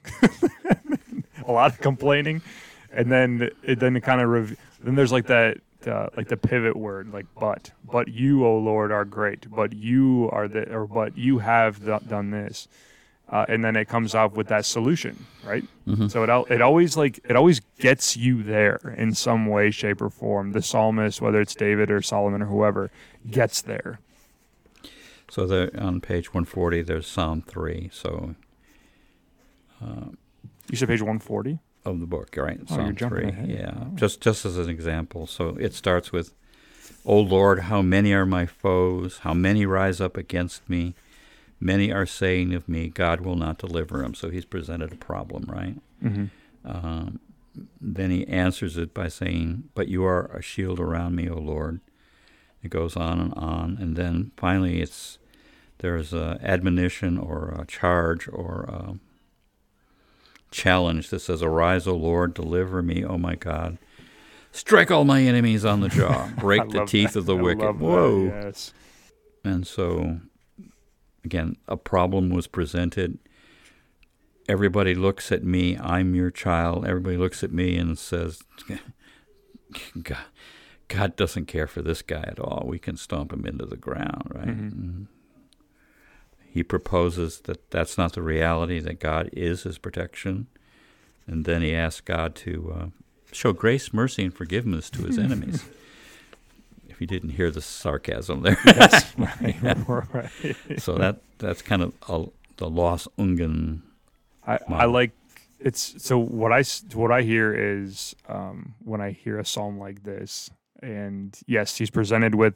a 1.46 1.52
lot 1.52 1.70
of 1.72 1.80
complaining, 1.80 2.42
and 2.96 3.12
then 3.12 3.50
it 3.62 3.78
then 3.78 3.94
it 3.96 4.02
kind 4.02 4.20
of 4.20 4.28
rev- 4.28 4.56
then 4.82 4.94
there's 4.96 5.12
like 5.12 5.26
that 5.26 5.58
uh, 5.86 6.08
like 6.16 6.26
the 6.28 6.36
pivot 6.36 6.74
word 6.76 7.12
like 7.12 7.26
but 7.38 7.70
but 7.90 8.08
you 8.08 8.44
O 8.44 8.58
Lord 8.58 8.90
are 8.90 9.04
great 9.04 9.48
but 9.50 9.72
you 9.72 10.28
are 10.32 10.48
the 10.48 10.68
or 10.72 10.86
but 10.86 11.16
you 11.16 11.38
have 11.38 11.84
th- 11.84 12.08
done 12.08 12.30
this. 12.30 12.66
Uh, 13.28 13.44
and 13.48 13.64
then 13.64 13.74
it 13.74 13.86
comes 13.88 14.14
up 14.14 14.36
with 14.36 14.46
that 14.46 14.64
solution, 14.64 15.26
right? 15.44 15.64
So 16.08 16.22
it 16.22 16.28
al- 16.30 16.44
it 16.44 16.62
always 16.62 16.96
like 16.96 17.18
it 17.28 17.34
always 17.34 17.60
gets 17.80 18.16
you 18.16 18.44
there 18.44 18.94
in 18.96 19.14
some 19.14 19.46
way, 19.46 19.72
shape, 19.72 20.00
or 20.00 20.10
form. 20.10 20.52
The 20.52 20.62
psalmist, 20.62 21.20
whether 21.20 21.40
it's 21.40 21.56
David 21.56 21.90
or 21.90 22.00
Solomon 22.02 22.40
or 22.42 22.46
whoever, 22.46 22.88
gets 23.28 23.60
there. 23.62 23.98
So 25.28 25.44
there, 25.44 25.72
on 25.76 26.00
page 26.00 26.32
140, 26.32 26.82
there's 26.82 27.08
Psalm 27.08 27.42
3. 27.42 27.90
So 27.92 28.36
You 30.70 30.76
said 30.76 30.88
page 30.88 31.02
one 31.02 31.18
forty. 31.18 31.58
Of 31.86 32.00
the 32.00 32.06
book, 32.06 32.34
right? 32.36 32.60
Oh, 32.70 32.76
Psalm 32.76 32.96
3. 32.96 33.24
ahead. 33.28 33.48
Yeah. 33.48 33.74
Oh. 33.76 33.86
Just 33.94 34.20
just 34.20 34.44
as 34.44 34.58
an 34.58 34.68
example. 34.68 35.26
So 35.26 35.56
it 35.60 35.74
starts 35.74 36.12
with, 36.12 36.34
"O 37.04 37.18
Lord, 37.18 37.60
how 37.60 37.82
many 37.82 38.12
are 38.12 38.26
my 38.26 38.46
foes? 38.46 39.18
How 39.18 39.34
many 39.34 39.66
rise 39.66 40.00
up 40.00 40.16
against 40.16 40.68
me? 40.68 40.94
Many 41.58 41.90
are 41.92 42.06
saying 42.06 42.52
of 42.54 42.68
me, 42.68 42.88
God 42.88 43.20
will 43.20 43.36
not 43.36 43.58
deliver 43.58 44.02
him." 44.02 44.14
So 44.14 44.30
he's 44.30 44.44
presented 44.44 44.92
a 44.92 44.96
problem, 44.96 45.44
right? 45.48 45.76
Mm-hmm. 46.02 46.26
Um, 46.64 47.20
then 47.80 48.10
he 48.10 48.26
answers 48.26 48.76
it 48.76 48.92
by 48.92 49.08
saying, 49.08 49.64
But 49.74 49.88
you 49.88 50.04
are 50.04 50.26
a 50.26 50.42
shield 50.42 50.80
around 50.80 51.14
me, 51.14 51.28
O 51.28 51.36
Lord. 51.36 51.80
It 52.62 52.70
goes 52.70 52.96
on 52.96 53.20
and 53.20 53.34
on. 53.34 53.78
And 53.80 53.96
then 53.96 54.32
finally, 54.36 54.80
it's 54.80 55.18
there's 55.78 56.12
a 56.12 56.38
admonition 56.42 57.18
or 57.18 57.54
a 57.58 57.66
charge 57.66 58.28
or 58.28 58.62
a 58.68 58.98
challenge 60.56 61.10
that 61.10 61.20
says, 61.20 61.42
Arise, 61.42 61.86
O 61.86 61.94
Lord, 61.94 62.34
deliver 62.34 62.82
me, 62.82 63.04
O 63.04 63.18
my 63.18 63.34
God. 63.36 63.78
Strike 64.50 64.90
all 64.90 65.04
my 65.04 65.22
enemies 65.22 65.64
on 65.64 65.80
the 65.80 65.88
jaw, 65.88 66.30
break 66.38 66.70
the 66.70 66.86
teeth 66.86 67.14
of 67.14 67.26
the 67.26 67.36
wicked. 67.36 67.78
Whoa. 67.78 68.24
yes. 68.24 68.72
And 69.44 69.66
so, 69.66 70.20
again, 71.24 71.56
a 71.68 71.76
problem 71.76 72.30
was 72.30 72.46
presented. 72.46 73.18
Everybody 74.48 74.94
looks 74.94 75.30
at 75.30 75.44
me. 75.44 75.76
I'm 75.78 76.14
your 76.14 76.30
child. 76.30 76.86
Everybody 76.86 77.18
looks 77.18 77.44
at 77.44 77.52
me 77.52 77.76
and 77.76 77.98
says, 77.98 78.42
God, 80.02 80.24
God 80.88 81.16
doesn't 81.16 81.46
care 81.46 81.66
for 81.66 81.82
this 81.82 82.00
guy 82.00 82.24
at 82.26 82.40
all. 82.40 82.64
We 82.66 82.78
can 82.78 82.96
stomp 82.96 83.32
him 83.32 83.44
into 83.44 83.66
the 83.66 83.76
ground, 83.76 84.30
right? 84.34 84.48
And 84.48 85.08
He 86.56 86.62
proposes 86.62 87.40
that 87.40 87.70
that's 87.70 87.98
not 87.98 88.14
the 88.14 88.22
reality, 88.22 88.80
that 88.80 88.98
God 88.98 89.28
is 89.34 89.64
his 89.64 89.76
protection. 89.76 90.46
And 91.26 91.44
then 91.44 91.60
he 91.60 91.74
asks 91.74 92.00
God 92.00 92.34
to 92.36 92.74
uh, 92.74 92.86
show 93.30 93.52
grace, 93.52 93.92
mercy, 93.92 94.24
and 94.24 94.32
forgiveness 94.32 94.88
to 94.88 95.02
his 95.02 95.18
enemies. 95.26 95.66
if 96.88 96.98
you 96.98 97.06
didn't 97.06 97.32
hear 97.32 97.50
the 97.50 97.60
sarcasm 97.60 98.40
there. 98.40 98.56
right. 99.86 100.30
so 100.78 100.94
that 100.94 101.20
that's 101.36 101.60
kind 101.60 101.82
of 101.82 101.92
a, 102.08 102.24
the 102.56 102.70
Los 102.70 103.06
Ungen. 103.18 103.82
I, 104.46 104.58
I 104.66 104.84
like 104.86 105.10
it's 105.60 106.02
so 106.02 106.16
what 106.16 106.54
I 106.54 106.62
what 106.94 107.12
I 107.12 107.20
hear 107.20 107.54
is 107.54 108.16
um, 108.30 108.76
when 108.82 109.02
I 109.02 109.10
hear 109.10 109.38
a 109.38 109.44
psalm 109.44 109.78
like 109.78 110.04
this, 110.04 110.50
and 110.82 111.38
yes, 111.46 111.76
he's 111.76 111.90
presented 111.90 112.34
with 112.34 112.54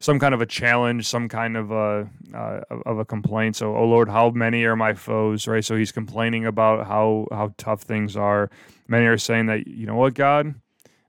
some 0.00 0.18
kind 0.18 0.34
of 0.34 0.40
a 0.40 0.46
challenge, 0.46 1.06
some 1.06 1.28
kind 1.28 1.56
of 1.56 1.70
a 1.70 2.08
uh, 2.34 2.60
of 2.86 2.98
a 2.98 3.04
complaint. 3.04 3.56
So, 3.56 3.76
oh 3.76 3.84
Lord, 3.84 4.08
how 4.08 4.30
many 4.30 4.64
are 4.64 4.76
my 4.76 4.94
foes? 4.94 5.46
Right. 5.46 5.64
So 5.64 5.76
he's 5.76 5.92
complaining 5.92 6.46
about 6.46 6.86
how 6.86 7.26
how 7.30 7.54
tough 7.58 7.82
things 7.82 8.16
are. 8.16 8.50
Many 8.86 9.06
are 9.06 9.18
saying 9.18 9.46
that 9.46 9.66
you 9.66 9.86
know 9.86 9.96
what, 9.96 10.14
God, 10.14 10.54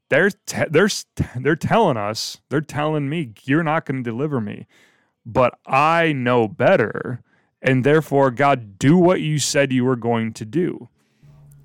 they're 0.09 0.31
te- 0.31 0.69
they're 0.69 0.89
they're 1.35 1.55
telling 1.55 1.97
us, 1.97 2.41
they're 2.49 2.61
telling 2.61 3.09
me 3.09 3.33
you're 3.43 3.63
not 3.63 3.85
going 3.85 4.03
to 4.03 4.09
deliver 4.09 4.41
me, 4.41 4.67
but 5.25 5.57
I 5.65 6.13
know 6.13 6.47
better, 6.47 7.21
and 7.61 7.83
therefore, 7.83 8.31
God, 8.31 8.79
do 8.79 8.97
what 8.97 9.21
you 9.21 9.39
said 9.39 9.71
you 9.71 9.85
were 9.85 9.95
going 9.95 10.33
to 10.33 10.45
do. 10.45 10.89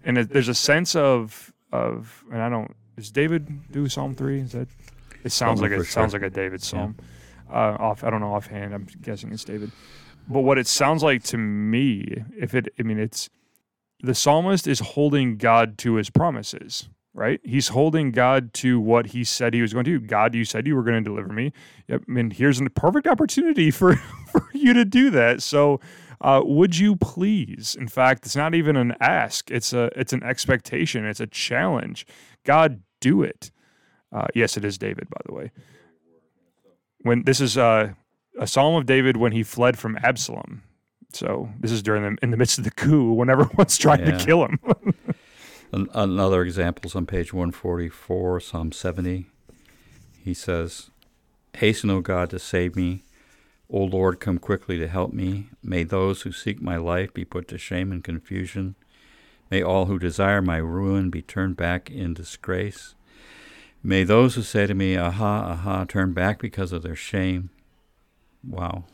And 0.05 0.19
there's 0.19 0.49
a 0.49 0.55
sense 0.55 0.95
of 0.95 1.53
of, 1.73 2.25
and 2.31 2.43
I 2.43 2.49
don't. 2.49 2.75
Does 2.97 3.11
David 3.11 3.71
do 3.73 3.89
Psalm 3.89 4.15
three? 4.15 4.41
Is 4.41 4.53
that? 4.53 4.69
It 5.25 5.33
sounds 5.33 5.61
like 5.61 5.71
it 5.73 5.79
for 5.79 5.85
sounds 5.85 6.13
like 6.13 6.23
a 6.23 6.31
David 6.31 6.63
psalm. 6.63 6.97
Uh, 7.51 7.77
off, 7.79 8.05
I 8.05 8.11
don't 8.11 8.21
know 8.21 8.35
offhand. 8.35 8.75
I'm 8.75 8.87
guessing 9.03 9.33
it's 9.33 9.45
David. 9.45 9.71
But 10.29 10.41
what 10.41 10.59
it 10.59 10.67
sounds 10.67 11.03
like 11.03 11.23
to 11.25 11.39
me, 11.39 12.25
if 12.39 12.55
it, 12.55 12.69
I 12.79 12.83
mean, 12.83 12.99
it's 12.99 13.29
the 14.03 14.15
psalmist 14.15 14.67
is 14.67 14.81
holding 14.81 15.37
God 15.37 15.79
to 15.79 15.95
his 15.95 16.11
promises, 16.11 16.89
right? 17.15 17.41
He's 17.43 17.69
holding 17.69 18.11
God 18.11 18.53
to 18.55 18.79
what 18.81 19.09
he 19.09 19.25
said 19.25 19.55
he 19.55 19.63
was 19.63 19.73
going 19.73 19.85
to 19.87 19.99
do. 19.99 20.07
God, 20.07 20.35
you 20.35 20.45
said 20.45 20.67
you 20.67 20.77
were 20.77 20.83
going 20.83 21.03
to 21.03 21.09
deliver 21.09 21.33
me. 21.33 21.53
Yep. 21.89 22.03
I 22.09 22.11
mean, 22.13 22.31
here's 22.31 22.61
a 22.61 22.69
perfect 22.71 23.07
opportunity 23.07 23.71
for, 23.71 23.97
for 23.97 24.47
you 24.53 24.73
to 24.75 24.85
do 24.85 25.11
that. 25.11 25.43
So 25.43 25.81
Uh, 26.21 26.41
would 26.45 26.79
you 26.79 26.97
please? 26.97 27.77
In 27.79 27.89
fact, 27.89 28.25
it's 28.25 28.37
not 28.37 28.55
even 28.55 28.77
an 28.77 28.95
ask. 29.01 29.51
It's 29.51 29.73
a 29.75 29.91
it's 29.95 30.13
an 30.15 30.23
expectation. 30.23 31.05
It's 31.05 31.21
a 31.21 31.27
challenge. 31.27 32.07
God, 32.45 32.81
do 33.09 33.23
it. 33.23 33.51
Uh, 34.13 34.27
yes, 34.35 34.57
it 34.57 34.65
is 34.65 34.79
David, 34.79 35.09
by 35.11 35.21
the 35.27 35.35
way. 35.35 35.51
When 37.03 37.25
this 37.25 37.41
is 37.41 37.59
uh, 37.59 37.93
a 38.39 38.47
psalm 38.47 38.75
of 38.77 38.87
David 38.87 39.17
when 39.17 39.33
he 39.33 39.43
fled 39.43 39.79
from 39.79 39.99
Absalom. 40.03 40.63
So 41.13 41.49
this 41.61 41.71
is 41.71 41.83
during 41.83 42.03
the 42.03 42.17
in 42.23 42.31
the 42.31 42.37
midst 42.37 42.59
of 42.59 42.65
the 42.65 42.71
coup 42.71 43.13
when 43.13 43.29
everyone's 43.31 43.77
trying 43.85 44.01
Yeah. 44.07 44.17
to 44.17 44.25
kill 44.25 44.45
him. 44.47 44.59
Another 45.93 46.43
example 46.43 46.89
is 46.89 46.95
on 46.95 47.05
page 47.07 47.33
144, 47.33 48.41
Psalm 48.41 48.71
70. 48.73 49.27
He 50.25 50.33
says, 50.35 50.91
Hasten, 51.55 51.91
O 51.91 52.01
God, 52.01 52.31
to 52.31 52.39
save 52.39 52.77
me. 52.77 53.03
O 53.69 53.79
Lord, 53.83 54.21
come 54.21 54.39
quickly 54.39 54.79
to 54.79 54.87
help 54.89 55.13
me. 55.13 55.49
May 55.63 55.83
those 55.83 56.23
who 56.23 56.31
seek 56.33 56.63
my 56.63 56.77
life 56.77 57.13
be 57.13 57.25
put 57.25 57.49
to 57.49 57.59
shame 57.59 57.91
and 57.93 58.05
confusion. 58.05 58.77
May 59.51 59.63
all 59.63 59.87
who 59.87 59.99
desire 59.99 60.43
my 60.43 60.57
ruin 60.57 61.11
be 61.11 61.23
turned 61.23 61.57
back 61.57 61.91
in 61.91 62.15
disgrace. 62.15 62.95
May 63.83 64.03
those 64.05 64.35
who 64.35 64.43
say 64.43 64.67
to 64.67 64.75
me, 64.75 64.97
Aha, 64.97 65.53
aha, 65.53 65.85
turn 65.85 66.13
back 66.13 66.41
because 66.41 66.73
of 66.73 66.83
their 66.83 66.97
shame. 66.97 67.51
Wow. 68.43 68.85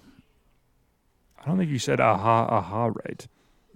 I 1.40 1.46
don't 1.46 1.59
think 1.59 1.70
you 1.70 1.78
said 1.78 2.01
aha 2.01 2.46
aha 2.51 2.86
right. 2.86 3.26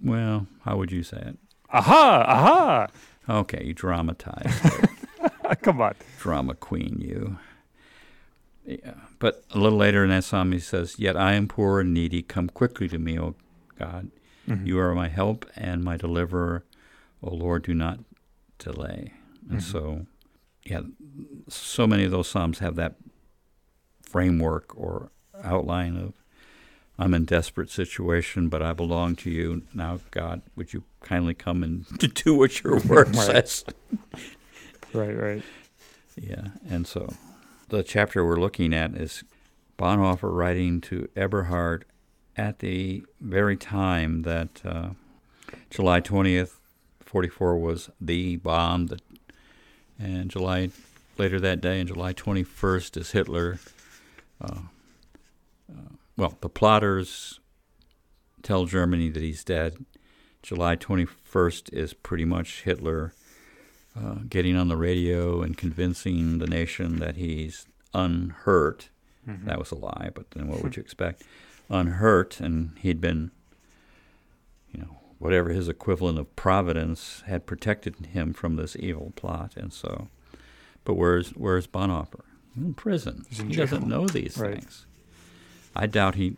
Well, 0.03 0.47
how 0.63 0.77
would 0.77 0.91
you 0.91 1.03
say 1.03 1.17
it? 1.17 1.37
Aha 1.71 2.25
aha. 2.27 2.87
Okay, 3.27 3.63
you 3.65 3.73
dramatized. 3.73 4.71
Come 5.61 5.81
on. 5.81 5.95
drama 6.19 6.53
queen, 6.53 6.97
you. 7.01 7.37
Yeah. 8.65 8.95
But 9.19 9.43
a 9.51 9.59
little 9.59 9.77
later 9.77 10.03
in 10.03 10.09
that 10.09 10.23
psalm, 10.23 10.51
he 10.51 10.59
says, 10.59 10.99
Yet 10.99 11.15
I 11.15 11.33
am 11.33 11.47
poor 11.47 11.79
and 11.79 11.93
needy. 11.93 12.21
Come 12.21 12.49
quickly 12.49 12.87
to 12.89 12.97
me, 12.99 13.17
O 13.19 13.35
God. 13.79 14.11
Mhm. 14.47 14.65
You 14.67 14.79
are 14.79 14.93
my 14.95 15.07
help 15.09 15.45
and 15.55 15.83
my 15.83 15.97
deliverer. 15.97 16.63
O 17.23 17.33
Lord, 17.33 17.63
do 17.63 17.73
not 17.73 17.99
delay. 18.59 19.13
And 19.49 19.59
Mhm. 19.59 19.63
so, 19.63 20.05
yeah, 20.63 20.81
so 21.47 21.87
many 21.87 22.03
of 22.03 22.11
those 22.11 22.27
psalms 22.27 22.59
have 22.59 22.75
that 22.75 22.95
framework 24.01 24.75
or 24.77 25.11
outline 25.43 25.97
of 25.97 26.13
I'm 26.97 27.13
in 27.13 27.25
desperate 27.25 27.69
situation, 27.69 28.47
but 28.47 28.61
I 28.61 28.71
belong 28.71 29.17
to 29.17 29.29
you. 29.29 29.63
Now, 29.73 29.99
God, 30.11 30.41
would 30.55 30.71
you 30.71 30.85
kindly 31.01 31.33
come 31.33 31.61
and 31.61 31.85
do 32.23 32.35
what 32.35 32.63
your 32.63 32.79
word 32.87 33.13
Right. 33.13 33.15
says? 33.49 33.65
Right, 34.93 35.13
right. 35.13 35.43
Yeah, 36.15 36.49
and 36.69 36.87
so 36.87 37.13
the 37.67 37.83
chapter 37.83 38.25
we're 38.25 38.39
looking 38.39 38.73
at 38.73 38.93
is 38.95 39.25
Bonhoeffer 39.77 40.33
writing 40.33 40.79
to 40.81 41.09
Eberhard 41.17 41.83
at 42.37 42.59
the 42.59 43.03
very 43.21 43.55
time 43.57 44.23
that 44.23 44.61
uh, 44.65 44.89
July 45.69 46.01
20th, 46.01 46.53
44 47.01 47.57
was 47.57 47.89
the 48.01 48.35
bomb, 48.37 48.87
that, 48.87 49.01
and 49.99 50.29
July 50.29 50.69
later 51.17 51.39
that 51.39 51.61
day, 51.61 51.79
and 51.79 51.87
July 51.87 52.13
21st 52.13 52.97
is 52.97 53.11
Hitler. 53.11 53.59
Uh, 54.41 54.59
uh, 55.71 55.89
well, 56.17 56.37
the 56.41 56.49
plotters 56.49 57.39
tell 58.43 58.65
Germany 58.65 59.09
that 59.09 59.23
he's 59.23 59.43
dead. 59.43 59.85
July 60.43 60.75
21st 60.75 61.73
is 61.73 61.93
pretty 61.93 62.25
much 62.25 62.63
Hitler 62.63 63.13
uh, 63.99 64.15
getting 64.27 64.55
on 64.57 64.67
the 64.67 64.77
radio 64.77 65.41
and 65.41 65.57
convincing 65.57 66.37
the 66.39 66.47
nation 66.47 66.99
that 66.99 67.15
he's 67.15 67.65
unhurt. 67.93 68.89
Mhm. 69.27 69.45
That 69.45 69.57
was 69.57 69.71
a 69.71 69.75
lie, 69.75 70.11
but 70.13 70.31
then 70.31 70.47
what 70.47 70.61
would 70.61 70.75
you 70.75 70.81
expect? 70.81 71.23
Unhurt, 71.69 72.39
and 72.39 72.77
he'd 72.79 73.01
been, 73.01 73.31
you 74.71 74.81
know, 74.81 74.97
whatever 75.19 75.49
his 75.49 75.67
equivalent 75.67 76.19
of 76.19 76.35
providence 76.35 77.23
had 77.25 77.45
protected 77.45 77.95
him 78.07 78.33
from 78.33 78.55
this 78.55 78.75
evil 78.79 79.13
plot, 79.15 79.53
and 79.57 79.71
so. 79.73 80.07
But 80.83 80.93
where's 80.95 81.29
where's 81.31 81.65
Bonhoeffer? 81.67 82.21
In 82.55 82.73
prison. 82.75 83.25
He's 83.29 83.39
in 83.39 83.49
he 83.49 83.55
doesn't 83.55 83.87
know 83.87 84.07
these 84.07 84.37
Right. 84.37 84.53
things. 84.59 84.85
I 85.75 85.87
doubt 85.87 86.15
he. 86.15 86.37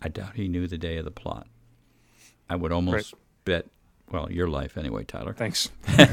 I 0.00 0.08
doubt 0.08 0.36
he 0.36 0.46
knew 0.48 0.66
the 0.66 0.78
day 0.78 0.96
of 0.98 1.04
the 1.04 1.10
plot. 1.10 1.46
I 2.48 2.54
would 2.56 2.70
almost 2.72 3.14
bet. 3.44 3.66
Well, 4.10 4.30
your 4.30 4.46
life 4.46 4.76
anyway, 4.78 5.02
Tyler. 5.04 5.34
Thanks. 5.34 5.70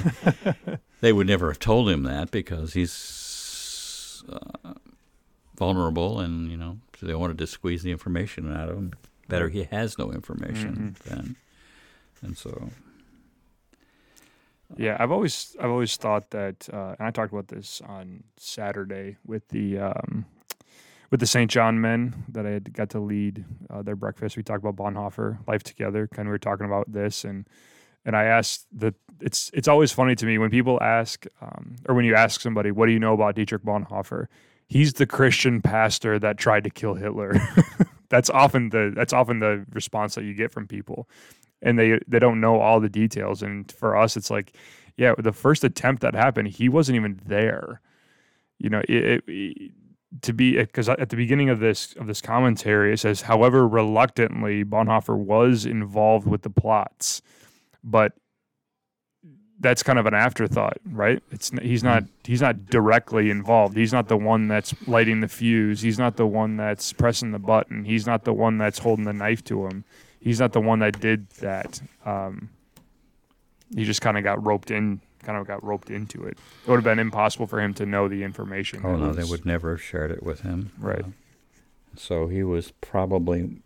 They 1.01 1.11
would 1.11 1.27
never 1.27 1.49
have 1.49 1.59
told 1.59 1.89
him 1.89 2.03
that 2.03 2.31
because 2.31 2.75
he's 2.75 4.23
uh, 4.31 4.71
vulnerable, 5.55 6.19
and 6.19 6.49
you 6.49 6.57
know, 6.57 6.77
so 6.99 7.05
they 7.05 7.15
wanted 7.15 7.37
to 7.39 7.47
squeeze 7.47 7.83
the 7.83 7.91
information 7.91 8.51
out 8.53 8.69
of 8.69 8.77
him. 8.77 8.93
Better 9.27 9.49
he 9.49 9.63
has 9.63 9.97
no 9.97 10.11
information 10.11 10.95
then, 11.05 11.35
and 12.21 12.37
so 12.37 12.69
Yeah, 14.77 14.97
I've 14.99 15.11
always 15.11 15.55
I've 15.59 15.69
always 15.69 15.95
thought 15.97 16.31
that, 16.31 16.67
uh, 16.71 16.95
and 16.97 17.07
I 17.07 17.11
talked 17.11 17.31
about 17.31 17.47
this 17.47 17.81
on 17.85 18.23
Saturday 18.37 19.17
with 19.25 19.47
the 19.49 19.79
um, 19.79 20.25
with 21.11 21.19
the 21.19 21.27
St. 21.27 21.49
John 21.49 21.79
men 21.79 22.25
that 22.29 22.45
I 22.45 22.49
had 22.49 22.73
got 22.73 22.89
to 22.91 22.99
lead 22.99 23.45
uh, 23.69 23.83
their 23.83 23.95
breakfast. 23.95 24.35
We 24.35 24.41
talked 24.43 24.63
about 24.65 24.75
Bonhoeffer, 24.75 25.37
life 25.47 25.61
together. 25.63 26.07
Kind 26.07 26.27
of 26.27 26.31
we 26.31 26.31
were 26.31 26.39
talking 26.39 26.65
about 26.65 26.91
this, 26.91 27.23
and 27.23 27.47
and 28.05 28.15
I 28.15 28.23
asked 28.25 28.65
that 28.79 28.95
it's 29.21 29.51
it's 29.53 29.67
always 29.67 29.91
funny 29.91 30.15
to 30.15 30.25
me 30.25 30.37
when 30.37 30.49
people 30.49 30.81
ask 30.81 31.25
um, 31.39 31.75
or 31.87 31.93
when 31.95 32.05
you 32.05 32.15
ask 32.15 32.41
somebody, 32.41 32.71
what 32.71 32.87
do 32.87 32.93
you 32.93 32.99
know 32.99 33.13
about 33.13 33.35
Dietrich 33.35 33.63
Bonhoeffer? 33.63 34.27
He's 34.73 34.93
the 34.93 35.05
Christian 35.05 35.61
pastor 35.61 36.17
that 36.19 36.37
tried 36.37 36.63
to 36.63 36.69
kill 36.69 36.95
Hitler. 36.95 37.33
that's 38.09 38.29
often 38.29 38.69
the 38.69 38.91
that's 38.95 39.13
often 39.13 39.39
the 39.39 39.65
response 39.71 40.15
that 40.15 40.23
you 40.23 40.33
get 40.33 40.51
from 40.51 40.67
people 40.67 41.07
and 41.63 41.79
they 41.79 41.99
they 42.07 42.19
don't 42.19 42.39
know 42.39 42.59
all 42.59 42.79
the 42.79 42.89
details. 42.89 43.41
And 43.41 43.71
for 43.71 43.95
us, 43.95 44.15
it's 44.15 44.29
like, 44.29 44.55
yeah, 44.97 45.13
the 45.17 45.31
first 45.31 45.63
attempt 45.63 46.01
that 46.01 46.13
happened, 46.13 46.49
he 46.49 46.69
wasn't 46.69 46.97
even 46.97 47.19
there. 47.25 47.81
You 48.59 48.69
know, 48.69 48.81
it, 48.87 49.23
it, 49.27 49.71
to 50.21 50.33
be 50.33 50.57
because 50.57 50.89
at 50.89 51.09
the 51.09 51.15
beginning 51.15 51.49
of 51.49 51.59
this 51.59 51.93
of 51.93 52.07
this 52.07 52.21
commentary, 52.21 52.93
it 52.93 52.99
says, 52.99 53.21
however, 53.21 53.67
reluctantly, 53.67 54.63
Bonhoeffer 54.63 55.17
was 55.17 55.65
involved 55.65 56.27
with 56.27 56.43
the 56.43 56.49
plots, 56.49 57.21
but 57.83 58.13
that's 59.63 59.81
kind 59.81 59.97
of 59.97 60.05
an 60.05 60.13
afterthought, 60.13 60.77
right? 60.85 61.23
It's 61.31 61.49
he's 61.61 61.83
not 61.83 62.03
he's 62.23 62.41
not 62.41 62.67
directly 62.67 63.31
involved. 63.31 63.75
He's 63.75 63.91
not 63.91 64.09
the 64.09 64.17
one 64.17 64.47
that's 64.47 64.75
lighting 64.87 65.21
the 65.21 65.27
fuse. 65.27 65.81
He's 65.81 65.97
not 65.97 66.17
the 66.17 66.27
one 66.27 66.57
that's 66.57 66.93
pressing 66.93 67.31
the 67.31 67.39
button. 67.39 67.85
He's 67.85 68.05
not 68.05 68.23
the 68.23 68.33
one 68.33 68.59
that's 68.59 68.77
holding 68.79 69.05
the 69.05 69.13
knife 69.13 69.43
to 69.45 69.65
him 69.65 69.83
he's 70.23 70.39
not 70.39 70.53
the 70.53 70.61
one 70.61 70.79
that 70.79 70.99
did 70.99 71.29
that. 71.41 71.81
Um, 72.05 72.49
he 73.75 73.83
just 73.83 74.01
kind 74.01 74.17
of 74.17 74.23
got 74.23 74.43
roped 74.45 74.71
in, 74.71 75.01
kind 75.23 75.37
of 75.37 75.45
got 75.45 75.63
roped 75.63 75.89
into 75.89 76.23
it. 76.23 76.37
It 76.65 76.69
would 76.69 76.77
have 76.77 76.83
been 76.83 76.99
impossible 76.99 77.47
for 77.47 77.59
him 77.59 77.73
to 77.75 77.85
know 77.85 78.07
the 78.07 78.23
information. 78.23 78.81
oh 78.83 78.95
no, 78.95 79.11
they 79.11 79.23
would 79.23 79.45
never 79.45 79.71
have 79.71 79.81
shared 79.81 80.11
it 80.11 80.23
with 80.23 80.41
him. 80.41 80.71
Right. 80.79 81.03
Uh, 81.03 81.09
so 81.95 82.27
he 82.27 82.43
was 82.43 82.71
probably 82.81 83.57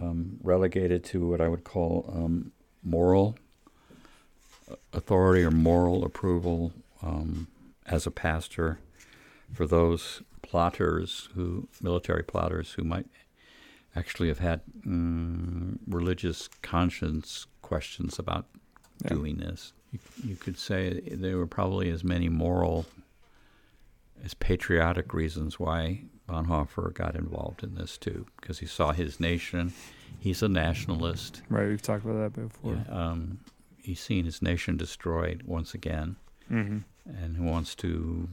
um, 0.00 0.38
relegated 0.42 1.04
to 1.04 1.26
what 1.26 1.40
I 1.40 1.48
would 1.48 1.64
call 1.64 2.12
um, 2.14 2.52
moral 2.84 3.36
authority 4.92 5.42
or 5.42 5.50
moral 5.50 6.04
approval 6.04 6.72
um, 7.02 7.48
as 7.86 8.06
a 8.06 8.10
pastor 8.10 8.78
for 9.52 9.66
those 9.66 10.22
plotters 10.42 11.28
who 11.34 11.68
military 11.80 12.22
plotters 12.22 12.72
who 12.72 12.84
might 12.84 13.06
actually 13.94 14.28
have 14.28 14.38
had 14.38 14.60
mm, 14.86 15.78
religious 15.86 16.48
conscience 16.62 17.46
questions 17.62 18.18
about 18.18 18.46
Yeah. 19.04 19.10
doing 19.16 19.36
this. 19.38 19.72
You, 19.92 19.98
you 20.24 20.36
could 20.36 20.58
say 20.58 21.00
there 21.10 21.36
were 21.36 21.46
probably 21.46 21.90
as 21.90 22.02
many 22.04 22.28
moral 22.28 22.86
as 24.24 24.34
patriotic 24.34 25.12
reasons 25.12 25.58
why 25.58 26.02
Bonhoeffer 26.28 26.94
got 26.94 27.16
involved 27.16 27.62
in 27.64 27.74
this 27.74 27.98
too, 27.98 28.26
because 28.40 28.60
he 28.60 28.66
saw 28.66 28.92
his 28.92 29.18
nation. 29.20 29.72
He's 30.20 30.42
a 30.42 30.48
nationalist. 30.48 31.42
Right, 31.50 31.68
we've 31.68 31.82
talked 31.82 32.04
about 32.04 32.32
that 32.34 32.40
before. 32.48 32.74
Yeah, 32.88 32.94
um, 33.10 33.38
he's 33.82 34.00
seen 34.00 34.24
his 34.24 34.40
nation 34.42 34.76
destroyed 34.76 35.42
once 35.44 35.74
again, 35.74 36.16
hmm 36.48 36.78
and 37.04 37.36
he 37.36 37.42
wants 37.42 37.74
to 37.74 38.28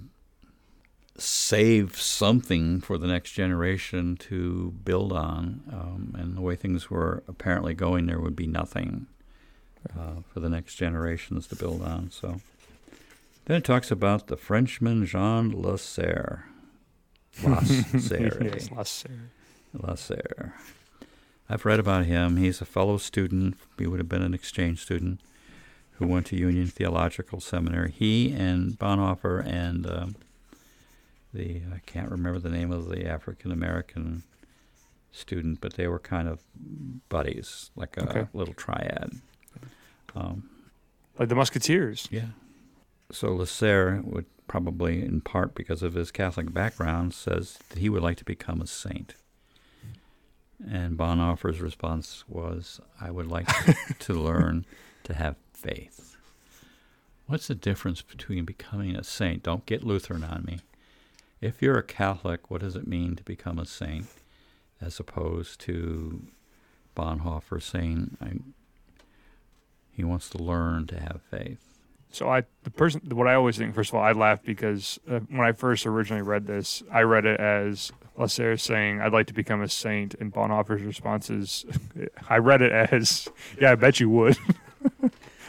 save 1.17 1.99
something 1.99 2.79
for 2.79 2.97
the 2.97 3.07
next 3.07 3.31
generation 3.31 4.15
to 4.15 4.71
build 4.83 5.11
on. 5.11 5.61
Um, 5.71 6.15
and 6.17 6.37
the 6.37 6.41
way 6.41 6.55
things 6.55 6.89
were 6.89 7.23
apparently 7.27 7.73
going, 7.73 8.05
there 8.05 8.19
would 8.19 8.35
be 8.35 8.47
nothing 8.47 9.07
uh, 9.97 10.21
for 10.31 10.39
the 10.39 10.49
next 10.49 10.75
generations 10.75 11.47
to 11.47 11.55
build 11.55 11.81
on. 11.81 12.11
So 12.11 12.41
then 13.45 13.57
it 13.57 13.63
talks 13.63 13.91
about 13.91 14.27
the 14.27 14.37
Frenchman 14.37 15.05
Jean 15.05 15.51
Lasserre. 15.51 16.43
Lasserre. 17.41 18.43
yes, 18.53 18.69
Lasserre. 18.69 19.29
Lasserre. 19.75 20.53
I've 21.49 21.65
read 21.65 21.79
about 21.79 22.05
him. 22.05 22.37
He's 22.37 22.61
a 22.61 22.65
fellow 22.65 22.97
student. 22.97 23.57
He 23.77 23.87
would 23.87 23.99
have 23.99 24.09
been 24.09 24.21
an 24.21 24.33
exchange 24.35 24.81
student 24.83 25.19
who 25.99 26.07
went 26.07 26.25
to 26.27 26.35
Union 26.35 26.67
Theological 26.67 27.39
Seminary. 27.39 27.91
He 27.91 28.31
and 28.31 28.73
Bonhoeffer 28.79 29.45
and 29.45 29.85
um, 29.85 30.15
the 31.33 31.61
I 31.73 31.79
can't 31.85 32.09
remember 32.09 32.39
the 32.39 32.49
name 32.49 32.71
of 32.71 32.89
the 32.89 33.05
African 33.05 33.51
American 33.51 34.23
student, 35.11 35.59
but 35.61 35.73
they 35.73 35.87
were 35.87 35.99
kind 35.99 36.27
of 36.27 36.41
buddies, 37.09 37.69
like 37.75 37.97
a 37.97 38.09
Okay. 38.09 38.27
little 38.33 38.53
triad. 38.53 39.11
Um, 40.15 40.49
Like 41.17 41.29
the 41.29 41.35
Musketeers. 41.35 42.07
yeah. 42.11 42.27
So 43.11 43.29
Lasserre 43.29 44.03
would 44.05 44.25
probably, 44.47 45.03
in 45.03 45.21
part 45.21 45.53
because 45.55 45.83
of 45.83 45.93
his 45.95 46.11
Catholic 46.11 46.53
background, 46.53 47.13
says 47.13 47.59
that 47.69 47.79
he 47.79 47.89
would 47.89 48.01
like 48.03 48.17
to 48.17 48.25
become 48.25 48.61
a 48.61 48.67
saint. 48.67 49.15
And 50.67 50.97
Bonhoeffer's 50.97 51.61
response 51.61 52.23
was, 52.27 52.79
I 52.99 53.11
would 53.11 53.27
like 53.27 53.47
to 53.99 54.13
learn 54.13 54.65
to 55.03 55.13
have 55.13 55.35
faith. 55.59 56.15
What's 57.27 57.47
the 57.47 57.55
difference 57.55 58.01
between 58.01 58.45
becoming 58.45 58.95
a 58.95 59.03
saint? 59.03 59.43
Don't 59.43 59.65
get 59.65 59.83
Lutheran 59.83 60.23
on 60.23 60.43
me. 60.45 60.59
If 61.41 61.61
you're 61.61 61.77
a 61.77 61.83
Catholic, 61.83 62.49
what 62.49 62.61
does 62.61 62.75
it 62.75 62.87
mean 62.87 63.15
to 63.15 63.23
become 63.23 63.59
a 63.59 63.65
saint? 63.65 64.07
As 64.81 64.99
opposed 64.99 65.59
to 65.61 66.23
Bonhoeffer 66.95 67.61
saying 67.61 68.17
I, 68.21 68.33
he 69.91 70.03
wants 70.03 70.29
to 70.29 70.37
learn 70.37 70.87
to 70.87 70.99
have 70.99 71.21
faith. 71.29 71.59
So 72.11 72.29
I, 72.29 72.43
the 72.63 72.71
person, 72.71 73.01
what 73.11 73.27
I 73.27 73.35
always 73.35 73.57
think, 73.57 73.75
first 73.75 73.91
of 73.91 73.95
all, 73.95 74.03
I 74.03 74.13
laugh 74.13 74.41
because 74.41 74.99
uh, 75.09 75.19
when 75.29 75.41
I 75.41 75.51
first 75.51 75.85
originally 75.85 76.23
read 76.23 76.47
this, 76.47 76.81
I 76.91 77.01
read 77.01 77.25
it 77.25 77.39
as 77.39 77.91
Lasserre 78.17 78.59
saying, 78.59 78.99
"I'd 78.99 79.13
like 79.13 79.27
to 79.27 79.33
become 79.33 79.61
a 79.61 79.69
saint," 79.69 80.15
and 80.15 80.33
Bonhoeffer's 80.33 80.81
response 80.81 81.29
is, 81.29 81.65
I 82.29 82.37
read 82.37 82.63
it 82.63 82.71
as, 82.71 83.27
"Yeah, 83.61 83.73
I 83.73 83.75
bet 83.75 83.99
you 83.99 84.09
would." 84.09 84.37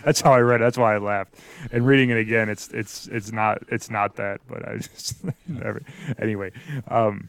That's 0.05 0.20
how 0.20 0.32
I 0.32 0.40
read 0.40 0.61
it. 0.61 0.64
That's 0.64 0.78
why 0.78 0.94
I 0.94 0.98
laughed. 0.98 1.34
And 1.72 1.86
reading 1.86 2.11
it 2.11 2.18
again, 2.18 2.48
it's 2.48 2.68
it's 2.68 3.07
it's 3.09 3.32
not 3.32 3.62
it's 3.68 3.90
not 3.90 4.16
that. 4.16 4.40
But 4.48 4.68
I 4.68 4.76
just 4.78 5.16
never. 5.46 5.82
Anyway, 6.18 6.53
um, 6.88 7.28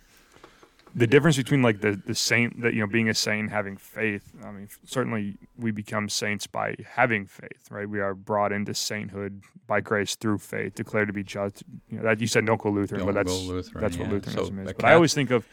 the 0.96 1.08
difference 1.08 1.38
between 1.38 1.62
like 1.62 1.82
the 1.82 2.02
the 2.06 2.16
saint 2.16 2.62
that 2.62 2.74
you 2.74 2.82
know 2.82 2.88
being 2.88 3.10
a 3.10 3.14
saint 3.14 3.50
having 3.50 3.78
faith 3.78 4.30
i 4.44 4.52
mean 4.52 4.68
certainly 4.86 5.38
we 5.58 5.72
become 5.72 6.10
saints 6.10 6.48
by 6.48 6.76
having 6.86 7.26
faith 7.26 7.70
right 7.70 7.90
we 7.90 8.00
are 8.00 8.14
brought 8.14 8.52
into 8.52 8.74
sainthood 8.74 9.42
by 9.68 9.80
grace 9.80 10.16
through 10.16 10.38
faith 10.38 10.76
declared 10.76 11.08
to 11.08 11.14
be 11.14 11.24
just 11.24 11.64
you 11.90 11.98
know 11.98 12.04
that 12.04 12.20
you 12.20 12.28
said 12.28 12.46
don't 12.46 12.62
go 12.62 12.70
lutheran 12.70 13.00
Don't 13.00 13.08
but 13.08 13.16
that's 13.16 13.42
Lutheran, 13.44 13.82
that's 13.82 13.98
what 13.98 14.08
yeah. 14.08 14.14
lutheranism 14.14 14.56
So 14.58 14.70
is 14.70 14.74
but 14.74 14.86
i 14.86 14.94
always 14.94 15.14
think 15.14 15.32
of 15.32 15.48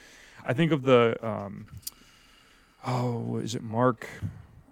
i 0.45 0.53
think 0.53 0.73
of 0.73 0.83
the 0.83 1.17
um 1.23 1.67
oh 2.87 3.37
is 3.37 3.55
it 3.55 3.63
mark 3.63 4.09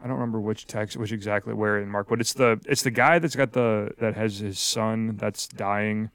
I 0.06 0.08
don't 0.08 0.18
remember 0.20 0.38
which 0.40 0.68
text, 0.68 0.96
which 0.96 1.10
exactly 1.10 1.52
where 1.52 1.80
in 1.82 1.88
Mark, 1.90 2.06
but 2.08 2.20
it's 2.20 2.32
the 2.32 2.60
it's 2.64 2.82
the 2.84 2.92
guy 2.92 3.18
that's 3.18 3.34
got 3.34 3.54
the 3.54 3.90
that 3.98 4.14
has 4.14 4.38
his 4.38 4.60
son 4.60 5.16
that's 5.16 5.48
dying, 5.48 6.10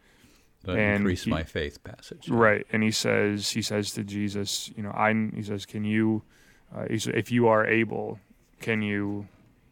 The 0.64 0.72
And 0.72 0.96
increase 1.02 1.24
he- 1.26 1.30
my 1.30 1.44
faith 1.44 1.84
passage. 1.84 2.30
Right, 2.30 2.66
and 2.72 2.84
he 2.84 2.92
says 2.92 3.50
he 3.50 3.62
says 3.62 3.92
to 3.92 4.06
Jesus, 4.06 4.72
you 4.78 4.84
know, 4.84 4.92
I 4.92 5.14
he 5.36 5.44
says, 5.44 5.66
can 5.66 5.84
you, 5.84 6.24
uh, 6.74 6.86
he 6.90 7.00
said, 7.00 7.16
if 7.16 7.34
you 7.34 7.50
are 7.50 7.66
able, 7.68 8.20
can 8.62 8.82
you, 8.82 9.28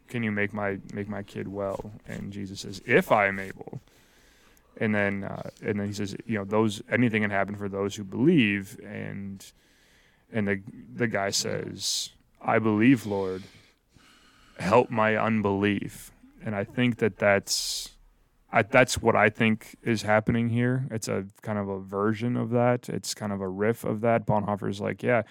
can 0.08 0.22
you 0.22 0.30
make 0.30 0.52
my 0.52 0.76
make 0.92 1.08
my 1.08 1.22
kid 1.22 1.48
well? 1.48 1.90
And 2.06 2.30
Jesus 2.30 2.60
says, 2.60 2.82
if 2.84 3.10
I 3.10 3.26
am 3.26 3.38
able. 3.38 3.80
And 4.76 4.94
then 4.94 5.24
uh, 5.24 5.48
and 5.62 5.80
then 5.80 5.86
he 5.86 5.94
says, 5.94 6.14
you 6.26 6.36
know, 6.36 6.44
those 6.44 6.82
anything 6.90 7.22
can 7.22 7.30
happen 7.30 7.54
for 7.56 7.70
those 7.70 7.96
who 7.96 8.04
believe. 8.04 8.78
And 8.84 9.50
and 10.30 10.46
the 10.46 10.60
the 10.94 11.06
guy 11.06 11.30
says, 11.30 12.10
I 12.42 12.58
believe, 12.58 13.06
Lord. 13.06 13.44
Help 14.60 14.90
my 14.90 15.16
unbelief. 15.16 16.12
And 16.44 16.54
I 16.54 16.64
think 16.64 16.98
that 16.98 17.18
that's 17.18 17.90
I, 18.52 18.62
that's 18.62 19.00
what 19.00 19.14
I 19.14 19.28
think 19.28 19.76
is 19.82 20.02
happening 20.02 20.48
here. 20.48 20.86
It's 20.90 21.08
a 21.08 21.26
kind 21.42 21.58
of 21.58 21.68
a 21.68 21.78
version 21.80 22.36
of 22.36 22.50
that. 22.50 22.88
It's 22.88 23.14
kind 23.14 23.32
of 23.32 23.40
a 23.40 23.48
riff 23.48 23.84
of 23.84 24.00
that. 24.00 24.26
Bonhoeffer's 24.26 24.80
like, 24.80 25.02
yeah, 25.02 25.22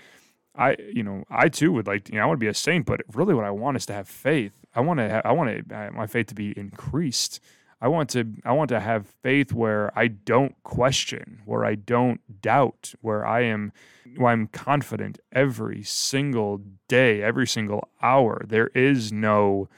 I, 0.56 0.78
you 0.94 1.04
know, 1.04 1.26
I 1.30 1.50
too 1.50 1.72
would 1.74 1.88
like, 1.88 2.06
to, 2.06 2.14
you 2.14 2.18
know, 2.18 2.24
I 2.24 2.28
want 2.28 2.40
to 2.40 2.44
be 2.44 2.50
a 2.50 2.54
saint, 2.54 2.86
but 2.86 3.02
really 3.14 3.34
what 3.34 3.46
I 3.46 3.52
want 3.52 3.78
is 3.78 3.86
to 3.88 3.94
have 3.94 4.08
faith. 4.08 4.54
I 4.74 4.82
want 4.82 5.00
to, 5.00 5.22
I 5.26 5.32
want 5.32 5.70
to, 5.70 5.92
my 5.92 6.08
faith 6.08 6.28
to 6.28 6.36
be 6.36 6.58
increased. 6.58 7.42
I 7.82 7.88
want 7.88 8.10
to, 8.12 8.26
I 8.44 8.52
want 8.52 8.70
to 8.70 8.80
have 8.80 9.08
faith 9.08 9.54
where 9.54 9.98
I 9.98 10.08
don't 10.08 10.56
question, 10.64 11.42
where 11.46 11.66
I 11.66 11.76
don't 11.76 12.42
doubt, 12.42 12.94
where 13.02 13.26
I 13.26 13.42
am, 13.44 13.72
where 14.18 14.34
I'm 14.34 14.48
confident 14.48 15.20
every 15.32 15.84
single 15.84 16.62
day, 16.88 17.22
every 17.24 17.48
single 17.48 17.88
hour. 18.02 18.44
There 18.46 18.68
is 18.76 19.14
no, 19.14 19.70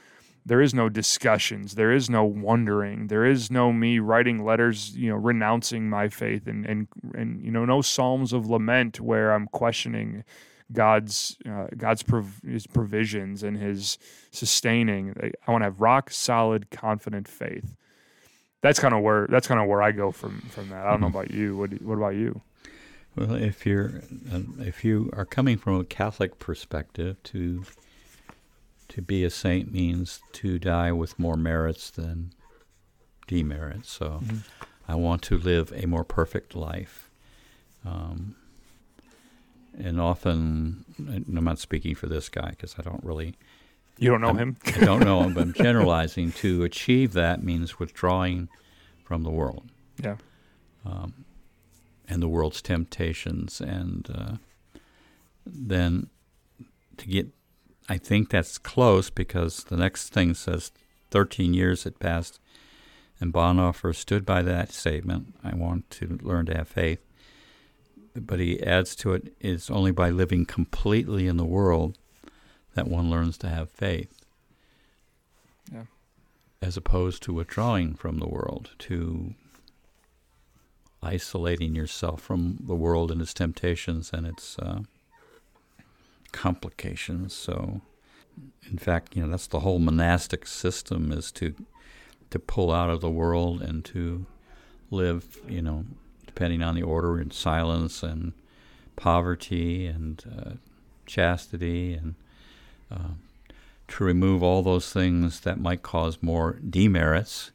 there 0.44 0.60
is 0.60 0.74
no 0.74 0.88
discussions. 0.88 1.76
There 1.76 1.92
is 1.92 2.10
no 2.10 2.24
wondering. 2.24 3.06
There 3.06 3.24
is 3.24 3.50
no 3.50 3.72
me 3.72 4.00
writing 4.00 4.44
letters 4.44 4.96
you 4.96 5.08
know 5.08 5.16
renouncing 5.16 5.88
my 5.88 6.08
faith 6.08 6.48
and 6.48 6.66
and 6.66 6.88
and 7.14 7.40
you 7.44 7.52
know 7.52 7.64
no 7.64 7.82
psalms 7.82 8.32
of 8.32 8.48
lament 8.48 9.00
where 9.00 9.32
i'm 9.32 9.46
questioning 9.48 10.24
god's 10.72 11.36
uh, 11.48 11.66
god's 11.76 12.02
prov- 12.02 12.40
his 12.44 12.66
provisions 12.66 13.42
and 13.42 13.56
his 13.56 13.98
sustaining. 14.30 15.14
I 15.46 15.50
want 15.50 15.62
to 15.62 15.66
have 15.66 15.80
rock 15.80 16.10
solid 16.10 16.70
confident 16.70 17.28
faith 17.28 17.76
that's 18.62 18.78
kind 18.78 18.94
of 18.94 19.02
where 19.02 19.26
that's 19.28 19.46
kind 19.46 19.60
of 19.60 19.66
where 19.68 19.82
i 19.82 19.92
go 19.92 20.10
from 20.10 20.40
from 20.48 20.70
that. 20.70 20.86
I 20.86 20.90
don't 20.90 21.00
know 21.02 21.06
about 21.08 21.30
you. 21.30 21.56
What 21.56 21.70
do- 21.70 21.84
what 21.84 21.94
about 21.98 22.14
you? 22.14 22.40
Well, 23.14 23.34
if 23.34 23.66
you're 23.66 24.02
um, 24.32 24.56
if 24.60 24.84
you 24.84 25.10
are 25.12 25.26
coming 25.26 25.58
from 25.58 25.78
a 25.78 25.84
Catholic 25.84 26.38
perspective, 26.38 27.22
to 27.24 27.64
to 28.88 29.02
be 29.02 29.22
a 29.24 29.30
saint 29.30 29.70
means 29.72 30.20
to 30.32 30.58
die 30.58 30.92
with 30.92 31.18
more 31.18 31.36
merits 31.36 31.90
than 31.90 32.32
demerits. 33.26 33.90
So, 33.90 34.20
I 34.88 34.94
want 34.94 35.22
to 35.22 35.36
live 35.38 35.72
a 35.74 35.86
more 35.86 36.04
perfect 36.04 36.54
life. 36.54 37.10
Um, 37.84 38.36
and 39.78 39.98
often, 40.00 40.84
and 40.98 41.24
I'm 41.38 41.44
not 41.44 41.58
speaking 41.58 41.94
for 41.94 42.06
this 42.06 42.28
guy 42.28 42.50
because 42.50 42.76
I 42.78 42.82
don't 42.82 43.02
really 43.02 43.34
you 43.98 44.10
don't 44.10 44.20
know 44.20 44.28
I'm- 44.28 44.36
him 44.38 44.56
I 44.66 44.84
don't 44.84 45.04
know, 45.04 45.22
him, 45.22 45.34
but 45.34 45.42
I'm 45.42 45.52
generalizing. 45.52 46.32
To 46.32 46.64
achieve 46.64 47.12
that 47.12 47.42
means 47.42 47.78
withdrawing 47.78 48.48
from 49.04 49.22
the 49.22 49.30
world 49.30 49.70
yeah 50.02 50.16
and 52.08 52.22
the 52.22 52.28
world's 52.28 52.60
temptations, 52.60 53.60
and 53.60 54.08
uh, 54.14 54.32
then 55.46 56.08
to 56.98 57.06
get, 57.06 57.28
I 57.88 57.96
think 57.96 58.28
that's 58.28 58.58
close 58.58 59.08
because 59.08 59.64
the 59.64 59.76
next 59.78 60.10
thing 60.10 60.34
says 60.34 60.72
13 61.10 61.54
years 61.54 61.84
had 61.84 61.98
passed, 61.98 62.38
and 63.20 63.32
Bonhoeffer 63.32 63.94
stood 63.94 64.26
by 64.26 64.42
that 64.42 64.72
statement. 64.72 65.34
I 65.42 65.54
want 65.54 65.88
to 65.90 66.18
learn 66.22 66.44
to 66.46 66.56
have 66.56 66.68
faith. 66.68 67.00
But 68.14 68.40
he 68.40 68.62
adds 68.62 68.94
to 68.96 69.14
it, 69.14 69.32
it's 69.40 69.70
only 69.70 69.90
by 69.92 70.10
living 70.10 70.44
completely 70.44 71.26
in 71.26 71.38
the 71.38 71.46
world 71.46 71.96
that 72.74 72.88
one 72.88 73.10
learns 73.10 73.38
to 73.38 73.48
have 73.48 73.70
faith. 73.70 74.24
Yeah. 75.72 75.84
As 76.60 76.76
opposed 76.76 77.22
to 77.24 77.32
withdrawing 77.32 77.94
from 77.94 78.18
the 78.18 78.28
world, 78.28 78.70
to 78.80 79.34
isolating 81.02 81.74
yourself 81.74 82.22
from 82.22 82.58
the 82.60 82.74
world 82.74 83.10
and 83.10 83.20
its 83.20 83.34
temptations 83.34 84.12
and 84.12 84.26
its 84.26 84.58
uh, 84.58 84.80
complications. 86.30 87.34
So, 87.34 87.80
in 88.70 88.78
fact, 88.78 89.16
you 89.16 89.22
know 89.22 89.30
that's 89.30 89.48
the 89.48 89.60
whole 89.60 89.78
monastic 89.78 90.46
system 90.46 91.12
is 91.12 91.32
to 91.32 91.54
to 92.30 92.38
pull 92.38 92.72
out 92.72 92.88
of 92.88 93.00
the 93.00 93.10
world 93.10 93.60
and 93.60 93.84
to 93.84 94.24
live, 94.90 95.38
you 95.46 95.60
know, 95.60 95.84
depending 96.26 96.62
on 96.62 96.74
the 96.74 96.82
order, 96.82 97.20
in 97.20 97.30
silence 97.30 98.02
and 98.02 98.32
poverty 98.96 99.86
and 99.86 100.24
uh, 100.38 100.50
chastity 101.04 101.92
and 101.92 102.14
uh, 102.92 103.08
to 103.88 104.04
remove 104.04 104.42
all 104.42 104.62
those 104.62 104.92
things 104.92 105.40
that 105.40 105.58
might 105.60 105.82
cause 105.82 106.18
more 106.22 106.58
demerits 106.68 107.50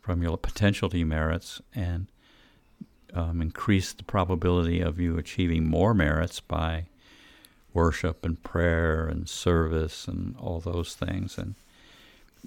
from 0.00 0.22
your 0.22 0.36
potential 0.36 0.88
demerits 0.88 1.60
and 1.74 2.06
um, 3.14 3.40
increase 3.42 3.92
the 3.92 4.02
probability 4.04 4.80
of 4.80 4.98
you 4.98 5.18
achieving 5.18 5.68
more 5.68 5.94
merits 5.94 6.40
by 6.40 6.86
worship 7.74 8.24
and 8.24 8.42
prayer 8.42 9.06
and 9.06 9.28
service 9.28 10.06
and 10.08 10.34
all 10.38 10.60
those 10.60 10.94
things. 10.94 11.38
And 11.38 11.54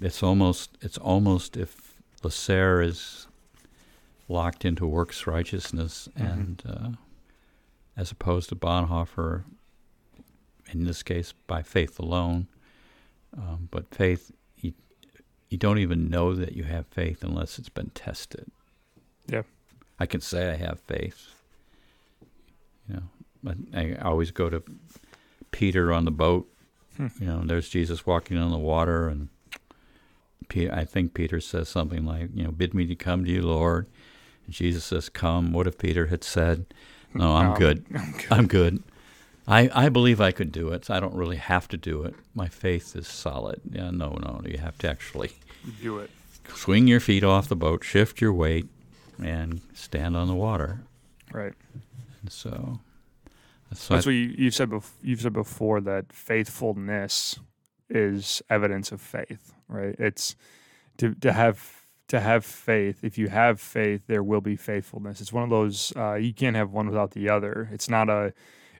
it's 0.00 0.22
almost 0.22 0.76
it's 0.82 0.98
almost 0.98 1.56
if 1.56 1.94
Lasserre 2.22 2.84
is 2.84 3.26
locked 4.28 4.64
into 4.64 4.86
works 4.86 5.26
righteousness 5.26 6.08
Mhm. 6.18 6.32
and 6.32 6.62
uh, 6.68 6.88
as 7.96 8.10
opposed 8.10 8.48
to 8.50 8.56
Bonhoeffer, 8.56 9.44
in 10.72 10.84
this 10.84 11.02
case 11.02 11.32
by 11.46 11.62
faith 11.62 11.98
alone. 11.98 12.46
Um, 13.36 13.68
but 13.70 13.94
faith, 13.94 14.30
you, 14.58 14.72
you 15.48 15.58
don't 15.58 15.78
even 15.78 16.08
know 16.08 16.34
that 16.34 16.52
you 16.52 16.64
have 16.64 16.86
faith 16.86 17.22
unless 17.22 17.58
it's 17.58 17.68
been 17.68 17.90
tested. 17.90 18.50
Yeah. 19.28 19.42
I 19.98 20.06
can 20.06 20.20
say 20.20 20.50
I 20.50 20.56
have 20.56 20.80
faith. 20.80 21.34
You 22.88 22.96
know, 22.96 23.02
but 23.42 23.56
I 23.74 23.94
always 23.96 24.30
go 24.30 24.48
to 24.48 24.62
Peter 25.50 25.92
on 25.92 26.04
the 26.04 26.10
boat. 26.10 26.48
Hmm. 26.96 27.08
You 27.20 27.26
know, 27.26 27.42
there's 27.44 27.68
Jesus 27.68 28.06
walking 28.06 28.38
on 28.38 28.50
the 28.50 28.58
water, 28.58 29.08
and 29.08 29.28
Pe- 30.48 30.70
I 30.70 30.84
think 30.84 31.12
Peter 31.12 31.40
says 31.40 31.68
something 31.68 32.04
like, 32.06 32.30
"You 32.34 32.44
know, 32.44 32.52
bid 32.52 32.72
me 32.74 32.86
to 32.86 32.94
come 32.94 33.24
to 33.24 33.30
you, 33.30 33.42
Lord." 33.42 33.86
And 34.46 34.54
Jesus 34.54 34.84
says, 34.84 35.08
"Come." 35.08 35.52
What 35.52 35.66
if 35.66 35.76
Peter 35.78 36.06
had 36.06 36.22
said, 36.24 36.66
"No, 37.12 37.34
I'm 37.36 37.52
Um, 37.52 37.58
good. 37.58 37.84
I'm 37.94 38.12
good. 38.12 38.26
I'm 38.30 38.46
good." 38.46 38.82
I, 39.48 39.70
I 39.72 39.88
believe 39.88 40.20
I 40.20 40.32
could 40.32 40.50
do 40.50 40.70
it. 40.70 40.90
I 40.90 40.98
don't 40.98 41.14
really 41.14 41.36
have 41.36 41.68
to 41.68 41.76
do 41.76 42.02
it. 42.02 42.14
My 42.34 42.48
faith 42.48 42.96
is 42.96 43.06
solid. 43.06 43.60
Yeah, 43.70 43.90
no, 43.90 44.18
no. 44.20 44.40
You 44.44 44.58
have 44.58 44.76
to 44.78 44.90
actually 44.90 45.32
do 45.80 45.98
it. 45.98 46.10
swing 46.54 46.88
your 46.88 47.00
feet 47.00 47.22
off 47.22 47.48
the 47.48 47.56
boat, 47.56 47.84
shift 47.84 48.20
your 48.20 48.32
weight, 48.32 48.66
and 49.22 49.60
stand 49.72 50.16
on 50.16 50.26
the 50.26 50.34
water. 50.34 50.80
Right. 51.32 51.54
And 52.22 52.32
so 52.32 52.80
that's, 53.70 53.88
what 54.06 54.12
you, 54.12 54.34
you've 54.36 54.54
said. 54.54 54.70
Bef- 54.70 54.90
you've 55.02 55.20
said 55.20 55.32
before 55.32 55.80
that 55.82 56.12
faithfulness 56.12 57.38
is 57.88 58.42
evidence 58.50 58.90
of 58.90 59.00
faith. 59.00 59.54
Right. 59.68 59.94
It's 59.98 60.34
to 60.98 61.14
to 61.16 61.32
have 61.32 61.84
to 62.08 62.20
have 62.20 62.44
faith. 62.44 63.04
If 63.04 63.18
you 63.18 63.28
have 63.28 63.60
faith, 63.60 64.02
there 64.06 64.22
will 64.22 64.40
be 64.40 64.56
faithfulness. 64.56 65.20
It's 65.20 65.32
one 65.32 65.44
of 65.44 65.50
those 65.50 65.92
uh, 65.96 66.14
you 66.14 66.32
can't 66.32 66.56
have 66.56 66.72
one 66.72 66.86
without 66.88 67.12
the 67.12 67.28
other. 67.28 67.68
It's 67.72 67.88
not 67.88 68.08
a. 68.08 68.32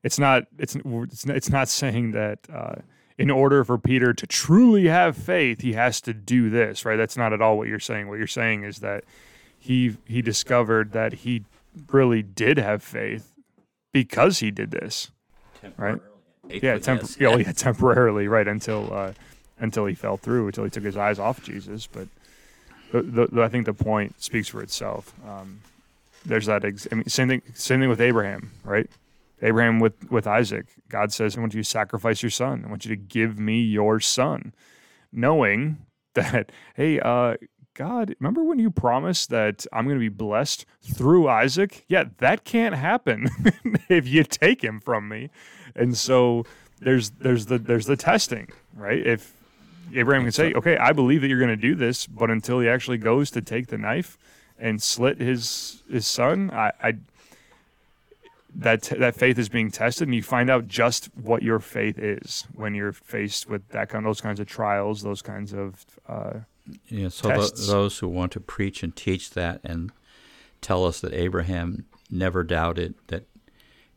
It's 0.03 0.19
not. 0.19 0.45
It's 0.59 0.77
it's 0.77 1.27
not, 1.27 1.37
it's 1.37 1.51
not 1.51 1.69
saying 1.69 2.13
that. 2.13 2.41
Uh, 2.53 2.77
in 3.19 3.31
order 3.31 3.65
for 3.65 3.79
Peter 3.79 4.13
to 4.13 4.27
truly 4.27 4.89
have 4.89 5.17
faith, 5.17 5.63
he 5.63 5.73
has 5.73 6.03
to 6.03 6.13
do 6.13 6.51
this, 6.51 6.85
right? 6.85 6.97
That's 6.97 7.17
not 7.17 7.33
at 7.33 7.41
all 7.41 7.57
what 7.57 7.67
you're 7.67 7.81
saying. 7.81 8.09
What 8.09 8.19
you're 8.19 8.27
saying 8.27 8.65
is 8.65 8.81
that 8.81 9.05
he 9.59 9.97
he 10.07 10.21
discovered 10.23 10.93
that 10.93 11.15
he 11.15 11.45
really 11.91 12.23
did 12.23 12.59
have 12.59 12.83
faith 12.83 13.33
because 13.93 14.41
he 14.41 14.51
did 14.51 14.71
this, 14.71 15.11
right? 15.79 15.99
Yeah, 16.49 16.79
temp- 16.79 17.03
yes. 17.03 17.17
oh, 17.23 17.39
yeah, 17.39 17.53
temporarily, 17.53 18.29
right 18.29 18.47
until 18.47 18.93
uh, 18.93 19.13
until 19.59 19.87
he 19.87 19.95
fell 19.95 20.17
through, 20.17 20.49
until 20.49 20.65
he 20.65 20.71
took 20.71 20.85
his 20.85 20.97
eyes 20.97 21.19
off 21.19 21.43
Jesus. 21.43 21.87
But 21.87 22.09
the, 22.93 23.27
the, 23.27 23.43
I 23.43 23.49
think 23.49 23.67
the 23.67 23.75
point 23.75 24.23
speaks 24.23 24.49
for 24.49 24.63
itself. 24.63 25.13
Um, 25.27 25.61
there's 26.25 26.47
that. 26.47 26.65
Ex- 26.65 26.87
I 26.93 26.97
mean, 26.97 27.09
same 27.09 27.29
thing. 27.29 27.43
Same 27.55 27.81
thing 27.81 27.89
with 27.89 28.01
Abraham, 28.01 28.53
right? 28.65 28.89
Abraham 29.43 29.81
with 29.81 30.11
with 30.11 30.27
Isaac. 30.27 30.67
God 30.89 31.13
says, 31.13 31.37
"I 31.37 31.41
want 31.41 31.55
you 31.55 31.63
to 31.63 31.69
sacrifice 31.69 32.23
your 32.23 32.31
son. 32.31 32.65
I 32.65 32.69
want 32.69 32.85
you 32.85 32.91
to 32.91 33.01
give 33.01 33.39
me 33.39 33.61
your 33.61 34.01
son," 34.01 34.55
knowing 35.13 35.79
that, 36.15 36.51
hey, 36.75 36.99
uh, 37.01 37.37
God, 37.75 38.15
remember 38.19 38.43
when 38.43 38.59
you 38.59 38.71
promised 38.71 39.29
that 39.29 39.67
I'm 39.71 39.85
going 39.85 39.97
to 39.97 40.01
be 40.01 40.09
blessed 40.09 40.65
through 40.83 41.29
Isaac? 41.29 41.85
Yeah, 41.89 42.05
that 42.19 42.45
can't 42.45 42.75
happen 42.75 43.29
if 43.91 44.09
you 44.09 44.25
take 44.25 44.65
him 44.65 44.81
from 44.81 45.09
me. 45.09 45.29
And 45.75 45.97
so 45.97 46.47
there's 46.81 47.11
there's 47.11 47.47
the 47.47 47.59
there's 47.59 47.87
the 47.87 47.97
testing, 47.97 48.49
right? 48.75 49.07
If 49.07 49.35
Abraham 49.95 50.23
can 50.23 50.33
say, 50.33 50.55
"Okay, 50.55 50.79
I 50.79 50.93
believe 50.93 51.21
that 51.21 51.29
you're 51.29 51.39
going 51.39 51.51
to 51.51 51.57
do 51.57 51.75
this," 51.75 52.07
but 52.07 52.31
until 52.31 52.61
he 52.61 52.69
actually 52.69 52.99
goes 52.99 53.31
to 53.33 53.43
take 53.43 53.67
the 53.67 53.79
knife 53.79 54.17
and 54.59 54.83
slit 54.83 55.21
his 55.21 55.83
his 55.91 56.07
son, 56.07 56.51
I, 56.53 56.73
I 56.83 56.95
that 58.59 58.83
that 58.99 59.15
faith 59.15 59.39
is 59.39 59.49
being 59.49 59.71
tested, 59.71 60.09
and 60.09 60.15
you 60.15 60.23
find 60.23 60.49
out 60.49 60.67
just 60.67 61.11
what 61.15 61.43
your 61.43 61.59
faith 61.59 61.99
is 61.99 62.47
when 62.55 62.75
you're 62.75 62.93
faced 62.93 63.49
with 63.49 63.69
that 63.69 63.91
kind, 63.91 64.05
those 64.05 64.21
kinds 64.21 64.41
of 64.41 64.47
trials, 64.47 65.03
those 65.03 65.23
kinds 65.23 65.53
of 65.53 65.85
uh, 66.09 66.41
yeah. 66.89 67.09
So 67.09 67.29
the, 67.29 67.67
those 67.67 67.99
who 67.99 68.09
want 68.09 68.33
to 68.33 68.41
preach 68.41 68.83
and 68.83 68.97
teach 68.97 69.31
that 69.31 69.61
and 69.63 69.93
tell 70.61 70.85
us 70.85 71.01
that 71.01 71.13
Abraham 71.13 71.85
never 72.11 72.43
doubted 72.43 72.95
that 73.09 73.27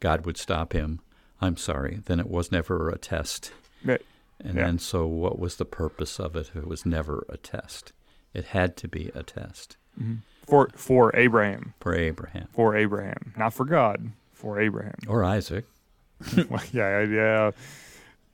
God 0.01 0.25
would 0.25 0.37
stop 0.37 0.73
him, 0.73 0.99
I'm 1.39 1.57
sorry. 1.57 2.01
Then 2.05 2.19
it 2.19 2.29
was 2.29 2.51
never 2.51 2.89
a 2.89 2.97
test. 2.97 3.53
But, 3.83 4.01
and 4.43 4.55
yeah. 4.55 4.65
then 4.65 4.79
so 4.79 5.05
what 5.05 5.39
was 5.39 5.55
the 5.55 5.65
purpose 5.65 6.19
of 6.19 6.35
it? 6.35 6.51
It 6.53 6.67
was 6.67 6.85
never 6.85 7.25
a 7.29 7.37
test. 7.37 7.93
It 8.33 8.45
had 8.45 8.75
to 8.77 8.87
be 8.89 9.09
a 9.15 9.23
test. 9.23 9.77
Mm-hmm. 9.99 10.15
For 10.45 10.69
for 10.75 11.15
Abraham. 11.15 11.75
For 11.79 11.95
Abraham. 11.95 12.47
For 12.51 12.75
Abraham, 12.75 13.33
not 13.37 13.53
for 13.53 13.63
God 13.63 14.11
for 14.39 14.59
Abraham 14.59 14.95
or 15.07 15.23
Isaac. 15.23 15.65
well, 16.49 16.63
yeah, 16.71 17.03
yeah, 17.03 17.51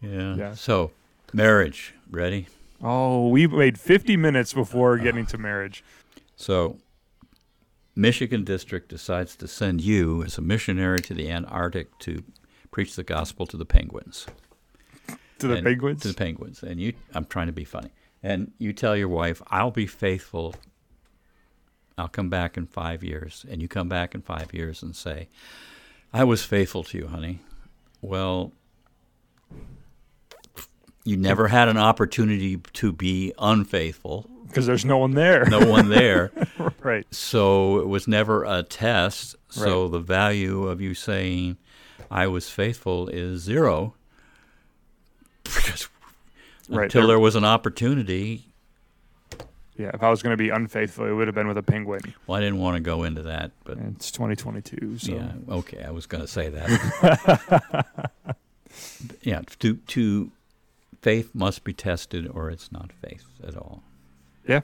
yeah, 0.01 0.35
yeah. 0.35 0.53
So, 0.53 0.91
marriage 1.33 1.95
ready? 2.11 2.47
Oh, 2.81 3.29
we 3.29 3.47
made 3.47 3.79
50 3.79 4.15
minutes 4.15 4.53
before 4.53 4.95
uh-huh. 4.95 5.03
getting 5.03 5.25
to 5.27 5.37
marriage. 5.39 5.83
So, 6.35 6.77
Michigan 7.95 8.43
District 8.43 8.87
decides 8.87 9.35
to 9.37 9.47
send 9.47 9.81
you 9.81 10.23
as 10.23 10.37
a 10.37 10.41
missionary 10.41 10.99
to 11.01 11.13
the 11.15 11.31
Antarctic 11.31 11.97
to 11.99 12.23
preach 12.69 12.95
the 12.95 13.03
gospel 13.03 13.47
to 13.47 13.57
the 13.57 13.65
penguins. 13.65 14.27
To 15.39 15.47
the 15.47 15.55
and, 15.55 15.65
penguins? 15.65 16.01
To 16.03 16.09
the 16.09 16.13
penguins. 16.13 16.61
And 16.61 16.79
you 16.79 16.93
I'm 17.15 17.25
trying 17.25 17.47
to 17.47 17.53
be 17.53 17.65
funny. 17.65 17.89
And 18.21 18.51
you 18.59 18.73
tell 18.73 18.95
your 18.95 19.07
wife, 19.07 19.41
"I'll 19.47 19.71
be 19.71 19.87
faithful. 19.87 20.55
I'll 21.97 22.09
come 22.09 22.29
back 22.29 22.57
in 22.57 22.67
5 22.67 23.03
years." 23.03 23.45
And 23.49 23.61
you 23.61 23.67
come 23.67 23.89
back 23.89 24.13
in 24.13 24.21
5 24.21 24.53
years 24.53 24.83
and 24.83 24.95
say, 24.95 25.29
I 26.13 26.23
was 26.23 26.43
faithful 26.43 26.83
to 26.85 26.97
you, 26.97 27.07
honey. 27.07 27.39
Well, 28.01 28.51
you 31.03 31.17
never 31.17 31.47
had 31.47 31.67
an 31.67 31.77
opportunity 31.77 32.57
to 32.57 32.91
be 32.91 33.33
unfaithful 33.37 34.29
because 34.47 34.65
there's 34.65 34.85
no 34.85 34.97
one 34.97 35.11
there. 35.11 35.45
no 35.45 35.59
one 35.65 35.89
there. 35.89 36.31
right. 36.79 37.05
So 37.13 37.79
it 37.79 37.87
was 37.87 38.07
never 38.07 38.43
a 38.45 38.63
test. 38.63 39.35
So 39.49 39.83
right. 39.83 39.91
the 39.91 39.99
value 39.99 40.67
of 40.67 40.79
you 40.79 40.93
saying 40.93 41.57
I 42.09 42.27
was 42.27 42.49
faithful 42.49 43.07
is 43.09 43.41
zero. 43.41 43.95
Because 45.43 45.87
right. 46.77 46.85
until 46.85 47.01
there, 47.01 47.09
there 47.09 47.19
was 47.19 47.35
an 47.35 47.45
opportunity, 47.45 48.47
yeah, 49.77 49.91
if 49.93 50.01
I 50.01 50.09
was 50.09 50.21
going 50.21 50.33
to 50.33 50.41
be 50.41 50.49
unfaithful, 50.49 51.05
it 51.05 51.11
would 51.11 51.27
have 51.27 51.35
been 51.35 51.47
with 51.47 51.57
a 51.57 51.63
penguin. 51.63 52.01
Well, 52.27 52.37
I 52.37 52.41
didn't 52.41 52.59
want 52.59 52.75
to 52.75 52.81
go 52.81 53.03
into 53.03 53.21
that, 53.23 53.51
but 53.65 53.77
it's 53.77 54.09
2022. 54.11 54.97
So. 54.99 55.13
Yeah, 55.13 55.33
okay, 55.49 55.83
I 55.83 55.91
was 55.91 56.05
going 56.05 56.21
to 56.21 56.27
say 56.27 56.49
that. 56.49 58.07
yeah, 59.21 59.41
to 59.59 59.75
to 59.75 60.31
faith 61.01 61.31
must 61.33 61.63
be 61.63 61.73
tested, 61.73 62.29
or 62.33 62.49
it's 62.49 62.71
not 62.71 62.91
faith 62.93 63.25
at 63.45 63.57
all. 63.57 63.83
Yeah. 64.47 64.61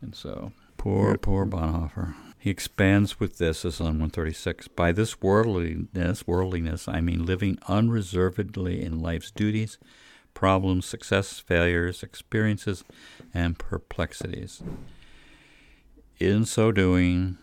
And 0.00 0.14
so, 0.14 0.52
poor, 0.76 1.16
poor 1.18 1.44
Bonhoeffer. 1.44 2.14
He 2.38 2.50
expands 2.50 3.18
with 3.18 3.38
this 3.38 3.64
as 3.64 3.80
on 3.80 3.98
136. 3.98 4.68
By 4.68 4.92
this 4.92 5.22
worldliness, 5.22 6.26
worldliness, 6.26 6.86
I 6.86 7.00
mean 7.00 7.24
living 7.24 7.58
unreservedly 7.68 8.84
in 8.84 9.00
life's 9.00 9.30
duties 9.30 9.78
problems, 10.34 10.84
success, 10.84 11.38
failures, 11.38 12.02
experiences, 12.02 12.84
and 13.32 13.58
perplexities. 13.58 14.62
In 16.18 16.44
so 16.44 16.72
doing, 16.72 17.38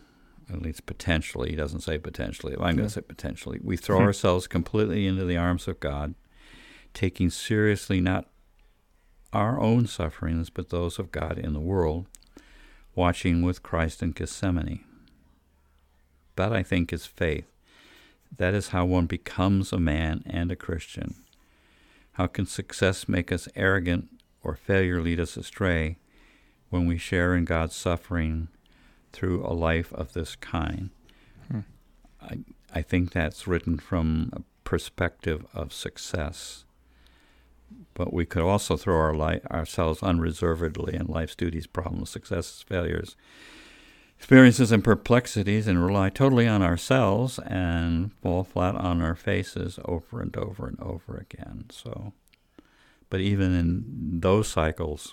at 0.50 0.62
least 0.62 0.86
potentially, 0.86 1.50
he 1.50 1.56
doesn't 1.56 1.80
say 1.80 1.98
potentially, 1.98 2.54
I'm 2.54 2.76
going 2.76 2.88
to 2.88 2.90
say 2.90 3.00
potentially, 3.00 3.58
we 3.62 3.76
throw 3.78 3.98
hmm. 3.98 4.04
ourselves 4.04 4.46
completely 4.46 5.06
into 5.06 5.24
the 5.24 5.36
arms 5.36 5.66
of 5.66 5.80
God, 5.80 6.14
taking 6.94 7.30
seriously 7.30 8.00
not 8.00 8.26
our 9.32 9.58
own 9.58 9.86
sufferings, 9.86 10.50
but 10.50 10.68
those 10.68 10.98
of 10.98 11.10
God 11.10 11.38
in 11.38 11.54
the 11.54 11.60
world, 11.60 12.06
watching 12.94 13.42
with 13.42 13.62
Christ 13.62 14.02
in 14.02 14.12
Gethsemane. 14.12 14.84
That, 16.36 16.52
I 16.52 16.62
think, 16.62 16.92
is 16.92 17.06
faith. 17.06 17.46
That 18.36 18.54
is 18.54 18.68
how 18.68 18.84
one 18.84 19.06
becomes 19.06 19.72
a 19.72 19.80
man 19.80 20.22
and 20.26 20.50
a 20.50 20.56
Christian. 20.56 21.14
How 22.12 22.26
can 22.26 22.46
success 22.46 23.08
make 23.08 23.32
us 23.32 23.48
arrogant 23.56 24.08
or 24.42 24.54
failure 24.54 25.00
lead 25.00 25.18
us 25.18 25.36
astray 25.36 25.98
when 26.70 26.86
we 26.86 26.98
share 26.98 27.34
in 27.34 27.44
God's 27.44 27.74
suffering 27.74 28.48
through 29.12 29.44
a 29.44 29.54
life 29.54 29.92
of 29.94 30.12
this 30.12 30.36
kind? 30.36 30.90
Hmm. 31.50 31.60
I, 32.20 32.38
I 32.74 32.82
think 32.82 33.12
that's 33.12 33.46
written 33.46 33.78
from 33.78 34.30
a 34.34 34.42
perspective 34.64 35.46
of 35.54 35.72
success. 35.72 36.64
But 37.94 38.12
we 38.12 38.26
could 38.26 38.42
also 38.42 38.76
throw 38.76 38.96
our 38.96 39.14
li- 39.14 39.40
ourselves 39.50 40.02
unreservedly 40.02 40.94
in 40.94 41.06
life's 41.06 41.34
duties, 41.34 41.66
problems, 41.66 42.10
successes, 42.10 42.64
failures, 42.66 43.16
experiences 44.22 44.70
and 44.70 44.84
perplexities 44.84 45.66
and 45.66 45.84
rely 45.84 46.08
totally 46.08 46.46
on 46.46 46.62
ourselves 46.62 47.40
and 47.40 48.12
fall 48.22 48.44
flat 48.44 48.76
on 48.76 49.02
our 49.02 49.16
faces 49.16 49.80
over 49.84 50.20
and 50.20 50.36
over 50.36 50.68
and 50.68 50.78
over 50.80 51.16
again. 51.16 51.64
So, 51.72 52.12
but 53.10 53.18
even 53.18 53.52
in 53.52 54.20
those 54.20 54.46
cycles, 54.46 55.12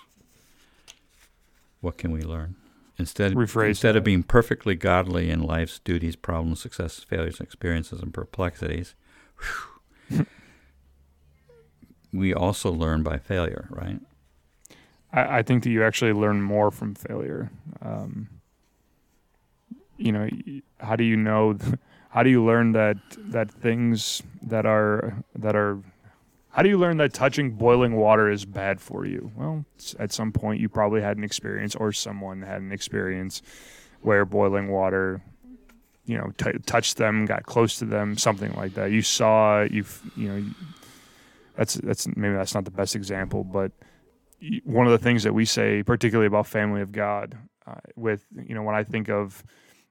what 1.80 1.98
can 1.98 2.12
we 2.12 2.22
learn? 2.22 2.54
Instead, 2.98 3.32
Rephrase 3.32 3.70
instead 3.70 3.96
that. 3.96 3.98
of 3.98 4.04
being 4.04 4.22
perfectly 4.22 4.76
godly 4.76 5.28
in 5.28 5.42
life's 5.42 5.80
duties, 5.80 6.14
problems, 6.14 6.60
successes, 6.60 7.02
failures, 7.02 7.40
experiences, 7.40 8.00
and 8.00 8.14
perplexities, 8.14 8.94
we 12.12 12.32
also 12.32 12.70
learn 12.70 13.02
by 13.02 13.18
failure, 13.18 13.66
right? 13.70 13.98
I, 15.12 15.38
I, 15.38 15.42
think 15.42 15.64
that 15.64 15.70
you 15.70 15.82
actually 15.82 16.12
learn 16.12 16.42
more 16.42 16.70
from 16.70 16.94
failure. 16.94 17.50
Um, 17.82 18.28
you 20.00 20.12
know 20.12 20.28
how 20.78 20.96
do 20.96 21.04
you 21.04 21.16
know 21.16 21.56
how 22.10 22.22
do 22.22 22.30
you 22.30 22.44
learn 22.44 22.72
that 22.72 22.96
that 23.18 23.50
things 23.50 24.22
that 24.42 24.66
are 24.66 25.22
that 25.36 25.54
are 25.54 25.78
how 26.50 26.62
do 26.62 26.68
you 26.68 26.78
learn 26.78 26.96
that 26.96 27.12
touching 27.12 27.52
boiling 27.52 27.96
water 27.96 28.30
is 28.30 28.44
bad 28.44 28.80
for 28.80 29.04
you 29.06 29.30
well 29.36 29.64
at 29.98 30.12
some 30.12 30.32
point 30.32 30.60
you 30.60 30.68
probably 30.68 31.00
had 31.00 31.16
an 31.16 31.24
experience 31.24 31.74
or 31.74 31.92
someone 31.92 32.42
had 32.42 32.60
an 32.60 32.72
experience 32.72 33.42
where 34.00 34.24
boiling 34.24 34.68
water 34.68 35.22
you 36.10 36.18
know 36.18 36.32
t- 36.36 36.58
touched 36.66 36.96
them, 36.96 37.24
got 37.24 37.44
close 37.44 37.78
to 37.78 37.84
them, 37.84 38.18
something 38.18 38.52
like 38.54 38.74
that. 38.74 38.90
You 38.90 39.00
saw 39.00 39.62
you 39.62 39.84
you 40.16 40.28
know 40.28 40.44
that's 41.56 41.74
that's 41.74 42.08
maybe 42.16 42.34
that's 42.34 42.52
not 42.52 42.64
the 42.64 42.72
best 42.72 42.96
example, 42.96 43.44
but 43.44 43.70
one 44.64 44.86
of 44.86 44.92
the 44.92 44.98
things 44.98 45.22
that 45.22 45.34
we 45.34 45.44
say, 45.44 45.84
particularly 45.84 46.26
about 46.26 46.48
family 46.48 46.80
of 46.80 46.90
God, 46.90 47.38
uh, 47.64 47.74
with 47.94 48.26
you 48.44 48.56
know 48.56 48.62
when 48.62 48.74
I 48.74 48.82
think 48.82 49.08
of 49.08 49.44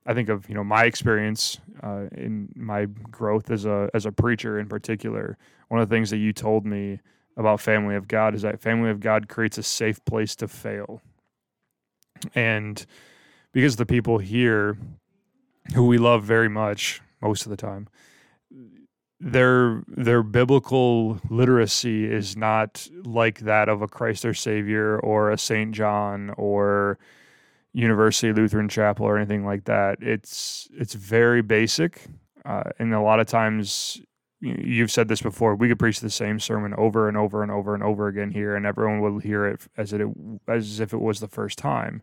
I 0.09 0.15
think 0.15 0.27
of 0.27 0.49
you 0.49 0.55
know 0.55 0.63
my 0.63 0.85
experience 0.85 1.59
uh, 1.83 2.07
in 2.11 2.49
my 2.55 2.85
growth 2.85 3.51
as 3.51 3.65
a 3.65 3.91
as 3.93 4.07
a 4.07 4.11
preacher 4.11 4.59
in 4.59 4.67
particular. 4.67 5.37
One 5.67 5.79
of 5.79 5.87
the 5.87 5.95
things 5.95 6.09
that 6.09 6.17
you 6.17 6.33
told 6.33 6.65
me 6.65 6.99
about 7.37 7.61
family 7.61 7.95
of 7.95 8.07
God 8.07 8.33
is 8.33 8.41
that 8.41 8.59
family 8.59 8.89
of 8.89 8.99
God 8.99 9.29
creates 9.29 9.59
a 9.59 9.63
safe 9.63 10.03
place 10.05 10.35
to 10.37 10.47
fail, 10.47 11.01
and 12.33 12.83
because 13.51 13.75
the 13.75 13.85
people 13.85 14.17
here 14.17 14.77
who 15.75 15.85
we 15.85 15.99
love 15.99 16.23
very 16.23 16.49
much 16.49 17.01
most 17.21 17.45
of 17.45 17.51
the 17.51 17.57
time 17.57 17.87
their 19.19 19.83
their 19.87 20.23
biblical 20.23 21.19
literacy 21.29 22.05
is 22.05 22.37
not 22.37 22.87
like 23.03 23.41
that 23.41 23.67
of 23.67 23.81
a 23.81 23.87
Christ 23.87 24.25
our 24.25 24.33
Savior 24.33 24.97
or 24.97 25.29
a 25.29 25.37
Saint 25.37 25.75
John 25.75 26.33
or 26.37 26.97
University 27.73 28.33
Lutheran 28.33 28.69
Chapel 28.69 29.05
or 29.05 29.17
anything 29.17 29.45
like 29.45 29.65
that. 29.65 29.99
It's 30.01 30.67
it's 30.73 30.93
very 30.93 31.41
basic, 31.41 32.01
uh, 32.45 32.63
and 32.79 32.93
a 32.93 33.01
lot 33.01 33.19
of 33.19 33.27
times 33.27 34.01
you've 34.41 34.91
said 34.91 35.07
this 35.07 35.21
before. 35.21 35.55
We 35.55 35.67
could 35.67 35.79
preach 35.79 35.99
the 35.99 36.09
same 36.09 36.39
sermon 36.39 36.73
over 36.77 37.07
and 37.07 37.17
over 37.17 37.43
and 37.43 37.51
over 37.51 37.73
and 37.73 37.83
over 37.83 38.07
again 38.07 38.31
here, 38.31 38.55
and 38.55 38.65
everyone 38.65 39.01
will 39.01 39.19
hear 39.19 39.45
it 39.45 39.61
as 39.77 39.93
it 39.93 40.01
as 40.47 40.79
if 40.79 40.93
it 40.93 41.01
was 41.01 41.19
the 41.19 41.27
first 41.27 41.57
time. 41.57 42.01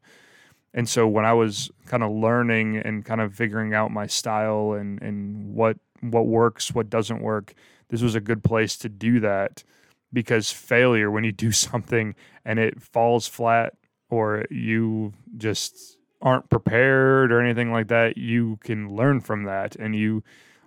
And 0.72 0.88
so 0.88 1.08
when 1.08 1.24
I 1.24 1.32
was 1.32 1.70
kind 1.86 2.02
of 2.02 2.12
learning 2.12 2.76
and 2.76 3.04
kind 3.04 3.20
of 3.20 3.34
figuring 3.34 3.74
out 3.74 3.90
my 3.90 4.06
style 4.06 4.72
and 4.72 5.00
and 5.02 5.54
what 5.54 5.78
what 6.00 6.26
works, 6.26 6.74
what 6.74 6.90
doesn't 6.90 7.22
work, 7.22 7.54
this 7.88 8.02
was 8.02 8.14
a 8.14 8.20
good 8.20 8.44
place 8.44 8.76
to 8.78 8.88
do 8.88 9.18
that 9.20 9.64
because 10.12 10.52
failure 10.52 11.10
when 11.10 11.24
you 11.24 11.32
do 11.32 11.50
something 11.70 12.14
and 12.44 12.58
it 12.58 12.80
falls 12.80 13.26
flat 13.26 13.74
or 14.08 14.44
you 14.50 15.12
just 15.36 15.98
aren't 16.22 16.48
prepared 16.48 17.32
or 17.32 17.40
anything 17.40 17.72
like 17.72 17.88
that, 17.88 18.16
you 18.16 18.58
can 18.62 18.94
learn 18.94 19.20
from 19.20 19.44
that 19.44 19.76
and 19.76 19.94
you 19.94 20.22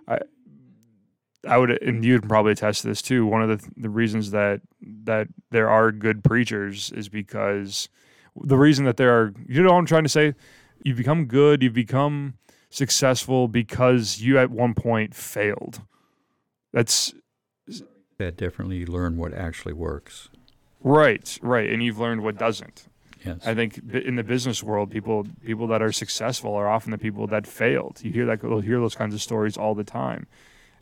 I 0.06 0.18
I 1.46 1.56
would 1.56 1.82
and 1.82 2.04
you'd 2.04 2.28
probably 2.28 2.52
attest 2.52 2.82
to 2.82 2.88
this 2.88 3.02
too. 3.02 3.26
One 3.26 3.42
of 3.42 3.48
the 3.48 3.70
the 3.76 3.90
reasons 3.90 4.30
that 4.30 4.60
that 5.04 5.28
there 5.50 5.68
are 5.68 5.90
good 5.92 6.22
preachers 6.22 6.92
is 6.92 7.08
because 7.08 7.88
the 8.36 8.58
reason 8.58 8.84
that 8.84 8.96
there 8.96 9.12
are, 9.12 9.32
you 9.46 9.62
know 9.62 9.72
what 9.72 9.78
I'm 9.78 9.86
trying 9.86 10.04
to 10.04 10.08
say? 10.08 10.34
You 10.84 10.94
become 10.94 11.26
good, 11.26 11.62
you 11.62 11.70
become 11.70 12.34
successful 12.70 13.48
because 13.48 14.20
you 14.20 14.38
at 14.38 14.50
one 14.50 14.74
point 14.74 15.14
failed. 15.14 15.82
That's 16.72 17.14
that 18.18 18.36
differently. 18.36 18.78
You 18.78 18.86
learn 18.86 19.16
what 19.16 19.34
actually 19.34 19.72
works. 19.72 20.28
Right, 20.82 21.38
right, 21.42 21.68
and 21.68 21.82
you've 21.82 21.98
learned 21.98 22.22
what 22.22 22.38
doesn't. 22.38 22.88
Yes. 23.24 23.46
I 23.46 23.54
think 23.54 23.80
in 23.92 24.16
the 24.16 24.24
business 24.24 24.62
world, 24.62 24.90
people 24.90 25.26
people 25.44 25.66
that 25.68 25.82
are 25.82 25.92
successful 25.92 26.54
are 26.54 26.68
often 26.68 26.90
the 26.90 26.98
people 26.98 27.26
that 27.28 27.46
failed. 27.46 28.00
You 28.02 28.12
hear 28.12 28.26
that, 28.26 28.42
you'll 28.42 28.60
hear 28.60 28.80
those 28.80 28.94
kinds 28.94 29.14
of 29.14 29.20
stories 29.20 29.56
all 29.56 29.74
the 29.74 29.84
time. 29.84 30.26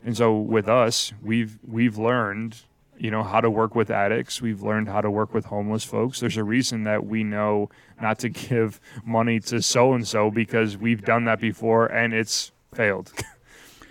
And 0.03 0.15
so 0.15 0.37
with 0.37 0.69
us, 0.69 1.11
we've 1.21 1.59
we've 1.67 1.97
learned 1.97 2.57
you 2.97 3.09
know 3.09 3.23
how 3.23 3.39
to 3.39 3.49
work 3.49 3.75
with 3.75 3.89
addicts 3.89 4.41
we've 4.41 4.61
learned 4.61 4.89
how 4.89 4.99
to 4.99 5.09
work 5.09 5.33
with 5.33 5.45
homeless 5.45 5.85
folks 5.85 6.19
there's 6.19 6.35
a 6.35 6.43
reason 6.43 6.83
that 6.83 7.05
we 7.05 7.23
know 7.23 7.69
not 8.01 8.19
to 8.19 8.27
give 8.49 8.79
money 9.05 9.39
to 9.39 9.61
so 9.61 9.93
and 9.93 10.05
so 10.05 10.29
because 10.29 10.75
we've 10.75 11.03
done 11.05 11.23
that 11.23 11.39
before 11.39 11.85
and 11.85 12.13
it's 12.13 12.51
failed 12.73 13.13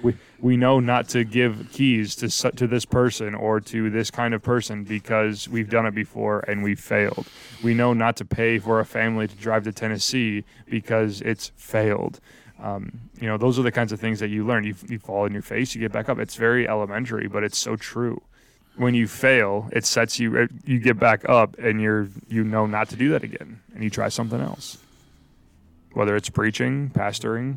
we 0.02 0.14
we 0.40 0.56
know 0.56 0.78
not 0.78 1.08
to 1.10 1.24
give 1.24 1.68
keys 1.72 2.14
to 2.16 2.52
to 2.52 2.66
this 2.66 2.84
person 2.84 3.34
or 3.34 3.60
to 3.60 3.90
this 3.90 4.10
kind 4.10 4.34
of 4.34 4.42
person 4.42 4.84
because 4.84 5.48
we've 5.48 5.68
done 5.68 5.86
it 5.86 5.94
before 5.94 6.40
and 6.40 6.62
we 6.62 6.74
failed. 6.74 7.26
We 7.62 7.74
know 7.74 7.92
not 7.92 8.16
to 8.16 8.24
pay 8.24 8.58
for 8.58 8.80
a 8.80 8.84
family 8.84 9.26
to 9.26 9.34
drive 9.36 9.64
to 9.64 9.72
Tennessee 9.72 10.44
because 10.66 11.20
it's 11.22 11.52
failed. 11.56 12.20
Um, 12.60 13.00
you 13.20 13.26
know 13.28 13.36
those 13.36 13.58
are 13.58 13.62
the 13.62 13.72
kinds 13.72 13.92
of 13.92 14.00
things 14.00 14.20
that 14.20 14.28
you 14.28 14.46
learn. 14.46 14.64
You, 14.64 14.74
you 14.88 14.98
fall 14.98 15.24
in 15.24 15.32
your 15.32 15.42
face 15.42 15.74
you 15.74 15.80
get 15.80 15.92
back 15.92 16.08
up. 16.08 16.18
It's 16.18 16.36
very 16.36 16.68
elementary 16.68 17.28
but 17.28 17.42
it's 17.42 17.58
so 17.58 17.76
true. 17.76 18.22
When 18.76 18.94
you 18.94 19.08
fail, 19.08 19.68
it 19.72 19.84
sets 19.84 20.20
you 20.20 20.48
you 20.64 20.78
get 20.78 21.00
back 21.00 21.28
up 21.28 21.58
and 21.58 21.80
you're 21.80 22.08
you 22.28 22.44
know 22.44 22.66
not 22.66 22.88
to 22.90 22.96
do 22.96 23.08
that 23.10 23.24
again 23.24 23.60
and 23.74 23.82
you 23.82 23.90
try 23.90 24.08
something 24.08 24.40
else. 24.40 24.78
Whether 25.94 26.14
it's 26.14 26.28
preaching, 26.28 26.90
pastoring, 26.90 27.56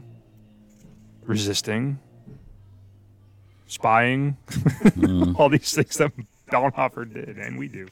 resisting, 1.23 1.99
spying, 3.71 4.37
mm. 4.49 5.35
all 5.39 5.49
these 5.49 5.73
things 5.73 5.97
that 5.97 6.11
Bonhoeffer 6.51 7.11
did 7.11 7.37
and 7.37 7.57
we 7.57 7.67
do. 7.67 7.87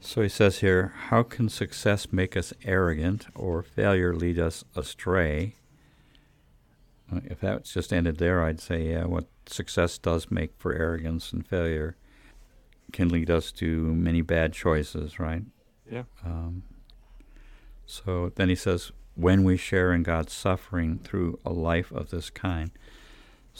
So 0.00 0.22
he 0.22 0.28
says 0.28 0.58
here, 0.58 0.94
how 1.08 1.24
can 1.24 1.48
success 1.48 2.12
make 2.12 2.36
us 2.36 2.52
arrogant 2.64 3.26
or 3.34 3.62
failure 3.62 4.14
lead 4.14 4.38
us 4.38 4.64
astray? 4.76 5.56
If 7.24 7.40
that's 7.40 7.72
just 7.72 7.92
ended 7.92 8.18
there, 8.18 8.44
I'd 8.44 8.60
say, 8.60 8.90
yeah, 8.90 9.06
what 9.06 9.26
success 9.46 9.98
does 9.98 10.30
make 10.30 10.52
for 10.56 10.72
arrogance 10.72 11.32
and 11.32 11.44
failure 11.44 11.96
can 12.92 13.08
lead 13.08 13.30
us 13.30 13.50
to 13.52 13.66
many 13.94 14.22
bad 14.22 14.52
choices, 14.52 15.18
right? 15.18 15.42
Yeah. 15.90 16.04
Um, 16.24 16.62
so 17.86 18.30
then 18.36 18.48
he 18.48 18.54
says, 18.54 18.92
when 19.18 19.42
we 19.42 19.56
share 19.56 19.92
in 19.92 20.04
God's 20.04 20.32
suffering 20.32 21.00
through 21.02 21.40
a 21.44 21.50
life 21.50 21.90
of 21.90 22.10
this 22.10 22.30
kind. 22.30 22.70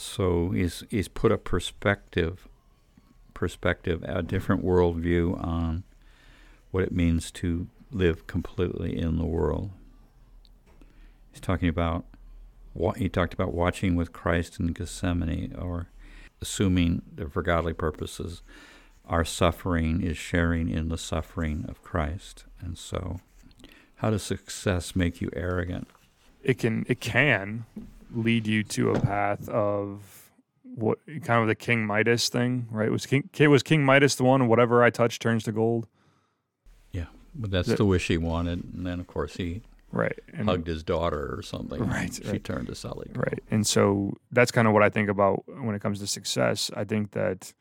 So 0.00 0.50
he's 0.50 0.84
he's 0.90 1.08
put 1.08 1.32
a 1.32 1.36
perspective, 1.36 2.46
perspective, 3.34 4.04
a 4.06 4.22
different 4.22 4.64
worldview 4.64 5.44
on 5.44 5.82
what 6.70 6.84
it 6.84 6.92
means 6.92 7.32
to 7.32 7.66
live 7.90 8.28
completely 8.28 8.96
in 8.96 9.18
the 9.18 9.26
world. 9.26 9.70
He's 11.32 11.40
talking 11.40 11.68
about 11.68 12.04
he 12.96 13.08
talked 13.08 13.34
about 13.34 13.52
watching 13.52 13.96
with 13.96 14.12
Christ 14.12 14.60
in 14.60 14.68
Gethsemane, 14.68 15.56
or 15.58 15.88
assuming 16.40 17.02
that 17.16 17.32
for 17.32 17.42
godly 17.42 17.72
purposes 17.72 18.42
our 19.04 19.24
suffering 19.24 20.00
is 20.00 20.16
sharing 20.16 20.68
in 20.68 20.90
the 20.90 20.98
suffering 20.98 21.64
of 21.68 21.82
Christ. 21.82 22.44
And 22.60 22.78
so, 22.78 23.18
how 23.96 24.10
does 24.10 24.22
success 24.22 24.94
make 24.94 25.20
you 25.20 25.28
arrogant? 25.32 25.88
It 26.44 26.58
can 26.58 26.86
it 26.88 27.00
can 27.00 27.66
lead 28.12 28.46
you 28.46 28.62
to 28.64 28.90
a 28.90 29.00
path 29.00 29.48
of 29.48 30.30
what 30.74 30.98
kind 31.24 31.42
of 31.42 31.48
the 31.48 31.54
King 31.54 31.86
Midas 31.86 32.28
thing, 32.28 32.68
right? 32.70 32.90
Was 32.90 33.06
King 33.06 33.28
was 33.50 33.62
King 33.62 33.84
Midas 33.84 34.14
the 34.14 34.24
one? 34.24 34.48
Whatever 34.48 34.82
I 34.82 34.90
touch 34.90 35.18
turns 35.18 35.44
to 35.44 35.52
gold. 35.52 35.86
Yeah, 36.92 37.06
but 37.34 37.50
that's 37.50 37.68
the 37.74 37.84
wish 37.84 38.08
he 38.08 38.16
wanted, 38.16 38.64
and 38.74 38.86
then 38.86 39.00
of 39.00 39.06
course 39.06 39.36
he 39.36 39.62
right 39.90 40.18
and 40.32 40.48
hugged 40.48 40.66
his 40.66 40.82
daughter 40.82 41.34
or 41.36 41.42
something. 41.42 41.86
Right, 41.86 42.14
she 42.14 42.30
right. 42.30 42.44
turned 42.44 42.68
to 42.68 42.74
solid. 42.74 43.16
Right, 43.16 43.42
and 43.50 43.66
so 43.66 44.16
that's 44.30 44.50
kind 44.50 44.68
of 44.68 44.74
what 44.74 44.82
I 44.82 44.90
think 44.90 45.08
about 45.08 45.44
when 45.46 45.74
it 45.74 45.82
comes 45.82 45.98
to 46.00 46.06
success. 46.06 46.70
I 46.76 46.84
think 46.84 47.12
that 47.12 47.52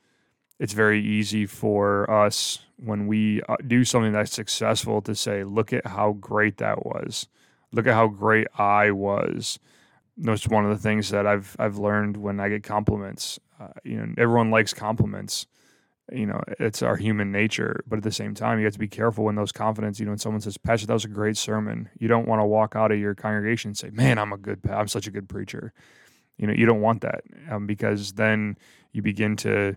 it's 0.59 0.73
very 0.73 1.03
easy 1.03 1.45
for 1.45 2.09
us 2.09 2.59
when 2.77 3.07
we 3.07 3.41
uh, 3.43 3.57
do 3.65 3.83
something 3.83 4.11
that's 4.11 4.33
successful 4.33 5.01
to 5.03 5.15
say, 5.15 5.43
look 5.43 5.73
at 5.73 5.85
how 5.85 6.13
great 6.13 6.57
that 6.57 6.85
was. 6.85 7.27
Look 7.71 7.87
at 7.87 7.93
how 7.93 8.07
great 8.07 8.47
I 8.57 8.91
was. 8.91 9.59
That's 10.17 10.47
one 10.47 10.65
of 10.65 10.71
the 10.71 10.81
things 10.81 11.09
that 11.09 11.27
I've 11.27 11.55
I've 11.59 11.77
learned 11.77 12.17
when 12.17 12.39
I 12.39 12.49
get 12.49 12.63
compliments. 12.63 13.39
Uh, 13.59 13.67
you 13.83 13.97
know, 13.97 14.13
everyone 14.17 14.51
likes 14.51 14.73
compliments. 14.73 15.47
You 16.11 16.25
know, 16.25 16.41
it's 16.59 16.81
our 16.81 16.95
human 16.95 17.31
nature. 17.31 17.83
But 17.87 17.97
at 17.97 18.03
the 18.03 18.11
same 18.11 18.33
time, 18.33 18.59
you 18.59 18.65
have 18.65 18.73
to 18.73 18.79
be 18.79 18.87
careful 18.87 19.25
when 19.25 19.35
those 19.35 19.51
confidence. 19.51 19.99
You 19.99 20.05
know, 20.05 20.11
when 20.11 20.19
someone 20.19 20.41
says, 20.41 20.57
"Pastor, 20.57 20.87
that 20.87 20.93
was 20.93 21.05
a 21.05 21.09
great 21.09 21.37
sermon," 21.37 21.89
you 21.99 22.07
don't 22.07 22.27
want 22.27 22.41
to 22.41 22.45
walk 22.45 22.75
out 22.75 22.91
of 22.91 22.99
your 22.99 23.13
congregation 23.13 23.69
and 23.69 23.77
say, 23.77 23.89
"Man, 23.91 24.17
I'm 24.17 24.33
a 24.33 24.37
good, 24.37 24.61
I'm 24.69 24.87
such 24.87 25.07
a 25.07 25.11
good 25.11 25.29
preacher." 25.29 25.73
You 26.37 26.47
know, 26.47 26.53
you 26.53 26.65
don't 26.65 26.81
want 26.81 27.01
that 27.01 27.23
um, 27.49 27.65
because 27.65 28.13
then 28.13 28.57
you 28.93 29.01
begin 29.01 29.35
to 29.37 29.75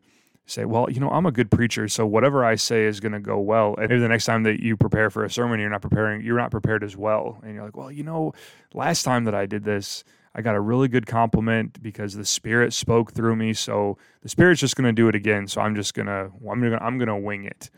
say, 0.50 0.64
well, 0.64 0.90
you 0.90 1.00
know, 1.00 1.10
I'm 1.10 1.26
a 1.26 1.32
good 1.32 1.50
preacher, 1.50 1.88
so 1.88 2.06
whatever 2.06 2.44
I 2.44 2.56
say 2.56 2.84
is 2.84 3.00
going 3.00 3.12
to 3.12 3.20
go 3.20 3.38
well. 3.38 3.74
And 3.76 3.88
maybe 3.88 4.00
the 4.00 4.08
next 4.08 4.24
time 4.24 4.42
that 4.42 4.60
you 4.60 4.76
prepare 4.76 5.10
for 5.10 5.24
a 5.24 5.30
sermon, 5.30 5.60
you're 5.60 5.70
not 5.70 5.82
preparing, 5.82 6.22
you're 6.22 6.36
not 6.36 6.50
prepared 6.50 6.82
as 6.84 6.96
well. 6.96 7.38
And 7.42 7.54
you're 7.54 7.64
like, 7.64 7.76
well, 7.76 7.90
you 7.90 8.02
know, 8.02 8.32
last 8.74 9.04
time 9.04 9.24
that 9.24 9.34
I 9.34 9.46
did 9.46 9.64
this, 9.64 10.04
I 10.34 10.42
got 10.42 10.54
a 10.54 10.60
really 10.60 10.88
good 10.88 11.06
compliment 11.06 11.82
because 11.82 12.14
the 12.14 12.24
Spirit 12.24 12.72
spoke 12.72 13.12
through 13.12 13.36
me. 13.36 13.52
So 13.52 13.98
the 14.22 14.28
Spirit's 14.28 14.60
just 14.60 14.76
going 14.76 14.86
to 14.86 14.92
do 14.92 15.08
it 15.08 15.14
again. 15.14 15.48
So 15.48 15.60
I'm 15.60 15.74
just 15.74 15.94
gonna, 15.94 16.30
I'm 16.48 16.60
gonna, 16.60 16.78
I'm 16.80 16.98
gonna 16.98 17.18
wing 17.18 17.44
it. 17.44 17.70